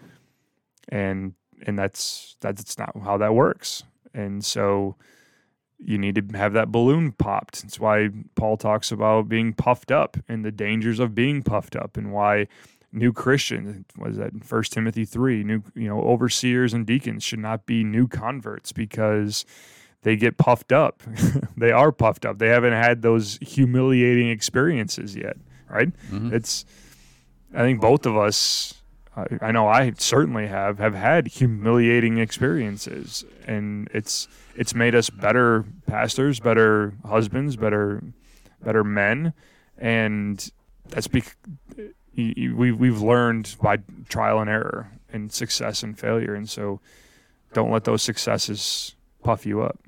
And 0.88 1.34
and 1.66 1.78
that's 1.78 2.36
that's 2.40 2.78
not 2.78 2.96
how 3.02 3.16
that 3.18 3.34
works. 3.34 3.84
And 4.12 4.44
so 4.44 4.96
you 5.78 5.98
need 5.98 6.14
to 6.14 6.38
have 6.38 6.52
that 6.52 6.70
balloon 6.70 7.12
popped. 7.12 7.62
That's 7.62 7.80
why 7.80 8.10
Paul 8.34 8.56
talks 8.56 8.92
about 8.92 9.28
being 9.28 9.52
puffed 9.52 9.90
up 9.90 10.16
and 10.28 10.44
the 10.44 10.52
dangers 10.52 11.00
of 11.00 11.14
being 11.14 11.42
puffed 11.42 11.76
up, 11.76 11.96
and 11.96 12.12
why 12.12 12.48
new 12.92 13.12
Christians 13.12 13.84
was 13.96 14.16
that 14.16 14.44
First 14.44 14.72
Timothy 14.72 15.04
three 15.04 15.42
new 15.42 15.62
you 15.74 15.88
know 15.88 16.00
overseers 16.02 16.74
and 16.74 16.86
deacons 16.86 17.24
should 17.24 17.38
not 17.38 17.66
be 17.66 17.82
new 17.82 18.06
converts 18.06 18.72
because 18.72 19.44
they 20.02 20.16
get 20.16 20.36
puffed 20.38 20.72
up. 20.72 21.02
they 21.56 21.70
are 21.72 21.92
puffed 21.92 22.24
up. 22.24 22.38
They 22.38 22.48
haven't 22.48 22.72
had 22.72 23.02
those 23.02 23.38
humiliating 23.40 24.28
experiences 24.28 25.14
yet, 25.16 25.36
right? 25.68 25.92
Mhm. 26.10 26.32
It's 26.32 26.64
I 27.54 27.58
think 27.60 27.80
both 27.80 28.06
of 28.06 28.16
us 28.16 28.74
I, 29.16 29.26
I 29.42 29.52
know 29.52 29.68
I 29.68 29.92
certainly 29.98 30.46
have 30.46 30.78
have 30.78 30.94
had 30.94 31.28
humiliating 31.28 32.18
experiences 32.18 33.24
and 33.46 33.88
it's 33.92 34.26
it's 34.56 34.74
made 34.74 34.94
us 34.94 35.10
better 35.10 35.64
pastors, 35.86 36.40
better 36.40 36.94
husbands, 37.06 37.56
better 37.56 38.02
better 38.62 38.84
men 38.84 39.32
and 39.78 40.50
that's 40.88 41.08
because 41.08 41.34
we 42.16 42.72
we've 42.72 43.00
learned 43.00 43.56
by 43.62 43.78
trial 44.08 44.40
and 44.40 44.48
error 44.50 44.90
and 45.12 45.32
success 45.32 45.82
and 45.82 45.98
failure 45.98 46.34
and 46.34 46.48
so 46.48 46.80
don't 47.54 47.70
let 47.70 47.84
those 47.84 48.02
successes 48.02 48.94
puff 49.22 49.44
you 49.46 49.60
up 49.62 49.78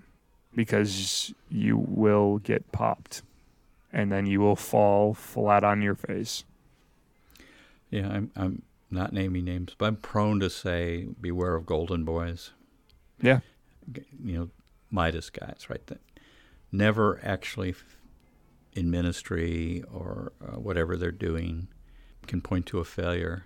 because 0.55 1.33
you 1.51 1.77
will 1.77 2.39
get 2.39 2.71
popped 2.73 3.23
and 3.93 4.11
then 4.11 4.27
you 4.27 4.41
will 4.41 4.57
fall 4.57 5.15
flat 5.15 5.65
on 5.65 5.81
your 5.81 5.95
face. 5.95 6.45
Yeah, 7.91 8.09
I'm, 8.09 8.31
I'm 8.35 8.63
not 8.91 9.13
naming 9.13 9.45
names, 9.45 9.75
but 9.79 9.87
I'm 9.87 9.97
prone 9.97 10.41
to 10.41 10.51
say, 10.51 11.07
beware 11.21 11.55
of 11.55 11.67
golden 11.67 12.05
boys. 12.05 12.51
Yeah. 13.21 13.41
You 14.23 14.39
know, 14.39 14.51
Midas 14.91 15.31
guys, 15.31 15.67
right? 15.69 15.87
That 15.87 16.01
never 16.73 17.21
actually, 17.23 17.75
in 18.73 18.91
ministry 18.91 19.85
or 19.93 20.33
uh, 20.43 20.59
whatever 20.59 20.97
they're 20.97 21.13
doing, 21.13 21.69
can 22.27 22.41
point 22.41 22.67
to 22.67 22.81
a 22.81 22.85
failure. 22.85 23.45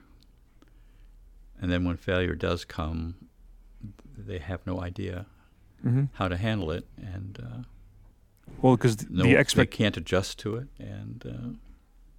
And 1.61 1.71
then 1.71 1.85
when 1.85 1.97
failure 1.97 2.35
does 2.35 2.65
come, 2.65 3.17
they 4.17 4.39
have 4.39 4.67
no 4.67 4.81
idea 4.81 5.27
Mm-hmm. 5.85 6.05
how 6.15 6.29
to 6.29 6.37
handle 6.37 6.71
it, 6.73 6.87
and 6.97 7.39
uh, 7.41 7.63
Well, 8.61 8.77
because 8.77 9.09
no, 9.09 9.23
the 9.23 9.43
they 9.55 9.67
can't 9.67 9.97
adjust 9.97 10.39
to 10.41 10.57
it, 10.57 10.69
and 10.79 11.25
uh, 11.25 11.55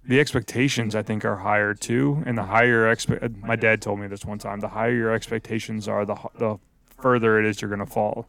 the 0.02 0.18
expectations 0.18 0.94
I 0.94 1.02
think 1.02 1.24
are 1.24 1.36
higher 1.36 1.74
too, 1.74 2.22
and 2.24 2.38
the 2.38 2.44
higher 2.44 2.90
expect. 2.90 3.36
My 3.36 3.56
dad 3.56 3.82
told 3.82 4.00
me 4.00 4.06
this 4.06 4.24
one 4.24 4.38
time: 4.38 4.60
the 4.60 4.68
higher 4.68 4.94
your 4.94 5.12
expectations 5.12 5.88
are, 5.88 6.06
the 6.06 6.16
the 6.38 6.58
further 6.98 7.38
it 7.38 7.46
is 7.46 7.60
you're 7.60 7.68
going 7.68 7.86
to 7.86 7.92
fall. 7.92 8.28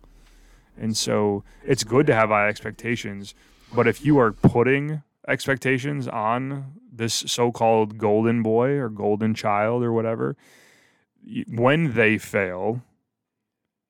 And 0.77 0.95
so 0.97 1.43
it's 1.65 1.84
good 1.84 2.07
to 2.07 2.15
have 2.15 2.29
high 2.29 2.47
expectations, 2.47 3.34
but 3.73 3.88
if 3.88 4.03
you 4.05 4.17
are 4.19 4.32
putting 4.32 5.03
expectations 5.27 6.07
on 6.07 6.73
this 6.91 7.13
so-called 7.27 7.97
golden 7.97 8.41
boy 8.41 8.71
or 8.71 8.89
golden 8.89 9.34
child 9.34 9.84
or 9.84 9.91
whatever, 9.91 10.36
when 11.47 11.93
they 11.93 12.17
fail, 12.17 12.82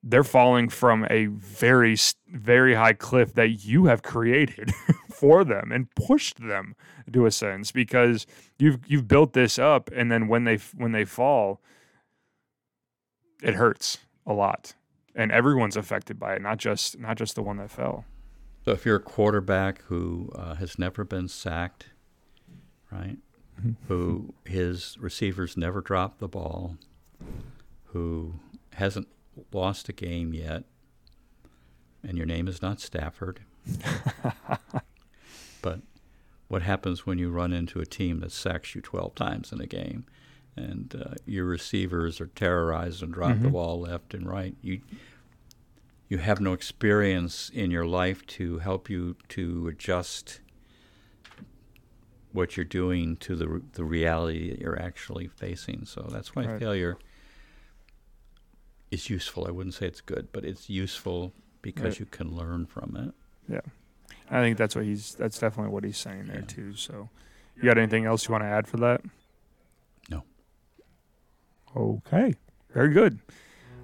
they're 0.02 0.24
falling 0.24 0.68
from 0.68 1.06
a 1.10 1.26
very 1.26 1.96
very 2.28 2.74
high 2.74 2.92
cliff 2.92 3.34
that 3.34 3.64
you 3.64 3.86
have 3.86 4.02
created 4.02 4.72
for 5.10 5.44
them 5.44 5.70
and 5.72 5.94
pushed 5.94 6.40
them 6.40 6.74
to 7.12 7.26
a 7.26 7.30
sense 7.30 7.70
because 7.72 8.26
you've 8.58 8.78
you've 8.86 9.06
built 9.06 9.32
this 9.32 9.58
up 9.58 9.90
and 9.94 10.10
then 10.10 10.28
when 10.28 10.44
they 10.44 10.56
when 10.76 10.92
they 10.92 11.04
fall 11.04 11.60
it 13.42 13.54
hurts 13.54 13.98
a 14.26 14.32
lot 14.32 14.74
and 15.14 15.30
everyone's 15.30 15.76
affected 15.76 16.18
by 16.18 16.34
it 16.34 16.42
not 16.42 16.58
just 16.58 16.98
not 16.98 17.16
just 17.16 17.34
the 17.34 17.42
one 17.42 17.56
that 17.58 17.70
fell 17.70 18.04
So 18.64 18.70
if 18.72 18.86
you're 18.86 18.96
a 18.96 19.00
quarterback 19.00 19.82
who 19.82 20.30
uh, 20.36 20.54
has 20.54 20.78
never 20.78 21.02
been 21.04 21.26
sacked, 21.28 21.86
right? 22.92 23.18
Who 23.88 24.34
his 24.44 24.96
receivers 25.00 25.56
never 25.56 25.80
dropped 25.80 26.20
the 26.20 26.28
ball, 26.28 26.76
who 27.86 28.34
hasn't 28.74 29.08
lost 29.52 29.88
a 29.88 29.92
game 29.92 30.34
yet, 30.34 30.64
and 32.02 32.16
your 32.16 32.26
name 32.26 32.48
is 32.48 32.60
not 32.62 32.80
Stafford. 32.80 33.40
but 35.62 35.80
what 36.48 36.62
happens 36.62 37.06
when 37.06 37.18
you 37.18 37.30
run 37.30 37.52
into 37.52 37.80
a 37.80 37.86
team 37.86 38.20
that 38.20 38.32
sacks 38.32 38.74
you 38.74 38.80
12 38.80 39.14
times 39.14 39.52
in 39.52 39.60
a 39.60 39.66
game 39.66 40.04
and 40.56 40.94
uh, 41.00 41.14
your 41.24 41.44
receivers 41.46 42.20
are 42.20 42.26
terrorized 42.26 43.02
and 43.02 43.14
drop 43.14 43.40
the 43.40 43.48
Mhm. 43.48 43.52
ball 43.52 43.80
left 43.80 44.12
and 44.14 44.26
right? 44.28 44.56
You 44.60 44.80
you 46.08 46.18
have 46.18 46.40
no 46.42 46.52
experience 46.52 47.48
in 47.54 47.70
your 47.70 47.86
life 47.86 48.26
to 48.26 48.58
help 48.58 48.90
you 48.90 49.16
to 49.30 49.66
adjust 49.68 50.40
what 52.32 52.54
you're 52.56 52.64
doing 52.64 53.16
to 53.16 53.34
the 53.36 53.62
the 53.72 53.84
reality 53.84 54.50
that 54.50 54.58
you're 54.60 54.78
actually 54.80 55.26
facing. 55.28 55.86
So 55.86 56.06
that's 56.10 56.34
why 56.34 56.44
Right. 56.46 56.58
failure 56.58 56.98
is 58.92 59.10
useful. 59.10 59.46
I 59.48 59.50
wouldn't 59.50 59.74
say 59.74 59.86
it's 59.86 60.00
good, 60.00 60.28
but 60.32 60.44
it's 60.44 60.70
useful 60.70 61.32
because 61.62 61.84
Right. 61.84 62.00
you 62.00 62.06
can 62.06 62.28
learn 62.36 62.66
from 62.66 62.94
it. 62.96 63.14
Yeah. 63.52 63.60
I 64.30 64.40
think 64.40 64.56
that's 64.58 64.74
what 64.76 64.84
he's 64.84 65.14
that's 65.16 65.38
definitely 65.38 65.72
what 65.72 65.84
he's 65.84 65.98
saying 65.98 66.26
there 66.28 66.40
Yeah. 66.40 66.46
too 66.46 66.74
so 66.74 67.08
you 67.56 67.62
got 67.64 67.76
anything 67.76 68.04
else 68.06 68.26
you 68.28 68.32
want 68.32 68.44
to 68.44 68.48
add 68.48 68.66
for 68.66 68.78
that 68.78 69.02
No. 70.10 70.22
okay 71.76 72.34
very 72.72 72.90
good 72.94 73.18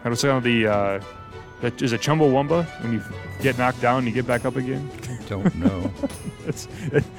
How 0.03 0.11
was 0.11 0.25
on 0.25 0.43
the 0.43 0.67
uh, 0.67 1.01
that 1.63 1.81
is 1.81 1.93
it 1.93 2.03
Chumbawamba 2.03 2.67
when 2.83 2.93
you 2.93 3.03
get 3.41 3.57
knocked 3.57 3.81
down 3.81 3.99
and 3.99 4.07
you 4.07 4.13
get 4.13 4.27
back 4.27 4.45
up 4.45 4.57
again? 4.57 4.91
Don't 5.29 5.55
know. 5.55 5.91
That's 6.45 6.69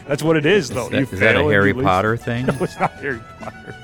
that's 0.07 0.21
what 0.21 0.37
it 0.37 0.45
is, 0.45 0.69
though. 0.69 0.85
is 0.85 0.91
that, 0.91 0.97
you 0.99 1.03
is 1.05 1.19
that 1.19 1.35
a 1.35 1.43
Harry. 1.43 1.73
Potter 1.73 2.15
thing? 2.27 2.45
No, 2.45 2.53
it's 2.61 2.79
not 2.79 2.91
Harry 2.93 3.19
Potter. 3.39 3.75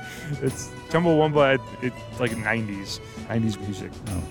It's 0.44 0.68
Chumbawamba. 0.90 1.60
It's 1.82 2.20
like 2.20 2.30
'90s, 2.30 3.00
'90s 3.28 3.60
music. 3.62 3.92
Oh. 4.10 4.24